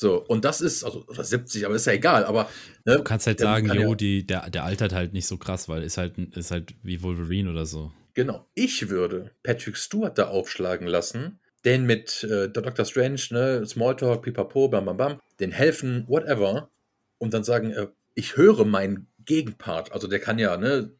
So, 0.00 0.24
und 0.24 0.44
das 0.44 0.60
ist, 0.60 0.84
also 0.84 1.04
oder 1.08 1.24
70, 1.24 1.66
aber 1.66 1.74
ist 1.74 1.86
ja 1.86 1.92
egal, 1.92 2.24
aber. 2.24 2.48
Ne, 2.84 2.98
du 2.98 3.02
kannst 3.02 3.26
halt 3.26 3.40
sagen, 3.40 3.66
kann 3.66 3.80
jo, 3.80 3.88
ja, 3.88 3.94
die, 3.96 4.24
der, 4.24 4.48
der 4.48 4.62
altert 4.62 4.92
halt 4.92 5.12
nicht 5.12 5.26
so 5.26 5.38
krass, 5.38 5.68
weil 5.68 5.82
ist 5.82 5.98
halt, 5.98 6.16
ist 6.36 6.52
halt 6.52 6.72
wie 6.84 7.02
Wolverine 7.02 7.50
oder 7.50 7.66
so. 7.66 7.90
Genau. 8.14 8.48
Ich 8.54 8.90
würde 8.90 9.32
Patrick 9.42 9.76
Stewart 9.76 10.16
da 10.16 10.28
aufschlagen 10.28 10.86
lassen, 10.86 11.40
den 11.64 11.84
mit 11.84 12.22
äh, 12.22 12.48
Dr. 12.48 12.84
Strange, 12.84 13.20
ne, 13.30 13.66
Smalltalk, 13.66 14.22
pipapo, 14.22 14.68
bam, 14.68 14.84
bam, 14.84 14.96
bam, 14.96 15.20
den 15.40 15.50
helfen, 15.50 16.04
whatever, 16.06 16.70
und 17.18 17.34
dann 17.34 17.42
sagen, 17.42 17.72
äh, 17.72 17.88
ich 18.14 18.36
höre 18.36 18.64
meinen 18.64 19.08
Gegenpart, 19.24 19.90
also 19.90 20.06
der 20.06 20.20
kann 20.20 20.38
ja, 20.38 20.56
ne, 20.58 20.92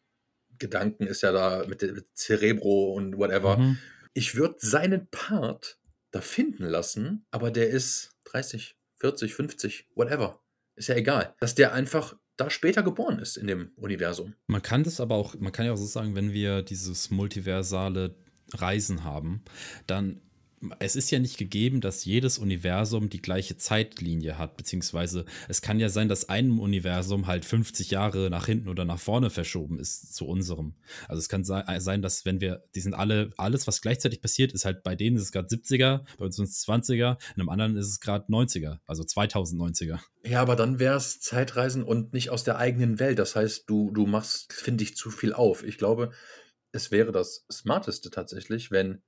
Gedanken 0.59 1.07
ist 1.07 1.23
ja 1.23 1.31
da 1.31 1.65
mit, 1.69 1.83
mit 1.83 2.07
Cerebro 2.17 2.95
und 2.95 3.17
whatever. 3.17 3.59
Mhm. 3.59 3.79
Ich 4.13 4.35
würde 4.35 4.57
seinen 4.59 5.07
Part 5.07 5.79
da 6.11 6.21
finden 6.21 6.65
lassen, 6.65 7.27
aber 7.31 7.53
der 7.53 7.69
ist 7.69 8.17
30, 8.25 8.75
40, 9.01 9.35
50, 9.35 9.89
whatever. 9.95 10.41
Ist 10.77 10.89
ja 10.89 10.95
egal. 10.95 11.35
Dass 11.41 11.55
der 11.55 11.73
einfach 11.73 12.17
da 12.37 12.51
später 12.51 12.83
geboren 12.83 13.19
ist 13.19 13.37
in 13.37 13.47
dem 13.49 13.73
Universum. 13.77 14.35
Man 14.47 14.63
kann 14.63 14.85
das 14.85 15.01
aber 15.01 15.17
auch, 15.17 15.35
man 15.35 15.53
kann 15.53 15.67
ja 15.67 15.73
auch 15.73 15.77
so 15.77 15.87
sagen, 15.87 16.15
wenn 16.15 16.33
wir 16.33 16.63
dieses 16.63 17.11
multiversale 17.11 18.15
Reisen 18.55 19.05
haben, 19.05 19.43
dann 19.87 20.21
es 20.79 20.97
ist 20.97 21.11
ja 21.11 21.18
nicht 21.18 21.38
gegeben, 21.38 21.81
dass 21.81 22.05
jedes 22.05 22.38
Universum 22.38 23.09
die 23.09 23.23
gleiche 23.23 23.57
Zeitlinie 23.57 24.38
hat, 24.38 24.57
beziehungsweise 24.57 25.25
es 25.49 25.62
kann 25.62 25.79
ja 25.79 25.88
sein, 25.88 26.09
dass 26.09 26.29
einem 26.29 26.61
Universum 26.61 27.27
halt 27.27 27.44
50 27.44 27.90
Jahre 27.90 28.31
nach 28.31 28.47
hinten 28.47 28.68
oder 28.68 28.85
nach 28.85 28.99
vorne 28.99 29.31
verschoben 29.31 29.79
ist 29.79 30.14
zu 30.14 30.27
unserem. 30.27 30.75
Also 31.07 31.21
es 31.21 31.29
kann 31.29 31.42
äh, 31.42 31.81
sein, 31.81 32.03
dass 32.03 32.25
wenn 32.25 32.40
wir, 32.40 32.64
die 32.75 32.81
sind 32.81 32.94
alle, 32.94 33.31
alles, 33.37 33.66
was 33.66 33.81
gleichzeitig 33.81 34.21
passiert, 34.21 34.53
ist 34.53 34.64
halt 34.64 34.83
bei 34.83 34.94
denen 34.94 35.16
ist 35.16 35.23
es 35.23 35.33
gerade 35.33 35.49
70er, 35.49 36.05
bei 36.18 36.25
uns 36.25 36.37
sind 36.37 36.49
es 36.49 36.66
20er, 36.66 37.18
in 37.35 37.40
einem 37.40 37.49
anderen 37.49 37.77
ist 37.77 37.88
es 37.88 38.01
gerade 38.01 38.27
90er, 38.27 38.79
also 38.87 39.03
2090er. 39.03 39.99
Ja, 40.25 40.42
aber 40.42 40.57
dann 40.57 40.79
wäre 40.79 40.97
es 40.97 41.21
Zeitreisen 41.21 41.85
und 41.85 42.12
nicht 42.12 42.31
aus 42.31 42.44
der 42.44 42.59
eigenen 42.59 42.99
Welt. 42.99 43.18
Das 43.18 43.37
heißt, 43.37 43.64
du, 43.68 43.90
du 43.92 44.07
machst, 44.07 44.53
finde 44.53 44.85
ich, 44.85 44.97
zu 44.97 45.11
viel 45.11 45.33
auf. 45.33 45.62
Ich 45.62 45.79
glaube, 45.79 46.11
es 46.73 46.90
wäre 46.90 47.12
das 47.12 47.47
Smarteste 47.51 48.11
tatsächlich, 48.11 48.71
wenn 48.71 49.03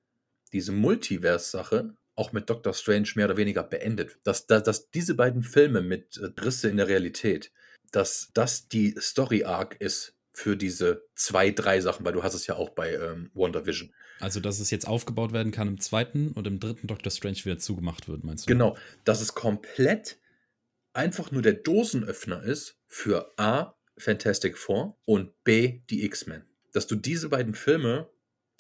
diese 0.53 0.73
Multiverse-Sache 0.73 1.95
auch 2.15 2.33
mit 2.33 2.51
Doctor 2.51 2.75
Strange 2.75 3.09
mehr 3.15 3.27
oder 3.27 3.37
weniger 3.37 3.63
beendet. 3.63 4.19
Dass, 4.25 4.47
dass, 4.47 4.63
dass 4.63 4.91
diese 4.91 5.15
beiden 5.15 5.43
Filme 5.43 5.81
mit 5.81 6.19
äh, 6.19 6.41
Risse 6.41 6.69
in 6.69 6.77
der 6.77 6.89
Realität, 6.89 7.51
dass 7.93 8.31
das 8.35 8.69
die 8.69 8.95
Story-Arc 8.99 9.81
ist 9.81 10.15
für 10.33 10.57
diese 10.57 11.07
zwei, 11.15 11.51
drei 11.51 11.81
Sachen, 11.81 12.05
weil 12.05 12.13
du 12.13 12.23
hast 12.23 12.35
es 12.35 12.47
ja 12.47 12.57
auch 12.57 12.71
bei 12.71 12.95
ähm, 12.95 13.31
WandaVision. 13.35 13.93
Also, 14.21 14.39
dass 14.41 14.61
es 14.61 14.71
jetzt 14.71 14.87
aufgebaut 14.87 15.33
werden 15.33 15.51
kann 15.51 15.67
im 15.67 15.81
zweiten 15.81 16.33
und 16.33 16.47
im 16.47 16.61
dritten 16.61 16.87
Doctor 16.87 17.11
Strange 17.11 17.39
wieder 17.45 17.59
zugemacht 17.59 18.09
wird, 18.09 18.23
meinst 18.23 18.47
du? 18.47 18.53
Genau, 18.53 18.77
dass 19.05 19.21
es 19.23 19.35
komplett 19.35 20.19
einfach 20.93 21.31
nur 21.31 21.43
der 21.43 21.55
Dosenöffner 21.55 22.43
ist 22.43 22.77
für 22.87 23.33
A, 23.39 23.75
Fantastic 23.97 24.59
Four 24.59 24.99
und 25.05 25.43
B, 25.45 25.81
die 25.89 26.05
X-Men. 26.05 26.45
Dass 26.73 26.87
du 26.87 26.97
diese 26.97 27.29
beiden 27.29 27.55
Filme 27.55 28.09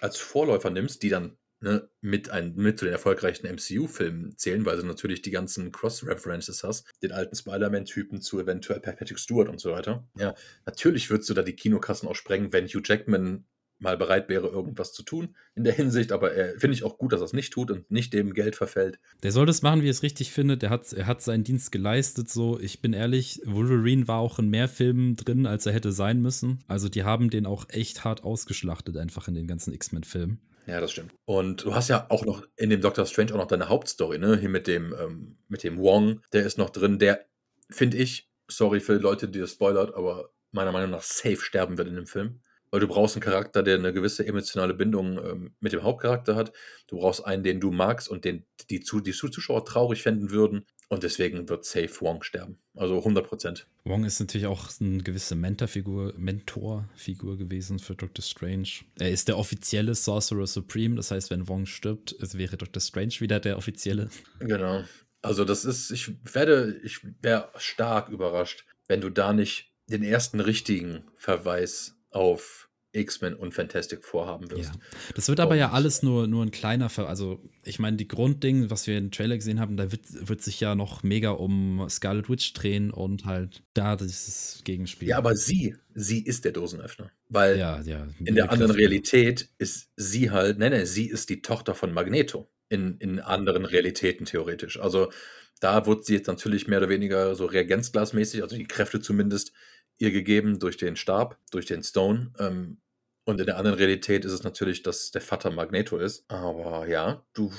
als 0.01 0.17
Vorläufer 0.17 0.71
nimmst, 0.71 1.03
die 1.03 1.11
dann 1.11 1.37
ne, 1.61 1.89
mit, 2.01 2.31
ein, 2.31 2.55
mit 2.57 2.79
zu 2.79 2.85
den 2.85 2.93
erfolgreichsten 2.93 3.47
MCU-Filmen 3.49 4.37
zählen, 4.37 4.65
weil 4.65 4.79
du 4.79 4.87
natürlich 4.87 5.23
die 5.23 5.31
ganzen 5.31 5.73
Cross-References 5.73 6.65
hast, 6.65 6.91
den 7.03 7.13
alten 7.13 7.37
Spider-Man-Typen 7.37 8.21
zu 8.21 8.41
eventuell 8.41 8.81
Patrick 8.81 9.19
Stewart 9.19 9.49
und 9.49 9.61
so 9.61 9.73
weiter. 9.73 10.09
Ja, 10.17 10.35
natürlich 10.67 11.11
würdest 11.11 11.29
du 11.31 11.35
da 11.35 11.43
die 11.43 11.57
Kinokassen 11.57 12.09
auch 12.09 12.17
sprengen, 12.17 12.53
wenn 12.53 12.67
Hugh 12.67 12.83
Jackman 12.85 13.45
mal 13.81 13.97
bereit 13.97 14.29
wäre, 14.29 14.47
irgendwas 14.47 14.93
zu 14.93 15.03
tun 15.03 15.35
in 15.55 15.65
der 15.65 15.73
Hinsicht, 15.73 16.13
aber 16.13 16.33
finde 16.59 16.75
ich 16.75 16.85
auch 16.85 16.99
gut, 16.99 17.13
dass 17.13 17.23
er 17.23 17.25
es 17.25 17.33
nicht 17.33 17.53
tut 17.53 17.71
und 17.71 17.91
nicht 17.91 18.13
dem 18.13 18.35
Geld 18.35 18.55
verfällt. 18.55 19.01
Der 19.23 19.33
soll 19.33 19.47
das 19.47 19.63
machen, 19.63 19.83
wie 19.83 19.89
er 19.89 19.93
es 19.93 20.03
richtig 20.03 20.33
findet. 20.33 20.63
Er 20.63 20.71
hat, 20.71 20.93
er 20.93 21.07
hat 21.07 21.23
seinen 21.23 21.45
Dienst 21.45 21.73
geleistet. 21.73 22.29
So, 22.29 22.61
ich 22.61 22.81
bin 22.81 22.93
ehrlich, 22.93 23.41
Wolverine 23.47 24.07
war 24.07 24.19
auch 24.19 24.39
in 24.39 24.49
mehr 24.49 24.69
Filmen 24.69 25.17
drin, 25.17 25.47
als 25.47 25.67
er 25.67 25.73
hätte 25.73 25.93
sein 25.93 26.21
müssen. 26.21 26.63
Also 26.69 26.89
die 26.89 27.05
haben 27.05 27.31
den 27.31 27.47
auch 27.47 27.69
echt 27.71 28.05
hart 28.05 28.23
ausgeschlachtet, 28.23 28.97
einfach 28.97 29.29
in 29.29 29.35
den 29.35 29.47
ganzen 29.47 29.73
X-Men-Filmen. 29.73 30.41
Ja, 30.67 30.81
das 30.81 30.93
stimmt. 30.93 31.15
Und 31.25 31.65
du 31.65 31.75
hast 31.75 31.89
ja 31.89 32.07
auch 32.11 32.25
noch 32.25 32.47
in 32.57 32.71
dem 32.71 32.81
Doctor 32.81 33.07
Strange 33.07 33.33
auch 33.33 33.39
noch 33.39 33.47
deine 33.47 33.69
Hauptstory, 33.69 34.19
ne? 34.19 34.37
Hier 34.37 34.49
mit 34.49 34.67
dem, 34.67 34.95
ähm, 34.99 35.39
mit 35.49 35.63
dem 35.65 35.79
Wong, 35.79 36.23
der 36.33 36.45
ist 36.45 36.59
noch 36.59 36.71
drin, 36.71 36.99
der, 36.99 37.27
finde 37.71 37.97
ich, 37.97 38.31
sorry 38.49 38.81
für 38.81 38.95
Leute, 38.95 39.29
die 39.29 39.41
das 39.41 39.53
spoilert, 39.53 39.95
aber 39.95 40.31
meiner 40.53 40.73
Meinung 40.73 40.91
nach 40.91 41.03
safe 41.03 41.41
sterben 41.41 41.79
wird 41.79 41.89
in 41.89 41.97
dem 41.97 42.07
Film. 42.07 42.41
Weil 42.71 42.81
du 42.81 42.87
brauchst 42.89 43.17
einen 43.17 43.23
Charakter, 43.23 43.63
der 43.63 43.77
eine 43.77 43.93
gewisse 43.93 44.25
emotionale 44.25 44.75
Bindung 44.75 45.19
ähm, 45.19 45.55
mit 45.61 45.73
dem 45.73 45.83
Hauptcharakter 45.83 46.37
hat. 46.37 46.53
Du 46.87 46.99
brauchst 46.99 47.25
einen, 47.25 47.43
den 47.43 47.61
du 47.61 47.73
magst 47.73 48.09
und 48.09 48.25
den 48.25 48.47
die, 48.69 48.81
die 48.81 49.13
Zuschauer 49.13 49.65
traurig 49.65 50.03
fänden 50.03 50.31
würden. 50.31 50.67
Und 50.91 51.05
deswegen 51.05 51.49
wird 51.49 51.65
safe 51.65 52.01
Wong 52.01 52.25
sterben. 52.25 52.59
Also 52.75 52.99
100 52.99 53.25
Prozent. 53.25 53.69
Wong 53.85 54.05
ist 54.05 54.19
natürlich 54.19 54.49
auch 54.49 54.69
eine 54.81 54.99
gewisse 55.05 55.37
Mentorfigur, 55.37 56.15
Mentorfigur 56.17 57.39
gewesen 57.39 57.79
für 57.79 57.95
Dr. 57.95 58.25
Strange. 58.25 58.69
Er 58.99 59.11
ist 59.11 59.29
der 59.29 59.39
offizielle 59.39 59.95
Sorcerer 59.95 60.49
Supreme. 60.49 60.97
Das 60.97 61.13
heißt, 61.13 61.31
wenn 61.31 61.47
Wong 61.47 61.67
stirbt, 61.67 62.13
es 62.21 62.37
wäre 62.37 62.57
Dr. 62.57 62.81
Strange 62.81 63.15
wieder 63.21 63.39
der 63.39 63.57
offizielle. 63.57 64.11
Genau. 64.41 64.83
Also, 65.23 65.45
das 65.45 65.65
ist, 65.65 65.93
ich 65.93 66.13
werde, 66.35 66.81
ich 66.83 67.01
wäre 67.23 67.51
stark 67.57 68.09
überrascht, 68.09 68.65
wenn 68.89 69.01
du 69.01 69.11
da 69.11 69.33
nicht 69.33 69.73
den 69.87 70.03
ersten 70.03 70.41
richtigen 70.41 71.05
Verweis 71.17 71.95
auf 72.11 72.69
X-Men 72.93 73.35
und 73.35 73.55
Fantastic 73.55 74.05
vorhaben 74.05 74.51
wirst. 74.51 74.75
Ja. 74.75 74.81
Das 75.15 75.29
wird 75.29 75.41
aber 75.41 75.53
und, 75.53 75.59
ja 75.59 75.71
alles 75.71 76.03
nur, 76.03 76.27
nur 76.27 76.45
ein 76.45 76.51
kleiner, 76.51 76.89
Ver 76.89 77.09
also 77.09 77.41
ich 77.65 77.79
meine, 77.79 77.97
die 77.97 78.09
Grunddinge, 78.09 78.71
was 78.71 78.87
wir 78.87 78.99
im 78.99 79.11
Trailer 79.11 79.37
gesehen 79.37 79.61
haben, 79.61 79.77
da 79.77 79.93
wird, 79.93 80.03
wird 80.29 80.43
sich 80.43 80.61
ja 80.61 80.75
noch 80.75 81.03
mega 81.03 81.31
um 81.31 81.87
Scarlet 81.89 82.29
Witch 82.29 82.53
drehen 82.53 82.91
und 82.91 83.25
halt 83.25 83.63
da 83.75 83.97
dieses 83.97 84.63
Gegenspiel. 84.65 85.09
Ja, 85.09 85.19
aber 85.19 85.37
sie, 85.37 85.77
sie 85.95 86.25
ist 86.25 86.45
der 86.45 86.53
Dosenöffner. 86.53 87.11
Weil 87.29 87.59
ja, 87.59 87.81
ja, 87.83 88.09
in 88.25 88.35
der 88.35 88.51
anderen 88.51 88.73
Realität 88.73 89.49
ist 89.59 89.91
sie 89.97 90.31
halt, 90.31 90.59
nee, 90.59 90.71
nee, 90.71 90.85
sie 90.85 91.09
ist 91.09 91.31
die 91.31 91.43
Tochter 91.43 91.75
von 91.75 91.93
Magneto. 91.93 92.49
In, 92.73 92.99
in 92.99 93.19
anderen 93.19 93.65
Realitäten 93.65 94.27
theoretisch. 94.27 94.79
Also 94.79 95.11
da 95.59 95.87
wird 95.87 96.05
sie 96.05 96.15
jetzt 96.15 96.29
natürlich 96.29 96.69
mehr 96.69 96.79
oder 96.79 96.89
weniger 96.89 97.35
so 97.35 97.47
reagenzglasmäßig, 97.47 98.43
also 98.43 98.57
die 98.57 98.69
Kräfte 98.69 99.01
zumindest, 99.01 99.53
ihr 100.01 100.11
gegeben 100.11 100.59
durch 100.59 100.77
den 100.77 100.97
Stab, 100.97 101.39
durch 101.53 101.67
den 101.67 101.85
Stone. 101.85 102.33
Ähm, 102.39 102.79
und 103.25 103.39
in 103.39 103.47
der 103.47 103.59
anderen 103.59 103.77
Realität 103.77 104.25
ist 104.25 104.33
es 104.33 104.43
natürlich, 104.43 104.83
dass 104.83 105.13
der 105.13 105.21
Vater 105.21 105.51
Magneto 105.51 105.99
ist. 105.99 106.25
Aber 106.29 106.89
ja, 106.89 107.23
du, 107.35 107.53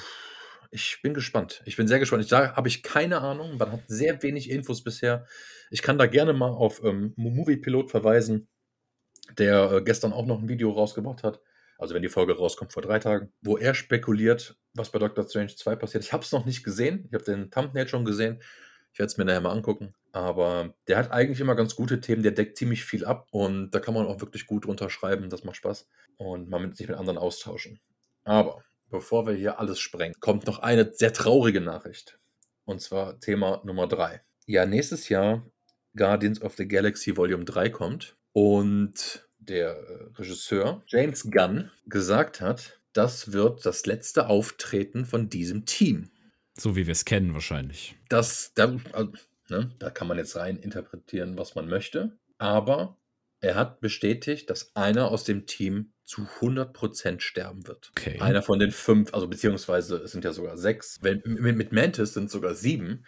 ich 0.71 0.99
bin 1.01 1.13
gespannt. 1.13 1.61
Ich 1.65 1.77
bin 1.77 1.87
sehr 1.87 1.99
gespannt. 1.99 2.23
Ich, 2.23 2.29
da 2.29 2.55
habe 2.55 2.67
ich 2.67 2.83
keine 2.83 3.21
Ahnung. 3.21 3.57
Man 3.57 3.71
hat 3.71 3.83
sehr 3.87 4.21
wenig 4.23 4.49
Infos 4.49 4.83
bisher. 4.83 5.25
Ich 5.69 5.83
kann 5.83 5.99
da 5.99 6.07
gerne 6.07 6.33
mal 6.33 6.49
auf 6.49 6.83
ähm, 6.83 7.13
Movie 7.15 7.57
Pilot 7.57 7.91
verweisen, 7.91 8.49
der 9.37 9.71
äh, 9.71 9.81
gestern 9.83 10.11
auch 10.11 10.25
noch 10.25 10.41
ein 10.41 10.49
Video 10.49 10.71
rausgebracht 10.71 11.23
hat. 11.23 11.41
Also 11.77 11.93
wenn 11.93 12.01
die 12.01 12.09
Folge 12.09 12.35
rauskommt 12.35 12.73
vor 12.73 12.81
drei 12.81 12.99
Tagen, 12.99 13.31
wo 13.41 13.57
er 13.57 13.75
spekuliert, 13.75 14.55
was 14.73 14.91
bei 14.91 14.99
Doctor 14.99 15.27
Strange 15.27 15.55
2 15.55 15.75
passiert. 15.75 16.03
Ich 16.03 16.13
habe 16.13 16.23
es 16.23 16.31
noch 16.31 16.45
nicht 16.45 16.63
gesehen. 16.63 17.05
Ich 17.07 17.13
habe 17.13 17.23
den 17.23 17.51
Thumbnail 17.51 17.87
schon 17.87 18.05
gesehen. 18.05 18.41
Ich 18.93 18.99
werde 18.99 19.11
es 19.11 19.17
mir 19.17 19.25
nachher 19.25 19.41
mal 19.41 19.51
angucken. 19.51 19.93
Aber 20.11 20.73
der 20.87 20.97
hat 20.97 21.11
eigentlich 21.11 21.39
immer 21.39 21.55
ganz 21.55 21.75
gute 21.75 22.01
Themen, 22.01 22.23
der 22.23 22.33
deckt 22.33 22.57
ziemlich 22.57 22.83
viel 22.83 23.05
ab 23.05 23.27
und 23.31 23.71
da 23.71 23.79
kann 23.79 23.93
man 23.93 24.05
auch 24.07 24.19
wirklich 24.19 24.45
gut 24.45 24.65
drunter 24.65 24.89
schreiben, 24.89 25.29
das 25.29 25.43
macht 25.43 25.57
Spaß. 25.57 25.87
Und 26.17 26.49
man 26.49 26.61
mit 26.61 26.75
sich 26.75 26.87
mit 26.87 26.97
anderen 26.97 27.17
austauschen. 27.17 27.79
Aber 28.23 28.63
bevor 28.89 29.25
wir 29.25 29.33
hier 29.33 29.59
alles 29.59 29.79
sprengen, 29.79 30.15
kommt 30.19 30.45
noch 30.45 30.59
eine 30.59 30.91
sehr 30.93 31.13
traurige 31.13 31.61
Nachricht. 31.61 32.19
Und 32.65 32.81
zwar 32.81 33.19
Thema 33.19 33.61
Nummer 33.63 33.87
3. 33.87 34.21
Ja, 34.45 34.65
nächstes 34.65 35.09
Jahr 35.09 35.45
Guardians 35.95 36.41
of 36.41 36.55
the 36.55 36.67
Galaxy 36.67 37.15
Volume 37.17 37.45
3 37.45 37.69
kommt 37.69 38.15
und 38.33 39.27
der 39.39 39.71
äh, 39.71 40.03
Regisseur 40.15 40.83
James 40.87 41.29
Gunn 41.31 41.71
gesagt 41.85 42.41
hat, 42.41 42.79
das 42.93 43.33
wird 43.33 43.65
das 43.65 43.85
letzte 43.85 44.27
Auftreten 44.27 45.05
von 45.05 45.29
diesem 45.29 45.65
Team. 45.65 46.11
So 46.57 46.75
wie 46.75 46.85
wir 46.85 46.91
es 46.91 47.05
kennen, 47.05 47.33
wahrscheinlich. 47.33 47.95
Das, 48.09 48.53
da, 48.55 48.77
also, 48.93 49.11
ne, 49.49 49.71
da 49.79 49.89
kann 49.89 50.07
man 50.07 50.17
jetzt 50.17 50.35
rein 50.35 50.57
interpretieren, 50.57 51.37
was 51.37 51.55
man 51.55 51.67
möchte. 51.67 52.17
Aber 52.37 52.97
er 53.39 53.55
hat 53.55 53.81
bestätigt, 53.81 54.49
dass 54.49 54.75
einer 54.75 55.09
aus 55.09 55.23
dem 55.23 55.45
Team 55.45 55.93
zu 56.05 56.27
100% 56.39 57.21
sterben 57.21 57.67
wird. 57.67 57.91
Okay. 57.97 58.19
Einer 58.19 58.41
von 58.41 58.59
den 58.59 58.71
fünf, 58.71 59.13
also 59.13 59.27
beziehungsweise 59.27 59.97
es 59.97 60.11
sind 60.11 60.25
ja 60.25 60.33
sogar 60.33 60.57
sechs. 60.57 60.99
Wenn, 61.01 61.21
mit 61.23 61.71
Mantis 61.71 62.13
sind 62.13 62.29
sogar 62.29 62.53
sieben. 62.53 63.05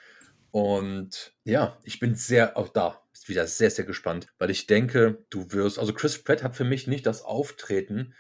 Und 0.52 1.34
ja, 1.44 1.78
ich 1.84 2.00
bin 2.00 2.16
sehr, 2.16 2.58
auch 2.58 2.70
da 2.70 3.04
ist 3.12 3.30
wieder 3.30 3.48
sehr, 3.48 3.72
sehr 3.72 3.86
gespannt, 3.86 4.28
weil 4.38 4.50
ich 4.50 4.68
denke, 4.68 5.24
du 5.30 5.52
wirst, 5.52 5.80
also 5.80 5.94
Chris 5.94 6.24
Pratt 6.24 6.44
hat 6.44 6.56
für 6.56 6.64
mich 6.64 6.88
nicht 6.88 7.06
das 7.06 7.22
Auftreten, 7.22 8.14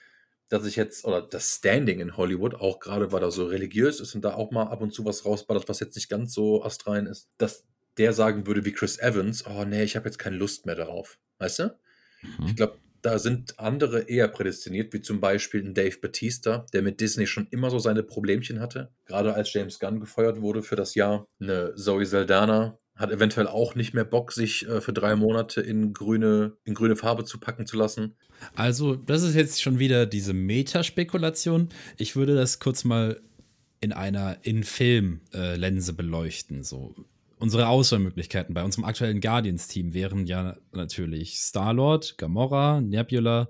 dass 0.50 0.66
ich 0.66 0.76
jetzt, 0.76 1.06
oder 1.06 1.22
das 1.22 1.56
Standing 1.56 2.00
in 2.00 2.18
Hollywood, 2.18 2.56
auch 2.56 2.80
gerade 2.80 3.12
weil 3.12 3.24
er 3.24 3.32
so 3.32 3.46
religiös 3.46 4.00
ist 4.00 4.16
und 4.16 4.24
da 4.24 4.34
auch 4.36 4.52
mal 4.52 4.68
ab 4.68 4.82
und 4.82 4.94
zu 4.94 5.06
was 5.06 5.26
rausballert, 5.26 5.70
was 5.70 5.80
jetzt 5.80 5.96
nicht 5.96 6.10
ganz 6.10 6.34
so 6.34 6.64
astrein 6.64 7.06
ist, 7.06 7.30
dass 7.38 7.66
der 7.98 8.14
sagen 8.14 8.48
würde 8.48 8.66
wie 8.66 8.72
Chris 8.72 9.00
Evans, 9.00 9.46
oh 9.46 9.66
nee, 9.66 9.84
ich 9.84 9.96
habe 9.96 10.08
jetzt 10.08 10.18
keine 10.18 10.38
Lust 10.38 10.66
mehr 10.66 10.76
darauf. 10.76 11.20
Weißt 11.38 11.60
du? 11.60 11.80
Mhm. 12.22 12.48
Ich 12.48 12.56
glaube, 12.56 12.78
da 13.04 13.20
sind 13.20 13.60
andere 13.60 14.04
eher 14.04 14.30
prädestiniert, 14.30 14.94
wie 14.94 15.02
zum 15.02 15.20
Beispiel 15.20 15.62
ein 15.64 15.74
Dave 15.74 15.98
Batista, 16.00 16.66
der 16.72 16.82
mit 16.82 17.02
Disney 17.02 17.28
schon 17.28 17.48
immer 17.52 17.70
so 17.70 17.78
seine 17.78 18.02
Problemchen 18.02 18.62
hatte. 18.62 18.94
Gerade 19.06 19.34
als 19.34 19.52
James 19.54 19.78
Gunn 19.78 20.00
gefeuert 20.00 20.39
wurde 20.39 20.64
für 20.64 20.78
das 20.78 20.96
Jahr. 20.96 21.28
Eine 21.39 21.76
Zoe 21.76 22.06
Saldana, 22.06 22.80
hat 22.96 23.12
eventuell 23.12 23.48
auch 23.48 23.76
nicht 23.76 23.94
mehr 23.94 24.06
Bock, 24.06 24.32
sich 24.32 24.68
äh, 24.68 24.82
für 24.82 24.94
drei 24.94 25.16
Monate 25.16 25.62
in 25.62 25.94
grüne, 25.94 26.58
in 26.64 26.74
grüne 26.74 26.96
Farbe 26.96 27.26
zu 27.26 27.39
packen 27.39 27.66
zu 27.66 27.78
lassen. 27.78 28.16
Also, 28.56 28.96
das 28.96 29.24
ist 29.24 29.36
jetzt 29.36 29.62
schon 29.62 29.80
wieder 29.80 30.06
diese 30.06 30.34
Metaspekulation. 30.34 31.70
Ich 31.98 32.16
würde 32.16 32.36
das 32.36 32.60
kurz 32.60 32.84
mal 32.84 33.20
in 33.82 33.91
einer 33.94 34.38
In-Film-Lense 34.44 35.91
äh, 35.91 35.96
beleuchten. 35.96 36.64
So. 36.64 36.96
Unsere 37.39 37.68
Auswahlmöglichkeiten 37.68 38.54
bei 38.54 38.64
unserem 38.64 38.86
aktuellen 38.86 39.20
Guardians-Team 39.20 39.94
wären 39.94 40.26
ja 40.26 40.56
natürlich 40.72 41.39
Star-Lord, 41.39 42.18
Gamora, 42.18 42.80
Nebula, 42.80 43.50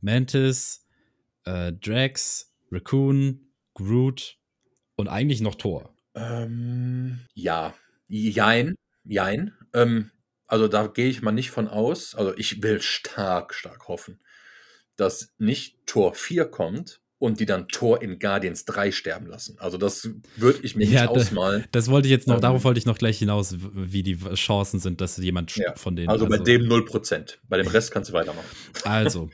Mantis, 0.00 0.86
äh, 1.44 1.72
Drax, 1.72 2.54
Raccoon, 2.70 3.40
Groot 3.74 4.38
und 4.96 5.08
eigentlich 5.08 5.40
noch 5.40 5.56
Thor. 5.56 5.92
Ähm, 6.14 7.20
ja, 7.34 7.74
jein. 8.06 8.76
Jein. 9.04 9.54
Ähm, 9.74 10.10
also 10.46 10.68
da 10.68 10.86
gehe 10.86 11.08
ich 11.08 11.22
mal 11.22 11.32
nicht 11.32 11.50
von 11.50 11.68
aus. 11.68 12.14
Also 12.14 12.36
ich 12.36 12.62
will 12.62 12.80
stark, 12.82 13.54
stark 13.54 13.88
hoffen, 13.88 14.20
dass 14.96 15.32
nicht 15.38 15.86
Tor 15.86 16.14
4 16.14 16.44
kommt 16.46 17.00
und 17.18 17.40
die 17.40 17.46
dann 17.46 17.68
Tor 17.68 18.02
in 18.02 18.18
Guardians 18.18 18.64
3 18.64 18.90
sterben 18.90 19.26
lassen. 19.26 19.56
Also 19.60 19.78
das 19.78 20.10
würde 20.36 20.58
ich 20.62 20.76
mir 20.76 20.86
ja, 20.86 21.02
nicht 21.02 21.08
ausmalen. 21.08 21.64
Das, 21.72 21.88
wollte 21.88 22.08
ich 22.08 22.12
jetzt 22.12 22.26
noch, 22.26 22.34
ähm, 22.34 22.40
darauf 22.40 22.64
wollte 22.64 22.78
ich 22.78 22.86
noch 22.86 22.98
gleich 22.98 23.18
hinaus, 23.18 23.56
wie 23.58 24.02
die 24.02 24.18
Chancen 24.34 24.80
sind, 24.80 25.00
dass 25.00 25.16
jemand 25.18 25.56
ja, 25.56 25.74
von 25.76 25.96
denen. 25.96 26.08
Also, 26.08 26.26
also 26.26 26.36
bei 26.36 26.42
dem 26.42 26.62
0%. 26.62 27.38
Bei 27.48 27.58
dem 27.58 27.68
Rest 27.68 27.92
kannst 27.92 28.10
du 28.10 28.14
weitermachen. 28.14 28.44
Also, 28.84 29.30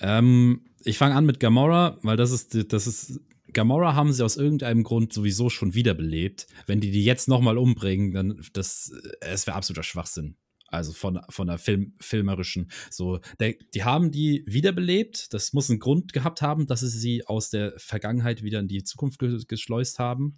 ähm, 0.00 0.62
ich 0.82 0.96
fange 0.96 1.14
an 1.14 1.26
mit 1.26 1.40
Gamora, 1.40 1.98
weil 2.02 2.16
das 2.16 2.30
ist, 2.30 2.72
das 2.72 2.86
ist 2.86 3.20
Gamora 3.52 3.94
haben 3.94 4.12
sie 4.12 4.24
aus 4.24 4.36
irgendeinem 4.36 4.82
Grund 4.82 5.12
sowieso 5.12 5.50
schon 5.50 5.74
wiederbelebt. 5.74 6.46
Wenn 6.66 6.80
die 6.80 6.90
die 6.90 7.04
jetzt 7.04 7.28
nochmal 7.28 7.58
umbringen, 7.58 8.12
dann 8.12 8.42
das, 8.52 8.92
es 9.20 9.46
wäre 9.46 9.56
absoluter 9.56 9.82
Schwachsinn. 9.82 10.36
Also 10.68 10.92
von, 10.92 11.20
von 11.28 11.48
der 11.48 11.58
Film, 11.58 11.94
filmerischen, 12.00 12.70
so, 12.90 13.18
der, 13.40 13.54
die 13.74 13.82
haben 13.82 14.12
die 14.12 14.44
wiederbelebt. 14.46 15.34
Das 15.34 15.52
muss 15.52 15.68
einen 15.68 15.80
Grund 15.80 16.12
gehabt 16.12 16.42
haben, 16.42 16.66
dass 16.66 16.80
sie 16.80 16.88
sie 16.88 17.26
aus 17.26 17.50
der 17.50 17.74
Vergangenheit 17.76 18.42
wieder 18.44 18.60
in 18.60 18.68
die 18.68 18.84
Zukunft 18.84 19.18
geschleust 19.48 19.98
haben. 19.98 20.36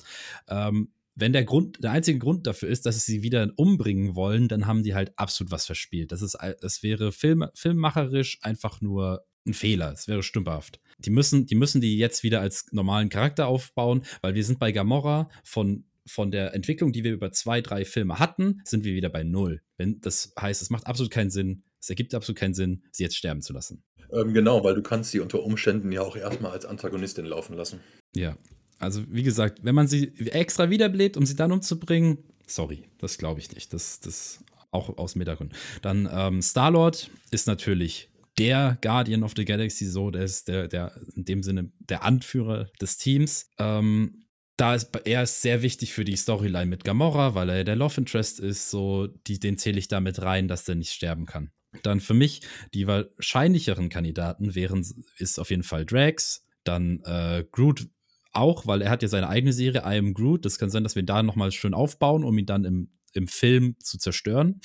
Ähm, 0.49 0.93
wenn 1.15 1.35
der 1.35 1.45
Grund, 1.45 1.85
der 1.85 1.91
einzige 1.91 2.19
Grund 2.19 2.47
dafür 2.47 2.71
ist, 2.71 2.87
dass 2.87 3.05
sie 3.05 3.13
sie 3.13 3.23
wieder 3.23 3.51
umbringen 3.57 4.15
wollen, 4.15 4.49
dann 4.49 4.67
haben 4.67 4.83
die 4.83 4.95
halt 4.95 5.13
absolut 5.17 5.51
was 5.51 5.67
verspielt. 5.67 6.11
Das 6.11 6.23
ist, 6.23 6.39
das 6.61 6.83
wäre 6.83 7.13
film, 7.13 7.45
filmmacherisch 7.55 8.39
einfach 8.41 8.81
nur 8.81 9.27
ein 9.47 9.55
Fehler. 9.55 9.93
Es 9.93 10.09
wäre 10.09 10.23
stümperhaft. 10.23 10.81
Die 11.03 11.11
müssen, 11.11 11.47
die 11.47 11.55
müssen 11.55 11.81
die 11.81 11.99
jetzt 11.99 12.23
wieder 12.23 12.41
als 12.41 12.67
normalen 12.73 13.09
Charakter 13.09 13.47
aufbauen, 13.47 14.03
weil 14.21 14.35
wir 14.35 14.45
sind 14.45 14.59
bei 14.59 14.73
Gamora 14.73 15.29
von 15.45 15.85
von 16.05 16.33
der 16.33 16.53
Entwicklung, 16.55 16.91
die 16.91 17.05
wir 17.05 17.13
über 17.13 17.31
zwei, 17.31 17.61
drei 17.61 17.85
Filme 17.85 18.19
hatten, 18.19 18.61
sind 18.65 18.83
wir 18.83 18.95
wieder 18.95 19.09
bei 19.09 19.23
null. 19.23 19.63
Wenn, 19.77 20.01
das 20.01 20.33
heißt, 20.41 20.61
es 20.61 20.69
macht 20.69 20.89
absolut 20.89 21.13
keinen 21.13 21.31
Sinn, 21.31 21.63
es 21.81 21.91
ergibt 21.91 22.15
absolut 22.15 22.39
keinen 22.39 22.55
Sinn, 22.55 22.83
sie 22.91 23.05
jetzt 23.05 23.17
sterben 23.17 23.41
zu 23.41 23.53
lassen. 23.53 23.85
Ähm, 24.13 24.35
genau, 24.35 24.65
weil 24.65 24.75
du 24.75 24.83
kannst 24.83 25.11
sie 25.11 25.21
unter 25.21 25.43
Umständen 25.43 25.93
ja 25.93 26.03
auch 26.03 26.17
erstmal 26.17 26.53
als 26.53 26.65
Antagonistin 26.65 27.25
laufen 27.25 27.57
lassen. 27.57 27.81
Ja, 28.15 28.37
also 28.79 29.03
wie 29.09 29.23
gesagt, 29.23 29.61
wenn 29.63 29.75
man 29.75 29.87
sie 29.87 30.13
extra 30.31 30.71
wiederbelebt, 30.71 31.17
um 31.17 31.25
sie 31.25 31.37
dann 31.37 31.53
umzubringen, 31.53 32.19
sorry, 32.47 32.83
das 32.99 33.17
glaube 33.17 33.41
ich 33.41 33.55
nicht. 33.55 33.73
Das, 33.73 34.01
das 34.01 34.41
auch 34.71 34.99
aus 34.99 35.15
Metagründen. 35.15 35.57
Dann 35.83 36.09
ähm, 36.13 36.43
Star-Lord 36.43 37.11
ist 37.31 37.47
natürlich 37.47 38.11
der 38.39 38.79
Guardian 38.81 39.23
of 39.23 39.35
the 39.37 39.45
Galaxy, 39.45 39.87
so, 39.87 40.11
der 40.11 40.23
ist 40.23 40.49
der, 40.49 40.69
der 40.69 40.97
in 41.15 41.25
dem 41.25 41.43
Sinne 41.43 41.71
der 41.79 42.03
Anführer 42.03 42.71
des 42.81 42.97
Teams. 42.97 43.51
Ähm, 43.59 44.25
da 44.57 44.75
ist 44.75 44.91
er 45.05 45.23
ist 45.23 45.43
sehr 45.43 45.63
wichtig 45.63 45.93
für 45.93 46.05
die 46.05 46.17
Storyline 46.17 46.67
mit 46.67 46.85
Gamora, 46.85 47.35
weil 47.35 47.49
er 47.49 47.65
der 47.65 47.77
Love 47.77 48.01
Interest 48.01 48.41
ist, 48.41 48.71
so, 48.71 49.07
die, 49.07 49.41
den 49.41 49.59
zähle 49.59 49.79
ich 49.79 49.89
damit 49.89 50.21
rein, 50.23 50.49
dass 50.49 50.65
der 50.65 50.75
nicht 50.75 50.93
sterben 50.93 51.27
kann. 51.27 51.51
Dann 51.83 52.01
für 52.01 52.15
mich 52.15 52.43
die 52.75 52.87
wahrscheinlicheren 52.87 53.89
Kandidaten 53.89 54.55
wären, 54.55 54.87
ist 55.17 55.39
auf 55.39 55.51
jeden 55.51 55.63
Fall 55.63 55.87
Drax, 55.87 56.47
dann 56.65 57.01
äh, 57.05 57.45
Groot 57.51 57.89
auch, 58.33 58.67
weil 58.67 58.83
er 58.83 58.91
hat 58.91 59.03
ja 59.03 59.09
seine 59.09 59.29
eigene 59.29 59.53
Serie, 59.53 59.83
I 59.83 59.99
Am 59.99 60.15
Groot. 60.15 60.45
Das 60.45 60.59
kann 60.59 60.71
sein, 60.71 60.83
dass 60.83 60.97
wir 60.97 61.03
da 61.03 61.23
nochmal 61.23 61.53
schön 61.53 61.75
aufbauen, 61.75 62.25
um 62.25 62.37
ihn 62.39 62.47
dann 62.47 62.65
im, 62.65 62.91
im 63.13 63.29
Film 63.29 63.77
zu 63.79 63.99
zerstören. 63.99 64.61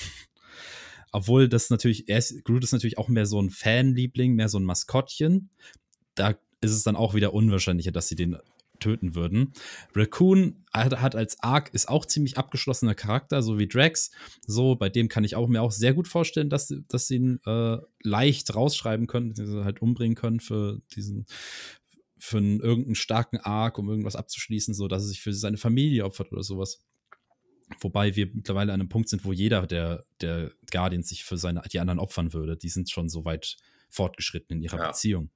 Obwohl 1.17 1.49
das 1.49 1.71
natürlich, 1.71 2.07
er 2.09 2.19
ist, 2.19 2.45
Groot 2.45 2.63
ist 2.63 2.73
natürlich 2.73 2.99
auch 2.99 3.09
mehr 3.09 3.25
so 3.25 3.41
ein 3.41 3.49
Fanliebling, 3.49 4.35
mehr 4.35 4.49
so 4.49 4.59
ein 4.59 4.63
Maskottchen. 4.63 5.49
Da 6.13 6.35
ist 6.61 6.73
es 6.73 6.83
dann 6.83 6.95
auch 6.95 7.15
wieder 7.15 7.33
unwahrscheinlicher, 7.33 7.91
dass 7.91 8.07
sie 8.07 8.15
den 8.15 8.37
töten 8.79 9.15
würden. 9.15 9.53
Raccoon 9.95 10.63
hat, 10.71 11.01
hat, 11.01 11.15
als 11.15 11.41
Arc 11.41 11.73
ist 11.73 11.89
auch 11.89 12.05
ziemlich 12.05 12.37
abgeschlossener 12.37 12.93
Charakter, 12.93 13.41
so 13.41 13.57
wie 13.57 13.67
Drax. 13.67 14.11
So, 14.45 14.75
bei 14.75 14.89
dem 14.89 15.07
kann 15.07 15.23
ich 15.23 15.35
auch 15.35 15.47
mir 15.47 15.63
auch 15.63 15.71
sehr 15.71 15.95
gut 15.95 16.07
vorstellen, 16.07 16.51
dass, 16.51 16.71
dass 16.87 17.07
sie 17.07 17.15
ihn 17.15 17.39
äh, 17.47 17.77
leicht 18.03 18.53
rausschreiben 18.53 19.07
können, 19.07 19.33
sie 19.33 19.63
halt 19.63 19.81
umbringen 19.81 20.15
können 20.15 20.39
für 20.39 20.83
diesen 20.95 21.25
für 22.19 22.37
einen, 22.37 22.59
irgendeinen 22.59 22.93
starken 22.93 23.37
Arc, 23.37 23.79
um 23.79 23.89
irgendwas 23.89 24.15
abzuschließen, 24.15 24.75
so 24.75 24.87
dass 24.87 25.01
er 25.01 25.07
sich 25.07 25.21
für 25.21 25.33
seine 25.33 25.57
Familie 25.57 26.05
opfert 26.05 26.31
oder 26.31 26.43
sowas. 26.43 26.83
Wobei 27.79 28.15
wir 28.15 28.27
mittlerweile 28.33 28.73
an 28.73 28.79
einem 28.79 28.89
Punkt 28.89 29.09
sind, 29.09 29.25
wo 29.25 29.33
jeder 29.33 29.67
der, 29.67 30.05
der 30.21 30.51
Guardians 30.71 31.09
sich 31.09 31.23
für 31.23 31.37
seine, 31.37 31.61
die 31.71 31.79
anderen 31.79 31.99
opfern 31.99 32.33
würde. 32.33 32.57
Die 32.57 32.69
sind 32.69 32.89
schon 32.89 33.09
so 33.09 33.25
weit 33.25 33.57
fortgeschritten 33.89 34.57
in 34.57 34.63
ihrer 34.63 34.79
ja. 34.79 34.87
Beziehung. 34.87 35.29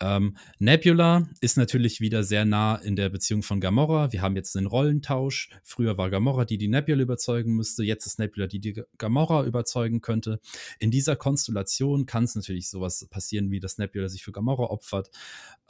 Ähm, 0.00 0.36
Nebula 0.58 1.28
ist 1.40 1.56
natürlich 1.56 2.00
wieder 2.00 2.22
sehr 2.22 2.44
nah 2.44 2.76
in 2.76 2.96
der 2.96 3.08
Beziehung 3.08 3.42
von 3.42 3.60
Gamora. 3.60 4.12
Wir 4.12 4.20
haben 4.20 4.36
jetzt 4.36 4.56
einen 4.56 4.66
Rollentausch. 4.66 5.50
Früher 5.62 5.96
war 5.96 6.10
Gamora 6.10 6.44
die, 6.44 6.58
die 6.58 6.68
Nebula 6.68 7.02
überzeugen 7.02 7.54
müsste. 7.54 7.82
Jetzt 7.82 8.06
ist 8.06 8.18
Nebula 8.18 8.46
die, 8.46 8.60
die 8.60 8.82
Gamora 8.98 9.44
überzeugen 9.44 10.02
könnte. 10.02 10.40
In 10.78 10.90
dieser 10.90 11.16
Konstellation 11.16 12.04
kann 12.04 12.24
es 12.24 12.34
natürlich 12.34 12.68
sowas 12.68 13.06
passieren, 13.08 13.50
wie 13.50 13.60
dass 13.60 13.78
Nebula 13.78 14.08
sich 14.08 14.22
für 14.22 14.32
Gamora 14.32 14.64
opfert. 14.64 15.10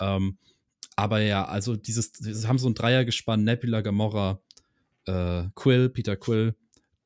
Ähm, 0.01 0.39
aber 0.97 1.21
ja, 1.21 1.45
also 1.45 1.77
dieses, 1.77 2.13
dieses 2.13 2.49
haben 2.49 2.59
so 2.59 2.69
ein 2.69 2.75
Dreiergespann, 2.75 3.45
Nebula, 3.45 3.83
Gamora, 3.83 4.41
äh, 5.07 5.45
Quill, 5.55 5.89
Peter 5.89 6.17
Quill, 6.17 6.55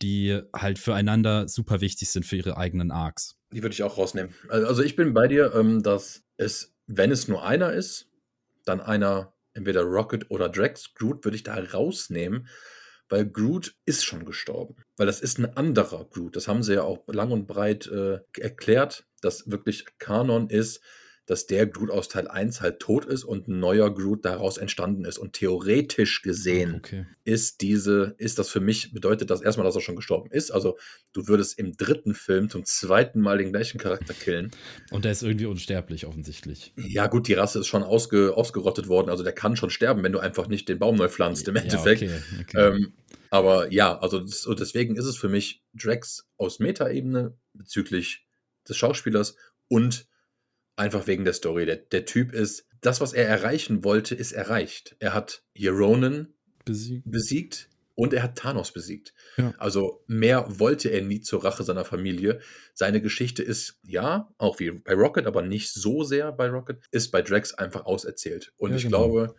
die 0.02 0.40
halt 0.54 0.78
füreinander 0.78 1.48
super 1.48 1.80
wichtig 1.80 2.10
sind 2.10 2.24
für 2.24 2.36
ihre 2.36 2.56
eigenen 2.56 2.90
Arcs. 2.90 3.36
Die 3.52 3.62
würde 3.62 3.74
ich 3.74 3.82
auch 3.82 3.98
rausnehmen. 3.98 4.34
Also 4.48 4.82
ich 4.82 4.96
bin 4.96 5.12
bei 5.12 5.28
dir, 5.28 5.54
ähm, 5.54 5.82
dass 5.82 6.22
es, 6.36 6.74
wenn 6.86 7.10
es 7.10 7.28
nur 7.28 7.44
einer 7.44 7.72
ist, 7.72 8.08
dann 8.64 8.80
einer, 8.80 9.32
entweder 9.52 9.82
Rocket 9.82 10.30
oder 10.30 10.48
Drax, 10.48 10.94
Groot 10.94 11.24
würde 11.24 11.36
ich 11.36 11.42
da 11.42 11.54
rausnehmen, 11.54 12.48
weil 13.08 13.26
Groot 13.26 13.74
ist 13.84 14.04
schon 14.04 14.24
gestorben. 14.24 14.76
Weil 14.96 15.06
das 15.06 15.20
ist 15.20 15.38
ein 15.38 15.56
anderer 15.56 16.04
Groot. 16.04 16.36
Das 16.36 16.46
haben 16.46 16.62
sie 16.62 16.74
ja 16.74 16.82
auch 16.82 17.06
lang 17.08 17.32
und 17.32 17.46
breit 17.46 17.88
äh, 17.88 18.20
erklärt, 18.38 19.04
dass 19.20 19.50
wirklich 19.50 19.84
Kanon 19.98 20.48
ist, 20.48 20.80
dass 21.30 21.46
der 21.46 21.64
Groot 21.68 21.90
aus 21.90 22.08
Teil 22.08 22.26
1 22.26 22.60
halt 22.60 22.80
tot 22.80 23.04
ist 23.04 23.22
und 23.22 23.46
ein 23.46 23.60
neuer 23.60 23.94
Groot 23.94 24.24
daraus 24.24 24.58
entstanden 24.58 25.04
ist. 25.04 25.16
Und 25.16 25.32
theoretisch 25.32 26.22
gesehen 26.22 26.74
okay. 26.74 27.06
ist 27.22 27.60
diese, 27.60 28.16
ist 28.18 28.40
das 28.40 28.50
für 28.50 28.58
mich, 28.58 28.92
bedeutet 28.92 29.30
das 29.30 29.40
erstmal, 29.40 29.64
dass 29.64 29.76
er 29.76 29.80
schon 29.80 29.94
gestorben 29.94 30.28
ist. 30.32 30.50
Also 30.50 30.76
du 31.12 31.28
würdest 31.28 31.56
im 31.56 31.76
dritten 31.76 32.14
Film 32.14 32.50
zum 32.50 32.64
zweiten 32.64 33.20
Mal 33.20 33.38
den 33.38 33.52
gleichen 33.52 33.78
Charakter 33.78 34.12
killen. 34.12 34.50
Und 34.90 35.04
der 35.04 35.12
ist 35.12 35.22
irgendwie 35.22 35.46
unsterblich, 35.46 36.04
offensichtlich. 36.04 36.74
Ja, 36.74 37.06
gut, 37.06 37.28
die 37.28 37.34
Rasse 37.34 37.60
ist 37.60 37.68
schon 37.68 37.84
ausge, 37.84 38.36
ausgerottet 38.36 38.88
worden. 38.88 39.08
Also 39.08 39.22
der 39.22 39.32
kann 39.32 39.54
schon 39.54 39.70
sterben, 39.70 40.02
wenn 40.02 40.10
du 40.10 40.18
einfach 40.18 40.48
nicht 40.48 40.68
den 40.68 40.80
Baum 40.80 40.96
neu 40.96 41.08
pflanzt, 41.08 41.46
im 41.46 41.54
Endeffekt. 41.54 42.02
Ja, 42.02 42.08
okay, 42.08 42.40
okay. 42.40 42.58
Ähm, 42.58 42.92
aber 43.30 43.72
ja, 43.72 43.96
also 44.00 44.18
das, 44.18 44.48
deswegen 44.58 44.96
ist 44.96 45.04
es 45.04 45.16
für 45.16 45.28
mich 45.28 45.62
Drax 45.74 46.26
aus 46.38 46.58
Metaebene 46.58 47.38
bezüglich 47.52 48.26
des 48.68 48.76
Schauspielers 48.76 49.36
und 49.68 50.09
Einfach 50.80 51.06
wegen 51.06 51.24
der 51.24 51.34
Story. 51.34 51.66
Der, 51.66 51.76
der 51.76 52.06
Typ 52.06 52.32
ist, 52.32 52.66
das, 52.80 53.02
was 53.02 53.12
er 53.12 53.28
erreichen 53.28 53.84
wollte, 53.84 54.14
ist 54.14 54.32
erreicht. 54.32 54.96
Er 54.98 55.12
hat 55.12 55.42
hier 55.54 55.72
Ronan 55.72 56.32
besiegt, 56.64 57.10
besiegt 57.10 57.68
und 57.94 58.14
er 58.14 58.22
hat 58.22 58.38
Thanos 58.38 58.72
besiegt. 58.72 59.12
Ja. 59.36 59.52
Also 59.58 60.02
mehr 60.06 60.46
wollte 60.58 60.88
er 60.88 61.02
nie 61.02 61.20
zur 61.20 61.44
Rache 61.44 61.64
seiner 61.64 61.84
Familie. 61.84 62.40
Seine 62.72 63.02
Geschichte 63.02 63.42
ist, 63.42 63.78
ja, 63.86 64.32
auch 64.38 64.58
wie 64.58 64.70
bei 64.70 64.94
Rocket, 64.94 65.26
aber 65.26 65.42
nicht 65.42 65.70
so 65.70 66.02
sehr 66.02 66.32
bei 66.32 66.48
Rocket, 66.48 66.78
ist 66.92 67.10
bei 67.10 67.20
Drax 67.20 67.52
einfach 67.52 67.84
auserzählt. 67.84 68.54
Und 68.56 68.70
ja, 68.70 68.76
ich 68.76 68.84
genau. 68.84 69.10
glaube, 69.10 69.34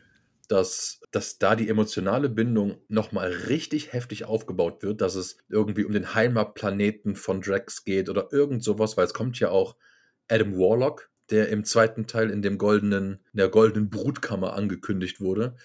dass, 0.48 1.02
dass 1.12 1.40
da 1.40 1.56
die 1.56 1.70
emotionale 1.70 2.30
Bindung 2.30 2.78
nochmal 2.88 3.32
richtig 3.32 3.94
heftig 3.94 4.26
aufgebaut 4.26 4.84
wird, 4.84 5.02
dass 5.02 5.16
es 5.16 5.38
irgendwie 5.50 5.86
um 5.86 5.94
den 5.94 6.14
Heimatplaneten 6.14 7.16
von 7.16 7.42
Drax 7.42 7.84
geht 7.84 8.10
oder 8.10 8.32
irgend 8.32 8.64
sowas, 8.64 8.96
weil 8.96 9.06
es 9.06 9.14
kommt 9.16 9.40
ja 9.40 9.50
auch 9.50 9.76
Adam 10.28 10.54
Warlock 10.56 11.10
der 11.32 11.50
im 11.50 11.64
zweiten 11.64 12.08
Teil 12.08 12.30
in 12.30 12.42
dem 12.42 12.58
goldenen, 12.58 13.20
der 13.34 13.50
goldenen 13.50 13.90
Brutkammer 13.90 14.54
angekündigt 14.54 15.22
wurde, 15.22 15.56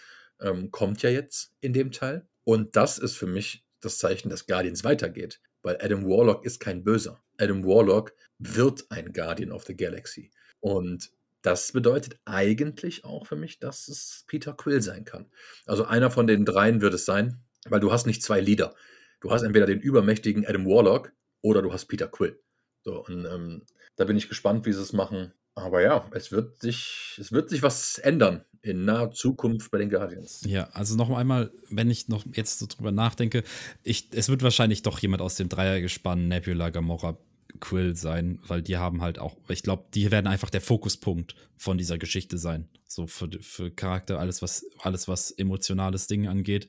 ähm, 0.40 0.70
kommt 0.70 1.02
ja 1.02 1.10
jetzt 1.10 1.52
in 1.60 1.72
dem 1.72 1.92
Teil. 1.92 2.28
Und 2.44 2.76
das 2.76 2.98
ist 2.98 3.16
für 3.16 3.26
mich 3.26 3.66
das 3.80 3.98
Zeichen, 3.98 4.30
dass 4.30 4.46
Guardians 4.46 4.84
weitergeht. 4.84 5.40
Weil 5.62 5.78
Adam 5.80 6.04
Warlock 6.04 6.44
ist 6.44 6.60
kein 6.60 6.84
Böser. 6.84 7.20
Adam 7.38 7.64
Warlock 7.64 8.12
wird 8.38 8.86
ein 8.90 9.12
Guardian 9.12 9.52
of 9.52 9.64
the 9.64 9.76
Galaxy. 9.76 10.30
Und 10.60 11.10
das 11.42 11.72
bedeutet 11.72 12.18
eigentlich 12.24 13.04
auch 13.04 13.26
für 13.26 13.36
mich, 13.36 13.58
dass 13.58 13.88
es 13.88 14.24
Peter 14.26 14.52
Quill 14.52 14.82
sein 14.82 15.04
kann. 15.04 15.30
Also 15.64 15.84
einer 15.84 16.10
von 16.10 16.26
den 16.26 16.44
dreien 16.44 16.80
wird 16.80 16.94
es 16.94 17.04
sein, 17.04 17.42
weil 17.68 17.80
du 17.80 17.92
hast 17.92 18.06
nicht 18.06 18.22
zwei 18.22 18.40
Leader. 18.40 18.74
Du 19.20 19.30
hast 19.30 19.42
entweder 19.42 19.66
den 19.66 19.80
übermächtigen 19.80 20.46
Adam 20.46 20.66
Warlock 20.66 21.12
oder 21.42 21.62
du 21.62 21.72
hast 21.72 21.86
Peter 21.86 22.08
Quill. 22.08 22.40
So, 22.82 23.04
und 23.04 23.24
ähm, 23.24 23.64
da 23.96 24.04
bin 24.04 24.16
ich 24.16 24.28
gespannt, 24.28 24.66
wie 24.66 24.72
sie 24.72 24.82
es 24.82 24.92
machen. 24.92 25.32
Aber 25.56 25.82
ja, 25.82 26.06
es 26.12 26.30
wird 26.30 26.60
sich, 26.60 27.16
es 27.18 27.32
wird 27.32 27.48
sich 27.48 27.62
was 27.62 27.98
ändern 27.98 28.44
in 28.60 28.84
naher 28.84 29.10
Zukunft 29.10 29.70
bei 29.70 29.78
den 29.78 29.88
Guardians. 29.88 30.42
Ja, 30.46 30.68
also 30.72 30.96
noch 30.96 31.08
einmal, 31.10 31.50
wenn 31.70 31.90
ich 31.90 32.08
noch 32.08 32.24
jetzt 32.34 32.58
so 32.58 32.66
drüber 32.66 32.92
nachdenke, 32.92 33.42
ich, 33.82 34.08
es 34.12 34.28
wird 34.28 34.42
wahrscheinlich 34.42 34.82
doch 34.82 34.98
jemand 34.98 35.22
aus 35.22 35.36
dem 35.36 35.48
Dreiergespann 35.48 36.28
Nebula, 36.28 36.68
Gamora, 36.70 37.16
Quill 37.58 37.96
sein, 37.96 38.38
weil 38.46 38.60
die 38.60 38.76
haben 38.76 39.00
halt 39.00 39.18
auch, 39.18 39.34
ich 39.48 39.62
glaube, 39.62 39.86
die 39.94 40.10
werden 40.10 40.26
einfach 40.26 40.50
der 40.50 40.60
Fokuspunkt 40.60 41.34
von 41.56 41.78
dieser 41.78 41.96
Geschichte 41.96 42.36
sein. 42.36 42.68
So 42.86 43.06
für, 43.06 43.30
für 43.40 43.70
Charakter, 43.70 44.18
alles 44.18 44.42
was, 44.42 44.66
alles 44.80 45.08
was 45.08 45.30
emotionales 45.30 46.06
Ding 46.06 46.28
angeht, 46.28 46.68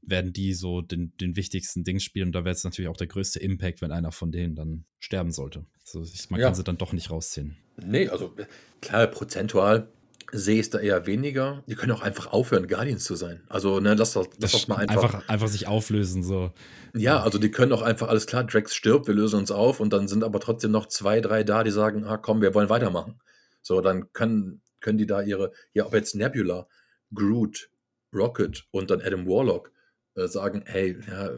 werden 0.00 0.32
die 0.32 0.54
so 0.54 0.80
den, 0.80 1.14
den 1.18 1.36
wichtigsten 1.36 1.84
Ding 1.84 1.98
spielen. 1.98 2.28
Und 2.28 2.32
da 2.32 2.44
wäre 2.44 2.54
es 2.54 2.64
natürlich 2.64 2.88
auch 2.88 2.96
der 2.96 3.08
größte 3.08 3.40
Impact, 3.40 3.82
wenn 3.82 3.92
einer 3.92 4.10
von 4.10 4.32
denen 4.32 4.54
dann 4.54 4.84
sterben 5.00 5.32
sollte. 5.32 5.66
Also 5.84 6.02
ich, 6.02 6.30
man 6.30 6.40
ja. 6.40 6.46
kann 6.46 6.54
sie 6.54 6.64
dann 6.64 6.78
doch 6.78 6.92
nicht 6.92 7.10
rausziehen. 7.10 7.58
Nee, 7.76 8.08
also 8.08 8.34
klar, 8.80 9.06
prozentual 9.06 9.88
sehe 10.32 10.54
ich 10.54 10.62
es 10.62 10.70
da 10.70 10.78
eher 10.78 11.06
weniger. 11.06 11.62
Die 11.66 11.74
können 11.74 11.92
auch 11.92 12.00
einfach 12.00 12.32
aufhören, 12.32 12.66
Guardians 12.66 13.04
zu 13.04 13.14
sein. 13.14 13.42
Also, 13.48 13.80
ne, 13.80 13.94
lass 13.94 14.14
doch, 14.14 14.26
lass 14.38 14.52
doch 14.52 14.66
mal 14.66 14.76
einfach, 14.76 15.02
einfach. 15.02 15.28
Einfach 15.28 15.48
sich 15.48 15.66
auflösen, 15.66 16.22
so. 16.22 16.52
Ja, 16.94 17.22
also 17.22 17.38
die 17.38 17.50
können 17.50 17.72
auch 17.72 17.82
einfach, 17.82 18.08
alles 18.08 18.26
klar, 18.26 18.44
Drax 18.44 18.74
stirbt, 18.74 19.06
wir 19.06 19.14
lösen 19.14 19.38
uns 19.38 19.50
auf 19.50 19.78
und 19.78 19.92
dann 19.92 20.08
sind 20.08 20.24
aber 20.24 20.40
trotzdem 20.40 20.70
noch 20.70 20.86
zwei, 20.86 21.20
drei 21.20 21.44
da, 21.44 21.62
die 21.64 21.70
sagen, 21.70 22.04
ah 22.04 22.16
komm, 22.16 22.40
wir 22.40 22.54
wollen 22.54 22.70
weitermachen. 22.70 23.20
So, 23.60 23.80
dann 23.80 24.12
können, 24.12 24.62
können 24.80 24.98
die 24.98 25.06
da 25.06 25.20
ihre, 25.22 25.52
ja, 25.74 25.86
ob 25.86 25.94
jetzt 25.94 26.14
Nebula, 26.14 26.66
Groot, 27.14 27.70
Rocket 28.14 28.64
und 28.70 28.90
dann 28.90 29.02
Adam 29.02 29.26
Warlock 29.26 29.70
äh, 30.14 30.28
sagen, 30.28 30.64
hey, 30.66 30.98
ja, 31.06 31.30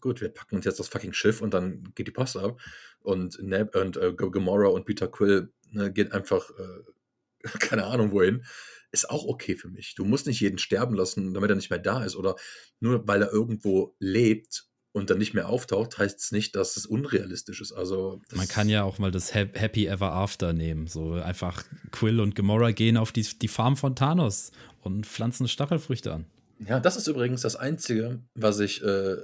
gut, 0.00 0.20
wir 0.20 0.28
packen 0.28 0.56
uns 0.56 0.64
jetzt 0.64 0.78
das 0.80 0.88
fucking 0.88 1.12
Schiff 1.12 1.40
und 1.40 1.54
dann 1.54 1.92
geht 1.94 2.06
die 2.06 2.12
Post 2.12 2.36
ab. 2.36 2.60
Und, 3.00 3.38
Neb 3.42 3.74
und 3.76 3.96
äh, 3.98 4.14
Gamora 4.14 4.68
und 4.68 4.86
Peter 4.86 5.08
Quill 5.08 5.50
ne, 5.74 5.92
gehen 5.92 6.12
einfach, 6.12 6.50
äh, 6.50 7.44
keine 7.58 7.84
Ahnung 7.84 8.12
wohin. 8.12 8.44
Ist 8.92 9.10
auch 9.10 9.24
okay 9.24 9.56
für 9.56 9.68
mich. 9.68 9.94
Du 9.96 10.04
musst 10.04 10.26
nicht 10.26 10.40
jeden 10.40 10.58
sterben 10.58 10.94
lassen, 10.94 11.34
damit 11.34 11.50
er 11.50 11.56
nicht 11.56 11.70
mehr 11.70 11.80
da 11.80 12.04
ist. 12.04 12.14
Oder 12.14 12.36
nur 12.80 13.06
weil 13.08 13.22
er 13.22 13.32
irgendwo 13.32 13.96
lebt 13.98 14.68
und 14.92 15.10
dann 15.10 15.18
nicht 15.18 15.34
mehr 15.34 15.48
auftaucht, 15.48 15.98
heißt 15.98 16.20
es 16.20 16.30
nicht, 16.30 16.54
dass 16.54 16.76
es 16.76 16.86
unrealistisch 16.86 17.60
ist. 17.60 17.72
Also 17.72 18.22
man 18.32 18.46
kann 18.46 18.68
ja 18.68 18.84
auch 18.84 18.98
mal 19.00 19.10
das 19.10 19.34
Happy 19.34 19.86
Ever 19.86 20.12
After 20.12 20.52
nehmen. 20.52 20.86
So 20.86 21.14
einfach 21.14 21.64
Quill 21.90 22.20
und 22.20 22.36
Gamora 22.36 22.70
gehen 22.70 22.96
auf 22.96 23.10
die, 23.10 23.22
die 23.22 23.48
Farm 23.48 23.76
von 23.76 23.96
Thanos 23.96 24.52
und 24.80 25.06
pflanzen 25.06 25.48
Stachelfrüchte 25.48 26.12
an. 26.12 26.26
Ja, 26.60 26.78
das 26.78 26.96
ist 26.96 27.08
übrigens 27.08 27.40
das 27.40 27.56
Einzige, 27.56 28.22
was 28.34 28.60
ich 28.60 28.82
äh, 28.84 29.16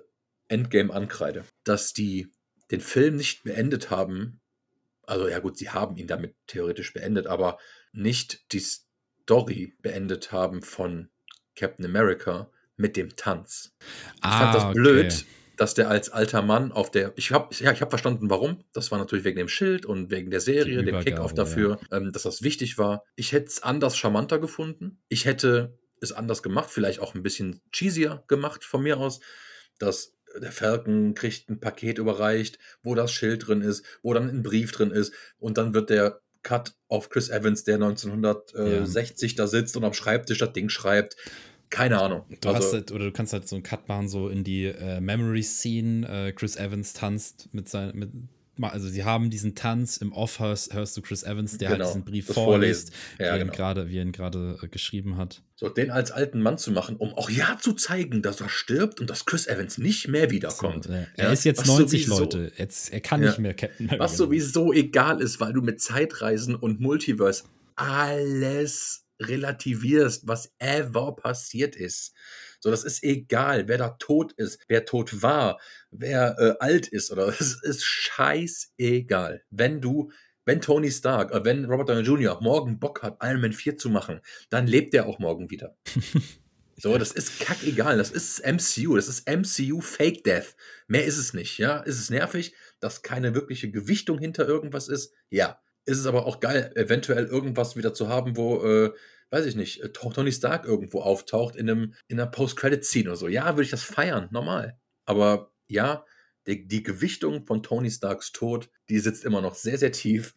Endgame 0.49 0.93
ankreide. 0.93 1.45
Dass 1.63 1.93
die 1.93 2.33
den 2.73 2.81
Film 2.81 3.17
nicht 3.17 3.45
beendet 3.45 3.91
haben. 3.91 4.41
Also 5.11 5.29
ja 5.29 5.41
gut, 5.41 5.59
sie 5.59 5.71
haben 5.71 5.97
ihn 5.97 6.07
damit 6.07 6.37
theoretisch 6.47 6.93
beendet, 6.93 7.27
aber 7.27 7.59
nicht 7.93 8.53
die 8.53 8.61
Story 8.61 9.75
beendet 9.83 10.31
haben 10.31 10.63
von 10.63 11.11
Captain 11.57 11.85
America 11.85 12.51
mit 12.77 12.97
dem 12.97 13.17
Tanz. 13.17 13.77
Ich 13.81 14.21
ah, 14.23 14.39
fand 14.39 14.55
das 14.55 14.65
okay. 14.67 14.75
blöd, 14.75 15.25
dass 15.57 15.75
der 15.75 15.91
als 15.91 16.11
alter 16.11 16.43
Mann 16.43 16.71
auf 16.71 16.93
der. 16.93 17.13
Ich 17.17 17.33
habe 17.33 17.53
ja, 17.57 17.73
ich 17.73 17.81
habe 17.81 17.91
verstanden, 17.91 18.31
warum. 18.31 18.63
Das 18.73 18.93
war 18.93 18.99
natürlich 18.99 19.25
wegen 19.25 19.37
dem 19.37 19.49
Schild 19.49 19.85
und 19.85 20.11
wegen 20.11 20.31
der 20.31 20.41
Serie, 20.41 20.85
dem 20.85 21.01
Kickoff 21.01 21.35
dafür, 21.35 21.81
ja. 21.91 21.97
ähm, 21.99 22.13
dass 22.13 22.23
das 22.23 22.43
wichtig 22.43 22.79
war. 22.79 23.03
Ich 23.17 23.33
hätte 23.33 23.49
es 23.49 23.65
anders 23.65 23.99
charmanter 23.99 24.39
gefunden. 24.39 25.03
Ich 25.09 25.25
hätte 25.25 25.77
es 26.01 26.13
anders 26.13 26.43
gemacht, 26.43 26.71
vielleicht 26.71 27.01
auch 27.01 27.15
ein 27.15 27.23
bisschen 27.25 27.61
cheesier 27.73 28.23
gemacht 28.29 28.65
von 28.65 28.83
mir 28.83 28.99
aus, 28.99 29.21
dass 29.81 30.15
der 30.41 30.53
Falcon 30.53 31.15
kriegt 31.15 31.49
ein 31.49 31.61
Paket 31.61 31.99
überreicht, 31.99 32.59
wo 32.83 32.95
das 32.95 33.13
Schild 33.13 33.49
drin 33.49 33.63
ist, 33.63 33.85
wo 34.03 34.15
dann 34.15 34.29
ein 34.29 34.43
Brief 34.43 34.73
drin 34.73 34.91
ist 34.91 35.13
und 35.39 35.59
dann 35.59 35.75
wird 35.75 35.91
der 35.91 36.21
Cut 36.43 36.75
auf 36.89 37.11
Chris 37.11 37.29
Evans, 37.29 37.65
der 37.65 37.77
1960 37.77 39.33
ja. 39.33 39.37
da 39.37 39.47
sitzt 39.47 39.77
und 39.77 39.85
am 39.85 39.93
Schreibtisch 39.93 40.39
das 40.39 40.53
Ding 40.53 40.69
schreibt. 40.69 41.17
Keine 41.69 42.01
Ahnung. 42.01 42.25
Du 42.41 42.49
also, 42.49 42.67
hast 42.67 42.73
halt, 42.73 42.93
oder 42.93 43.05
du 43.05 43.13
kannst 43.13 43.33
halt 43.33 43.47
so 43.47 43.55
einen 43.55 43.63
Cut 43.63 43.89
machen, 43.89 44.09
so 44.09 44.29
in 44.29 44.43
die 44.43 44.65
äh, 44.65 45.01
Memory 45.01 45.43
Scene. 45.43 46.09
Äh, 46.09 46.33
Chris 46.33 46.57
Evans 46.57 46.95
tanzt 46.95 47.49
mit 47.53 47.69
seinem, 47.69 47.97
mit, 47.97 48.11
also 48.63 48.89
sie 48.89 49.05
haben 49.05 49.31
diesen 49.31 49.55
Tanz 49.55 49.97
im 49.97 50.13
Off 50.13 50.39
hörst, 50.39 50.75
hörst 50.75 50.97
du 50.97 51.03
Chris 51.03 51.23
Evans, 51.23 51.59
der 51.59 51.71
halt 51.71 51.79
genau, 51.79 51.87
halt 51.87 51.97
diesen 51.97 52.05
Brief 52.05 52.27
vorliest, 52.27 52.93
ja, 53.19 53.37
genau. 53.37 53.53
grade, 53.53 53.89
wie 53.89 53.99
er 53.99 54.03
ihn 54.03 54.13
gerade 54.13 54.59
äh, 54.63 54.69
geschrieben 54.69 55.17
hat. 55.17 55.43
So, 55.57 55.69
den 55.69 55.91
als 55.91 56.11
alten 56.11 56.41
Mann 56.43 56.59
zu 56.59 56.71
machen, 56.73 56.97
um 56.97 57.15
auch 57.15 57.31
ja 57.31 57.59
zu 57.61 57.75
zeigen, 57.75 58.23
dass 58.23 58.41
er 58.41 58.49
stirbt 58.49 59.01
und 59.01 59.11
dass 59.11 59.27
Chris 59.27 59.47
Evans 59.47 59.79
nicht 59.79 60.09
mehr 60.09 60.31
wiederkommt. 60.31 60.85
So, 60.85 60.93
äh, 60.93 61.07
er 61.17 61.27
ja, 61.27 61.33
ist 61.33 61.45
jetzt 61.45 61.67
90 61.67 62.07
sowieso, 62.07 62.21
Leute, 62.21 62.53
jetzt, 62.57 62.93
er 62.93 63.01
kann 63.01 63.21
nicht 63.21 63.39
mehr 63.39 63.55
Captain 63.55 63.87
America. 63.87 64.05
Was 64.05 64.17
sowieso 64.17 64.73
egal 64.73 65.21
ist, 65.21 65.41
weil 65.41 65.53
du 65.53 65.63
mit 65.63 65.81
Zeitreisen 65.81 66.55
und 66.55 66.81
Multiverse 66.81 67.45
alles 67.77 69.07
relativierst, 69.21 70.27
was 70.27 70.53
ever 70.59 71.15
passiert 71.15 71.77
ist. 71.77 72.15
So, 72.61 72.71
das 72.71 72.85
ist 72.85 73.03
egal, 73.03 73.69
wer 73.69 73.79
da 73.79 73.91
tot 73.99 74.33
ist, 74.35 74.63
wer 74.69 74.85
tot 74.85 75.23
war, 75.23 75.59
wer 75.91 76.37
äh, 76.39 76.55
alt 76.61 76.87
ist 76.89 77.11
oder 77.11 77.29
es 77.41 77.61
ist 77.63 77.85
scheißegal. 77.85 79.43
Wenn 79.51 79.81
du 79.81 80.11
wenn 80.47 80.61
Tony 80.61 80.91
Stark, 80.91 81.33
äh, 81.33 81.45
wenn 81.45 81.65
Robert 81.67 81.89
Downey 81.89 82.03
Jr. 82.03 82.39
morgen 82.43 82.79
Bock 82.81 83.03
hat, 83.03 83.19
Iron 83.23 83.41
Man 83.41 83.53
4 83.53 83.77
zu 83.77 83.89
machen, 83.91 84.21
dann 84.49 84.67
lebt 84.67 84.95
er 84.95 85.07
auch 85.07 85.19
morgen 85.19 85.51
wieder. 85.51 85.77
so, 86.77 86.97
das 86.99 87.13
ist 87.13 87.41
kackegal. 87.41 87.99
Das 87.99 88.11
ist 88.11 88.45
MCU. 88.45 88.97
Das 88.97 89.09
ist 89.09 89.29
MCU 89.29 89.81
Fake 89.81 90.25
Death. 90.25 90.57
Mehr 90.89 91.05
ist 91.05 91.19
es 91.19 91.35
nicht, 91.35 91.59
ja. 91.59 91.79
Ist 91.81 92.01
es 92.01 92.11
nervig, 92.11 92.55
dass 92.81 93.03
keine 93.03 93.35
wirkliche 93.35 93.71
Gewichtung 93.71 94.19
hinter 94.19 94.49
irgendwas 94.49 94.89
ist? 94.89 95.13
Ja. 95.29 95.61
Ist 95.85 95.99
es 95.99 96.07
aber 96.07 96.27
auch 96.27 96.41
geil, 96.41 96.73
eventuell 96.75 97.27
irgendwas 97.27 97.77
wieder 97.77 97.95
zu 97.95 98.09
haben, 98.09 98.37
wo, 98.37 98.65
äh, 98.65 98.93
weiß 99.31 99.47
ich 99.47 99.57
nicht, 99.57 99.81
äh, 99.83 99.91
Tony 99.91 100.33
Stark 100.33 100.65
irgendwo 100.65 101.01
auftaucht 101.01 101.57
in, 101.57 101.71
einem, 101.71 101.95
in 102.09 102.21
einer 102.21 102.31
Post-Credit-Scene 102.31 103.09
oder 103.09 103.17
so. 103.17 103.29
Ja, 103.29 103.47
würde 103.47 103.63
ich 103.63 103.71
das 103.71 103.83
feiern, 103.83 104.29
normal. 104.31 104.79
Aber 105.05 105.53
ja, 105.69 106.05
die, 106.47 106.67
die 106.67 106.83
Gewichtung 106.83 107.47
von 107.47 107.63
Tony 107.63 107.91
Starks 107.91 108.33
Tod, 108.33 108.71
die 108.89 108.99
sitzt 108.99 109.25
immer 109.25 109.41
noch 109.41 109.55
sehr, 109.55 109.79
sehr 109.79 109.93
tief. 109.93 110.35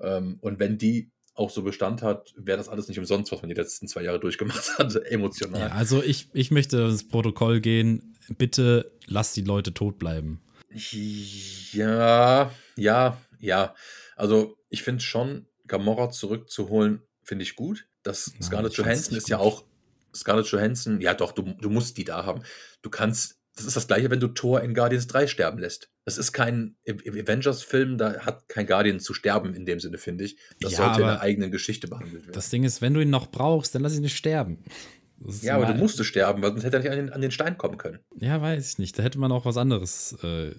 Ähm, 0.00 0.38
und 0.40 0.58
wenn 0.58 0.78
die 0.78 1.10
auch 1.34 1.50
so 1.50 1.62
Bestand 1.62 2.02
hat, 2.02 2.32
wäre 2.36 2.58
das 2.58 2.68
alles 2.68 2.86
nicht 2.86 2.98
umsonst, 2.98 3.32
was 3.32 3.42
man 3.42 3.48
die 3.48 3.56
letzten 3.56 3.88
zwei 3.88 4.02
Jahre 4.02 4.20
durchgemacht 4.20 4.78
hat, 4.78 4.94
emotional. 5.10 5.60
Ja, 5.60 5.68
also 5.68 6.02
ich, 6.02 6.28
ich 6.32 6.50
möchte 6.50 6.78
ins 6.82 7.08
Protokoll 7.08 7.60
gehen, 7.60 8.16
bitte 8.38 8.92
lass 9.06 9.32
die 9.32 9.42
Leute 9.42 9.74
tot 9.74 9.98
bleiben. 9.98 10.40
Ja, 10.70 12.50
ja, 12.76 13.20
ja. 13.38 13.74
Also 14.16 14.56
ich 14.68 14.82
finde 14.82 15.02
schon, 15.02 15.46
Gamora 15.66 16.10
zurückzuholen, 16.10 17.02
finde 17.22 17.42
ich 17.42 17.56
gut. 17.56 17.86
Das 18.04 18.32
ja, 18.38 18.46
Scarlett 18.46 18.74
Johansson 18.74 19.16
ist 19.16 19.28
ja 19.28 19.38
auch, 19.38 19.64
Scarlett 20.14 20.46
Johansson, 20.46 21.00
ja 21.00 21.14
doch, 21.14 21.32
du, 21.32 21.42
du 21.42 21.70
musst 21.70 21.96
die 21.98 22.04
da 22.04 22.24
haben. 22.24 22.42
Du 22.82 22.90
kannst 22.90 23.38
das 23.56 23.66
ist 23.66 23.76
das 23.76 23.86
gleiche, 23.86 24.10
wenn 24.10 24.18
du 24.18 24.28
Thor 24.28 24.62
in 24.62 24.74
Guardians 24.74 25.06
3 25.06 25.28
sterben 25.28 25.58
lässt. 25.58 25.88
Das 26.04 26.18
ist 26.18 26.32
kein 26.32 26.76
Avengers-Film, 26.88 27.98
da 27.98 28.20
hat 28.20 28.48
kein 28.48 28.66
Guardian 28.66 28.98
zu 28.98 29.14
sterben 29.14 29.54
in 29.54 29.64
dem 29.64 29.78
Sinne, 29.78 29.98
finde 29.98 30.24
ich. 30.24 30.36
Das 30.60 30.72
ja, 30.72 30.78
sollte 30.78 31.02
in 31.02 31.06
der 31.06 31.20
eigenen 31.20 31.52
Geschichte 31.52 31.86
behandelt 31.86 32.24
werden. 32.24 32.32
Das 32.32 32.50
Ding 32.50 32.64
ist, 32.64 32.82
wenn 32.82 32.94
du 32.94 33.00
ihn 33.00 33.10
noch 33.10 33.30
brauchst, 33.30 33.74
dann 33.74 33.82
lass 33.82 33.94
ihn 33.94 34.02
nicht 34.02 34.16
sterben. 34.16 34.64
Ja, 35.40 35.54
aber 35.54 35.66
du 35.66 35.74
musstest 35.74 36.10
sterben, 36.10 36.42
weil 36.42 36.50
sonst 36.50 36.64
hätte 36.64 36.76
er 36.76 36.82
nicht 36.82 36.90
an 36.90 36.96
den, 36.96 37.12
an 37.12 37.20
den, 37.20 37.30
Stein 37.30 37.56
kommen 37.56 37.78
können. 37.78 38.00
Ja, 38.18 38.42
weiß 38.42 38.72
ich 38.72 38.78
nicht. 38.78 38.98
Da 38.98 39.04
hätte 39.04 39.18
man 39.18 39.30
auch 39.30 39.44
was 39.44 39.56
anderes. 39.56 40.18
Äh, 40.22 40.50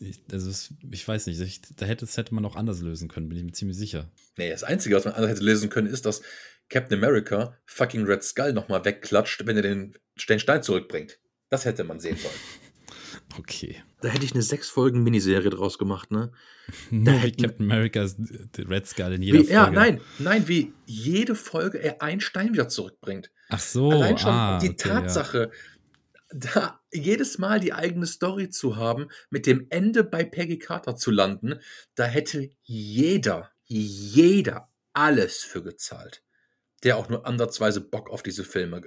ich, 0.00 0.20
also 0.30 0.72
ich 0.90 1.06
weiß 1.06 1.26
nicht. 1.26 1.40
Ich, 1.40 1.60
da 1.76 1.84
hätte, 1.84 2.06
das 2.06 2.16
hätte 2.16 2.32
man 2.32 2.44
auch 2.46 2.54
anders 2.54 2.80
lösen 2.80 3.08
können, 3.08 3.28
bin 3.28 3.36
ich 3.36 3.44
mir 3.44 3.52
ziemlich 3.52 3.76
sicher. 3.76 4.08
Nee, 4.38 4.48
das 4.48 4.62
Einzige, 4.62 4.94
was 4.94 5.04
man 5.04 5.14
anders 5.14 5.32
hätte 5.32 5.44
lösen 5.44 5.68
können, 5.68 5.88
ist, 5.88 6.06
dass 6.06 6.22
Captain 6.68 6.98
America 6.98 7.56
fucking 7.66 8.04
Red 8.04 8.22
Skull 8.22 8.52
nochmal 8.52 8.84
wegklatscht, 8.84 9.46
wenn 9.46 9.56
er 9.56 9.62
den 9.62 9.94
Stein 10.16 10.62
zurückbringt. 10.62 11.18
Das 11.48 11.64
hätte 11.64 11.84
man 11.84 12.00
sehen 12.00 12.16
sollen. 12.16 12.34
Okay. 13.38 13.82
Da 14.00 14.08
hätte 14.08 14.24
ich 14.24 14.32
eine 14.32 14.42
sechs 14.42 14.70
Folgen 14.70 15.02
Miniserie 15.02 15.50
draus 15.50 15.78
gemacht, 15.78 16.10
ne? 16.10 16.32
Nur 16.90 17.22
wie 17.22 17.32
Captain 17.32 17.70
America's 17.70 18.16
Red 18.56 18.86
Skull 18.86 19.12
in 19.12 19.22
jeder 19.22 19.40
wie, 19.40 19.44
Folge. 19.44 19.52
Ja, 19.52 19.70
nein, 19.70 20.00
nein, 20.18 20.48
wie 20.48 20.72
jede 20.86 21.34
Folge 21.34 21.78
er 21.78 22.00
einen 22.00 22.20
Stein 22.20 22.52
wieder 22.52 22.68
zurückbringt. 22.68 23.30
Ach 23.50 23.60
so. 23.60 23.90
Allein 23.90 24.18
schon 24.18 24.30
ah, 24.30 24.58
die 24.58 24.70
okay, 24.70 24.76
Tatsache, 24.76 25.50
ja. 26.32 26.38
da 26.38 26.80
jedes 26.92 27.38
Mal 27.38 27.60
die 27.60 27.72
eigene 27.72 28.06
Story 28.06 28.50
zu 28.50 28.76
haben, 28.76 29.08
mit 29.30 29.46
dem 29.46 29.66
Ende 29.68 30.04
bei 30.04 30.24
Peggy 30.24 30.58
Carter 30.58 30.96
zu 30.96 31.10
landen, 31.10 31.60
da 31.94 32.04
hätte 32.04 32.50
jeder, 32.62 33.50
jeder 33.66 34.70
alles 34.92 35.44
für 35.44 35.62
gezahlt, 35.62 36.22
der 36.84 36.96
auch 36.96 37.08
nur 37.08 37.26
ansatzweise 37.26 37.80
Bock 37.80 38.10
auf 38.10 38.22
diese 38.22 38.44
Filme 38.44 38.82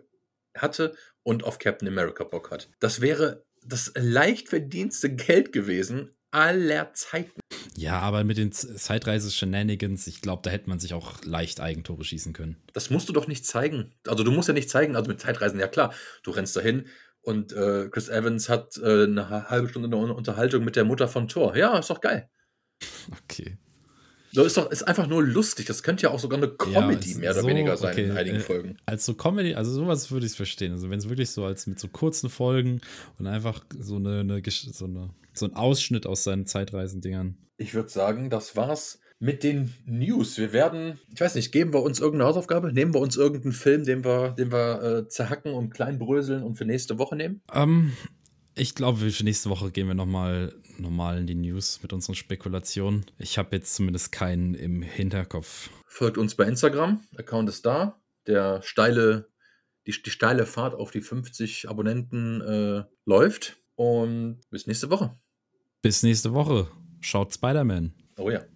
hatte 0.55 0.95
und 1.23 1.43
auf 1.43 1.59
Captain 1.59 1.87
America 1.87 2.23
Bock 2.23 2.51
hat. 2.51 2.69
Das 2.79 3.01
wäre 3.01 3.45
das 3.63 3.91
leicht 3.95 4.49
verdienste 4.49 5.13
Geld 5.13 5.51
gewesen 5.51 6.15
aller 6.31 6.93
Zeiten. 6.93 7.39
Ja, 7.75 7.99
aber 7.99 8.23
mit 8.23 8.37
den 8.37 8.51
Zeitreise-Shenanigans, 8.51 10.07
ich 10.07 10.21
glaube, 10.21 10.41
da 10.43 10.49
hätte 10.49 10.69
man 10.69 10.79
sich 10.79 10.93
auch 10.93 11.23
leicht 11.23 11.59
Eigentore 11.59 12.03
schießen 12.03 12.33
können. 12.33 12.57
Das 12.73 12.89
musst 12.89 13.09
du 13.09 13.13
doch 13.13 13.27
nicht 13.27 13.45
zeigen. 13.45 13.93
Also 14.07 14.23
du 14.23 14.31
musst 14.31 14.47
ja 14.47 14.53
nicht 14.53 14.69
zeigen, 14.69 14.95
also 14.95 15.09
mit 15.09 15.19
Zeitreisen, 15.19 15.59
ja 15.59 15.67
klar, 15.67 15.93
du 16.23 16.31
rennst 16.31 16.55
dahin 16.55 16.87
und 17.21 17.53
äh, 17.53 17.89
Chris 17.89 18.09
Evans 18.09 18.49
hat 18.49 18.77
äh, 18.77 19.03
eine 19.03 19.49
halbe 19.49 19.69
Stunde 19.69 19.95
eine 19.95 20.13
Unterhaltung 20.13 20.63
mit 20.63 20.75
der 20.75 20.85
Mutter 20.85 21.07
von 21.07 21.27
Thor. 21.27 21.55
Ja, 21.55 21.77
ist 21.77 21.89
doch 21.89 22.01
geil. 22.01 22.29
Okay. 23.23 23.57
Das 24.34 24.45
ist 24.45 24.57
doch 24.57 24.71
ist 24.71 24.84
einfach 24.84 25.07
nur 25.07 25.23
lustig. 25.23 25.65
Das 25.65 25.84
könnte 25.84 26.03
ja 26.03 26.09
auch 26.09 26.19
sogar 26.19 26.38
eine 26.38 26.49
Comedy 26.49 27.11
ja, 27.11 27.17
mehr 27.17 27.32
oder 27.32 27.41
so, 27.41 27.47
weniger 27.47 27.77
sein 27.77 27.93
okay. 27.93 28.05
in 28.05 28.17
einigen 28.17 28.38
äh, 28.38 28.41
Folgen. 28.41 28.77
Als 28.86 29.05
so 29.05 29.13
Comedy, 29.13 29.55
also 29.55 29.71
sowas 29.71 30.11
würde 30.11 30.25
ich 30.25 30.34
verstehen. 30.34 30.71
Also 30.71 30.89
wenn 30.89 30.99
es 30.99 31.09
wirklich 31.09 31.32
so 31.32 31.43
als 31.43 31.67
mit 31.67 31.79
so 31.79 31.88
kurzen 31.88 32.29
Folgen 32.29 32.82
und 33.19 33.27
einfach 33.27 33.63
so 33.77 33.97
eine, 33.97 34.21
eine, 34.21 34.41
so, 34.49 34.86
eine 34.86 35.09
so 35.34 35.45
ein 35.45 35.55
Ausschnitt 35.55 36.05
aus 36.05 36.23
seinen 36.23 36.45
Zeitreisendingern. 36.45 37.38
Ich 37.57 37.73
würde 37.73 37.89
sagen, 37.89 38.29
das 38.29 38.55
war's 38.55 38.99
mit 39.19 39.43
den 39.43 39.73
News. 39.86 40.38
Wir 40.38 40.51
werden, 40.51 40.99
ich 41.13 41.21
weiß 41.21 41.36
nicht, 41.36 41.51
geben 41.51 41.73
wir 41.73 41.84
uns 41.84 41.99
irgendeine 41.99 42.27
Hausaufgabe? 42.27 42.73
Nehmen 42.73 42.93
wir 42.93 42.99
uns 43.01 43.17
irgendeinen 43.17 43.53
Film, 43.53 43.86
den 43.86 44.03
wir, 44.03 44.32
den 44.32 44.51
wir 44.51 44.82
äh, 44.82 45.07
zerhacken 45.07 45.53
und 45.53 45.69
klein 45.69 45.99
bröseln 45.99 46.41
und 46.43 46.55
für 46.55 46.65
nächste 46.65 46.97
Woche 46.97 47.15
nehmen? 47.15 47.41
Ähm, 47.53 47.93
ich 48.55 48.73
glaube, 48.73 48.97
für 48.97 49.23
nächste 49.23 49.49
Woche 49.51 49.69
gehen 49.71 49.88
wir 49.88 49.93
nochmal 49.93 50.53
normal 50.82 51.19
in 51.19 51.27
die 51.27 51.36
News 51.36 51.79
mit 51.82 51.93
unseren 51.93 52.15
Spekulationen. 52.15 53.05
Ich 53.17 53.38
habe 53.38 53.55
jetzt 53.55 53.75
zumindest 53.75 54.11
keinen 54.11 54.53
im 54.53 54.82
Hinterkopf. 54.82 55.69
Folgt 55.86 56.17
uns 56.17 56.36
bei 56.36 56.45
Instagram, 56.45 57.01
Account 57.17 57.49
ist 57.49 57.65
da. 57.65 58.01
Der 58.27 58.61
steile, 58.61 59.29
die, 59.88 59.91
die 59.91 60.09
steile 60.09 60.45
Fahrt 60.45 60.73
auf 60.73 60.91
die 60.91 61.01
50 61.01 61.69
Abonnenten 61.69 62.41
äh, 62.41 62.84
läuft. 63.05 63.57
Und 63.75 64.41
bis 64.49 64.67
nächste 64.67 64.89
Woche. 64.89 65.17
Bis 65.82 66.03
nächste 66.03 66.34
Woche. 66.34 66.67
Schaut 66.99 67.34
Spider-Man. 67.34 67.93
Oh 68.17 68.29
ja. 68.29 68.43